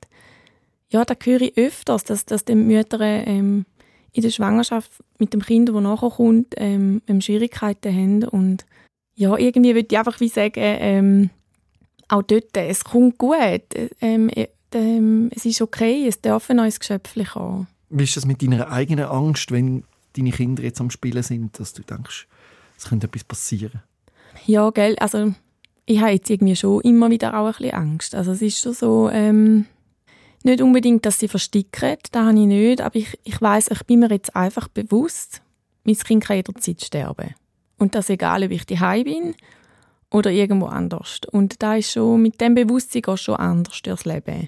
ja, 0.90 1.06
da 1.06 1.16
höre 1.24 1.42
ich 1.42 1.58
öfters, 1.58 2.04
dass, 2.04 2.26
dass 2.26 2.44
die 2.44 2.56
Mütter 2.56 3.00
ähm, 3.00 3.66
in 4.12 4.22
der 4.22 4.30
Schwangerschaft 4.30 4.92
mit 5.18 5.34
dem 5.34 5.42
Kind, 5.42 5.70
das 5.70 5.76
nachher 5.76 6.10
kommt, 6.10 6.54
ähm, 6.58 7.02
ähm, 7.08 7.22
Schwierigkeiten 7.22 7.96
haben. 7.96 8.24
Und 8.26 8.66
ja, 9.16 9.38
irgendwie 9.38 9.74
würde 9.74 9.88
ich 9.90 9.98
einfach 9.98 10.20
wie 10.20 10.28
sagen, 10.28 10.60
ähm, 10.60 11.30
auch 12.10 12.22
dort, 12.22 12.56
es 12.56 12.84
kommt 12.84 13.18
gut, 13.18 13.62
ähm, 14.02 14.30
äh, 14.30 14.48
ähm, 14.76 15.30
es 15.36 15.46
ist 15.46 15.62
okay, 15.62 16.08
es 16.08 16.22
darf 16.22 16.50
ein 16.50 16.58
neues 16.58 16.80
Geschöpfchen 16.80 17.26
kommen. 17.26 17.68
Wie 17.90 18.04
ist 18.04 18.18
das 18.18 18.26
mit 18.26 18.42
deiner 18.42 18.72
eigenen 18.72 19.06
Angst, 19.06 19.52
wenn 19.52 19.84
deine 20.16 20.32
Kinder 20.32 20.64
jetzt 20.64 20.82
am 20.82 20.90
Spielen 20.90 21.24
sind, 21.24 21.60
dass 21.60 21.74
du 21.74 21.84
denkst, 21.84 22.28
es 22.78 22.86
könnte 22.86 23.08
etwas 23.08 23.24
passieren? 23.24 23.82
Ja, 24.46 24.70
gell, 24.72 24.96
also 25.00 25.34
ich 25.86 26.00
habe 26.02 26.12
jetzt 26.12 26.30
irgendwie 26.30 26.56
schon 26.56 26.82
immer 26.82 27.10
wieder 27.10 27.38
auch 27.38 27.48
ein 27.48 27.52
bisschen 27.54 27.74
Angst. 27.74 28.16
Also 28.16 28.32
es 28.32 28.42
ist 28.42 28.60
schon 28.60 28.74
so, 28.74 29.10
ähm, 29.10 29.66
nicht 30.44 30.62
unbedingt, 30.62 31.06
dass 31.06 31.20
sie 31.20 31.28
versticken, 31.28 31.98
das 32.12 32.26
habe 32.26 32.40
ich 32.40 32.46
nicht, 32.46 32.82
aber 32.82 32.96
ich, 32.96 33.18
ich 33.24 33.42
weiß, 33.42 33.70
ich 33.72 33.84
bin 33.84 34.00
mir 34.00 34.10
jetzt 34.10 34.36
einfach 34.36 34.68
bewusst, 34.68 35.42
mein 35.84 35.96
Kind 35.96 36.24
kann 36.24 36.36
jederzeit 36.36 36.82
sterben. 36.82 37.34
Und 37.78 37.96
das 37.96 38.10
egal, 38.10 38.44
ob 38.44 38.52
ich 38.52 38.66
daheim 38.66 39.04
bin 39.04 39.36
oder 40.14 40.32
irgendwo 40.32 40.68
anders. 40.68 41.22
Und 41.32 41.62
da 41.62 41.76
ist 41.76 41.92
schon, 41.92 42.22
mit 42.22 42.40
dem 42.40 42.56
Bewusstsein 42.56 43.02
geht 43.02 43.20
schon 43.20 43.36
anders 43.36 43.82
durchs 43.82 44.06
Leben. 44.06 44.48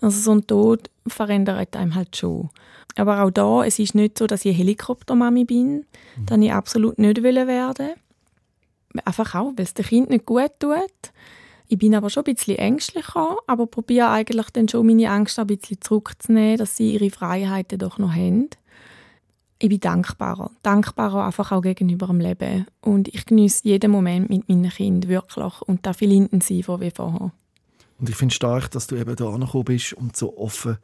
Also 0.00 0.20
so 0.20 0.32
ein 0.32 0.46
Tod 0.46 0.90
verändert 1.06 1.74
einem 1.74 1.94
halt 1.94 2.16
schon. 2.16 2.50
Aber 2.96 3.22
auch 3.22 3.30
da, 3.30 3.64
es 3.64 3.78
ist 3.78 3.94
nicht 3.94 4.18
so, 4.18 4.26
dass 4.26 4.44
ich 4.44 4.50
eine 4.50 4.58
Helikoptermami 4.58 5.44
bin. 5.44 5.86
Das 6.26 6.32
wollte 6.32 6.44
ich 6.44 6.52
absolut 6.52 6.98
nicht 6.98 7.22
werden. 7.22 7.90
Einfach 9.04 9.34
auch, 9.34 9.52
weil 9.56 9.64
es 9.64 9.74
dem 9.74 9.86
Kind 9.86 10.10
nicht 10.10 10.26
gut 10.26 10.52
tut. 10.58 11.12
Ich 11.68 11.78
bin 11.78 11.94
aber 11.94 12.10
schon 12.10 12.24
ein 12.26 12.34
bisschen 12.34 12.58
ängstlicher, 12.58 13.36
aber 13.46 13.66
probiere 13.66 14.10
eigentlich 14.10 14.50
dann 14.50 14.68
schon 14.68 14.86
meine 14.86 15.10
Angst 15.10 15.38
ein 15.38 15.46
bisschen 15.46 15.80
zurückzunehmen, 15.80 16.58
dass 16.58 16.76
sie 16.76 16.94
ihre 16.94 17.10
Freiheiten 17.10 17.78
doch 17.78 17.96
noch 17.98 18.12
haben. 18.12 18.50
Ich 19.62 19.68
bin 19.68 19.78
dankbarer. 19.78 20.50
Dankbarer 20.62 21.26
einfach 21.26 21.52
auch 21.52 21.60
gegenüber 21.60 22.06
dem 22.06 22.20
Leben. 22.20 22.66
Und 22.80 23.08
ich 23.08 23.26
genieße 23.26 23.60
jeden 23.64 23.90
Moment 23.90 24.30
mit 24.30 24.48
meinen 24.48 24.70
Kindern 24.70 25.10
wirklich 25.10 25.60
und 25.62 25.84
da 25.84 25.92
viel 25.92 26.12
intensiver 26.12 26.80
wie 26.80 26.90
vorher. 26.90 27.30
Und 27.98 28.08
ich 28.08 28.16
finde 28.16 28.34
stark, 28.34 28.70
dass 28.70 28.86
du 28.86 28.96
eben 28.96 29.14
da 29.14 29.28
angekommen 29.28 29.64
bist 29.64 29.92
und 29.92 30.16
so 30.16 30.34
offen 30.38 30.78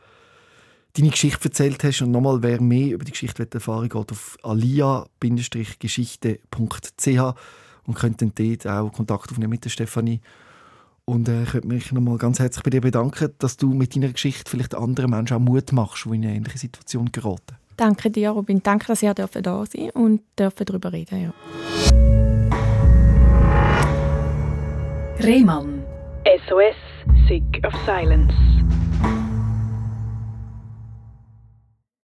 deine 0.92 1.08
Geschichte 1.08 1.46
erzählt 1.46 1.82
hast. 1.84 2.02
Und 2.02 2.10
nochmal, 2.10 2.42
wer 2.42 2.60
mehr 2.60 2.92
über 2.92 3.06
die 3.06 3.12
Geschichte 3.12 3.48
erfahren 3.50 3.84
will, 3.84 3.88
geht 3.88 4.12
auf 4.12 4.36
alia-geschichte.ch 4.42 7.34
und 7.86 7.94
könnt 7.94 8.20
dann 8.20 8.32
dort 8.34 8.66
auch 8.66 8.92
Kontakt 8.92 9.30
aufnehmen 9.30 9.50
mit 9.50 9.64
der 9.64 9.70
Stefanie. 9.70 10.20
Und 11.06 11.30
äh, 11.30 11.44
ich 11.44 11.54
möchte 11.54 11.68
mich 11.68 11.92
nochmal 11.92 12.18
ganz 12.18 12.40
herzlich 12.40 12.62
bei 12.62 12.68
dir 12.68 12.82
bedanken, 12.82 13.32
dass 13.38 13.56
du 13.56 13.72
mit 13.72 13.96
deiner 13.96 14.12
Geschichte 14.12 14.50
vielleicht 14.50 14.74
anderen 14.74 15.12
Menschen 15.12 15.38
auch 15.38 15.40
Mut 15.40 15.72
machst, 15.72 16.04
die 16.04 16.10
in 16.10 16.24
eine 16.24 16.34
ähnliche 16.34 16.58
Situation 16.58 17.10
geraten. 17.10 17.56
Danke 17.76 18.10
dir, 18.10 18.30
Robin. 18.30 18.62
Danke, 18.62 18.86
dass 18.86 19.02
ihr 19.02 19.12
da 19.12 19.26
sein 19.26 19.42
dürfen 19.42 19.90
und 19.90 20.22
dürfen 20.38 20.64
darüber 20.64 20.92
reden. 20.92 21.22
Ja. 21.22 21.32
Rehmann. 25.20 25.82
SOS, 26.48 26.74
Sick 27.28 27.62
of 27.64 27.74
Silence. 27.84 28.34